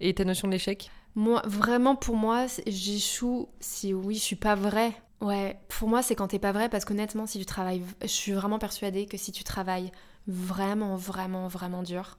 Et 0.00 0.14
ta 0.14 0.24
notion 0.24 0.48
de 0.48 0.52
l'échec? 0.52 0.90
Moi, 1.14 1.40
vraiment, 1.46 1.96
pour 1.96 2.16
moi, 2.16 2.46
j'échoue 2.66 3.48
si 3.60 3.94
oui, 3.94 4.16
je 4.16 4.20
suis 4.22 4.36
pas 4.36 4.54
vraie. 4.54 4.92
Ouais, 5.20 5.58
pour 5.68 5.88
moi, 5.88 6.02
c'est 6.02 6.14
quand 6.14 6.28
t'es 6.28 6.38
pas 6.38 6.52
vrai, 6.52 6.68
parce 6.68 6.84
qu'honnêtement, 6.84 7.26
si 7.26 7.38
tu 7.38 7.46
travailles, 7.46 7.82
je 8.02 8.06
suis 8.08 8.32
vraiment 8.32 8.58
persuadée 8.58 9.06
que 9.06 9.16
si 9.16 9.32
tu 9.32 9.44
travailles 9.44 9.90
vraiment, 10.26 10.96
vraiment, 10.96 11.48
vraiment 11.48 11.82
dur, 11.82 12.18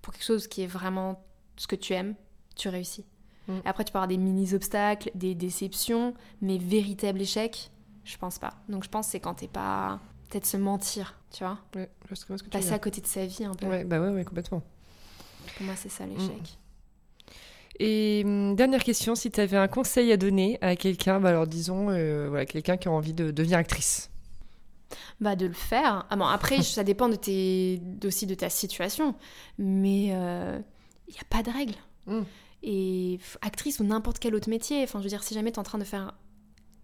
pour 0.00 0.14
quelque 0.14 0.24
chose 0.24 0.46
qui 0.46 0.62
est 0.62 0.66
vraiment 0.66 1.22
ce 1.56 1.66
que 1.66 1.76
tu 1.76 1.92
aimes, 1.92 2.14
tu 2.56 2.68
réussis. 2.68 3.04
Mm. 3.48 3.58
Après, 3.64 3.84
tu 3.84 3.92
peux 3.92 3.98
avoir 3.98 4.08
des 4.08 4.16
mini-obstacles, 4.16 5.10
des 5.14 5.34
déceptions, 5.34 6.14
mais 6.40 6.58
véritable 6.58 7.20
échec, 7.20 7.70
je 8.04 8.16
pense 8.16 8.38
pas. 8.38 8.54
Donc, 8.68 8.84
je 8.84 8.88
pense 8.88 9.06
que 9.06 9.12
c'est 9.12 9.20
quand 9.20 9.34
t'es 9.34 9.48
pas. 9.48 10.00
Peut-être 10.28 10.46
se 10.46 10.56
mentir, 10.56 11.18
tu 11.32 11.42
vois. 11.42 11.58
Ouais, 11.74 11.90
je 12.08 12.14
sais 12.14 12.26
pas 12.26 12.38
ce 12.38 12.44
que 12.44 12.48
tu 12.48 12.50
Passer 12.50 12.72
à 12.72 12.78
côté 12.78 13.00
de 13.00 13.06
sa 13.06 13.26
vie 13.26 13.44
un 13.44 13.54
peu. 13.54 13.66
Ouais, 13.66 13.82
bah 13.82 14.00
ouais, 14.00 14.10
ouais, 14.10 14.24
complètement. 14.24 14.62
Pour 15.56 15.66
moi, 15.66 15.74
c'est 15.76 15.88
ça 15.88 16.06
l'échec. 16.06 16.58
Et 17.80 18.22
hum, 18.24 18.54
dernière 18.54 18.84
question, 18.84 19.16
si 19.16 19.30
tu 19.30 19.40
avais 19.40 19.56
un 19.56 19.66
conseil 19.66 20.12
à 20.12 20.16
donner 20.16 20.58
à 20.60 20.76
quelqu'un, 20.76 21.18
bah 21.18 21.30
alors 21.30 21.48
disons, 21.48 21.88
euh, 21.90 22.28
voilà, 22.28 22.46
quelqu'un 22.46 22.76
qui 22.76 22.86
a 22.86 22.92
envie 22.92 23.14
de 23.14 23.32
devenir 23.32 23.58
actrice. 23.58 24.10
Bah 25.20 25.34
de 25.34 25.46
le 25.46 25.52
faire. 25.52 26.06
Ah 26.10 26.16
bon, 26.16 26.26
après, 26.26 26.62
ça 26.62 26.84
dépend 26.84 27.08
de 27.08 27.16
tes, 27.16 27.80
aussi 28.04 28.26
de 28.26 28.34
ta 28.34 28.50
situation. 28.50 29.16
Mais 29.58 30.04
il 30.04 30.10
n'y 30.10 31.18
a 31.18 31.28
pas 31.28 31.42
de 31.42 31.50
règle. 31.50 31.74
Mm. 32.06 32.20
Et 32.62 33.18
actrice 33.40 33.80
ou 33.80 33.84
n'importe 33.84 34.18
quel 34.18 34.34
autre 34.34 34.50
métier, 34.50 34.82
enfin 34.82 34.98
je 34.98 35.04
veux 35.04 35.08
dire, 35.08 35.22
si 35.22 35.34
jamais 35.34 35.50
tu 35.50 35.56
es 35.56 35.58
en 35.60 35.64
train 35.64 35.78
de 35.78 35.84
faire 35.84 36.14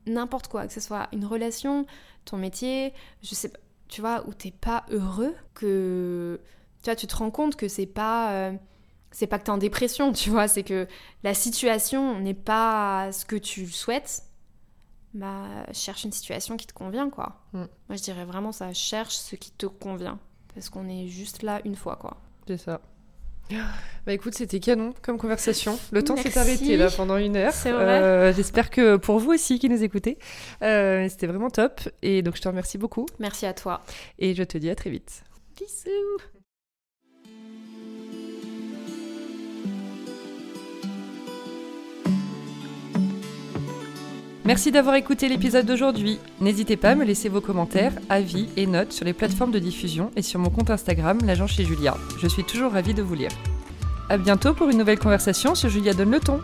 n'importe 0.07 0.49
quoi, 0.49 0.67
que 0.67 0.73
ce 0.73 0.81
soit 0.81 1.09
une 1.13 1.25
relation, 1.25 1.85
ton 2.25 2.39
métier, 2.39 2.95
je 3.23 3.35
sais 3.35 3.51
pas, 3.51 3.59
tu 3.89 4.01
vois, 4.01 4.27
où 4.27 4.33
t'es 4.33 4.53
pas 4.53 4.87
heureux, 4.91 5.35
que 5.55 6.41
tu 6.83 6.91
vois, 6.91 6.97
tu 6.97 7.07
te 7.07 7.17
rends 7.17 7.31
compte 7.31 7.57
que 7.57 7.69
c'est 7.69 7.87
pas... 7.87 8.33
euh, 8.33 8.53
c'est 9.13 9.27
pas 9.27 9.39
que 9.39 9.45
t'es 9.45 9.51
en 9.51 9.57
dépression, 9.59 10.13
tu 10.13 10.31
vois, 10.31 10.47
c'est 10.47 10.63
que 10.63 10.87
la 11.23 11.33
situation 11.33 12.21
n'est 12.21 12.35
pas 12.35 13.11
ce 13.13 13.25
que 13.25 13.37
tu 13.37 13.67
souhaites. 13.67 14.23
Bah, 15.15 15.65
cherche 15.73 16.05
une 16.05 16.13
situation 16.13 16.59
qui 16.59 16.67
te 16.67 16.75
convient, 16.75 17.09
quoi. 17.09 17.41
Mm. 17.55 17.65
Moi, 17.89 17.97
je 17.97 18.03
dirais 18.03 18.27
vraiment 18.27 18.53
ça, 18.53 18.75
cherche 18.75 19.15
ce 19.15 19.35
qui 19.35 19.53
te 19.53 19.65
convient. 19.65 20.19
Parce 20.55 20.69
qu'on 20.69 20.89
est 20.89 21.07
juste 21.07 21.43
là 21.43 21.63
une 21.65 21.77
fois, 21.77 21.97
quoi. 21.97 22.19
C'est 22.47 22.59
ça. 22.59 22.83
Bah 23.51 24.13
écoute, 24.13 24.35
c'était 24.35 24.61
canon 24.61 24.95
comme 25.03 25.19
conversation. 25.19 25.79
Le 25.91 26.03
temps 26.05 26.17
s'est 26.17 26.39
arrêté 26.39 26.77
là 26.77 26.91
pendant 26.91 27.17
une 27.17 27.37
heure. 27.37 27.53
C'est 27.53 27.73
vrai. 27.73 27.83
Euh, 28.03 28.33
J'espère 28.33 28.71
que 28.71 28.97
pour 28.97 29.19
vous 29.19 29.33
aussi 29.33 29.59
qui 29.59 29.69
nous 29.69 29.83
écoutez, 29.83 30.19
euh, 30.63 31.09
c'était 31.09 31.27
vraiment 31.27 31.51
top. 31.51 31.81
Et 32.03 32.23
donc 32.23 32.37
je 32.37 32.43
te 32.43 32.49
remercie 32.49 32.79
beaucoup 32.79 33.07
Merci 33.19 33.47
à 33.47 33.53
toi. 33.55 33.83
et 34.19 34.35
je 34.35 34.45
te 34.45 34.59
dis 34.59 34.71
à 34.71 34.75
très 34.77 34.91
vite. 34.91 35.23
Bisous. 35.59 36.36
Merci 44.47 44.71
d'avoir 44.71 44.95
écouté 44.95 45.29
l'épisode 45.29 45.67
d'aujourd'hui. 45.67 46.21
N'hésitez 46.41 46.77
pas 46.77 46.91
à 46.91 46.95
me 46.95 47.05
laisser 47.05 47.29
vos 47.29 47.41
commentaires, 47.41 47.93
avis 48.09 48.49
et 48.57 48.69
notes 48.69 48.93
sur 48.93 49.05
les 49.05 49.13
plateformes 49.13 49.51
de 49.51 49.59
diffusion 49.59 50.13
et 50.15 50.23
sur 50.23 50.39
mon 50.39 50.51
compte 50.51 50.71
Instagram, 50.71 51.19
l'agent 51.25 51.49
chez 51.49 51.65
Julia. 51.65 51.97
Je 52.21 52.29
suis 52.29 52.45
toujours 52.45 52.71
ravie 52.71 52.95
de 52.95 53.03
vous 53.03 53.17
lire. 53.17 53.33
À 54.09 54.17
bientôt 54.17 54.55
pour 54.55 54.69
une 54.69 54.79
nouvelle 54.79 55.01
conversation 55.01 55.57
sur 55.57 55.69
Julia 55.69 55.95
Donne 55.95 56.13
le 56.13 56.21
ton. 56.21 56.39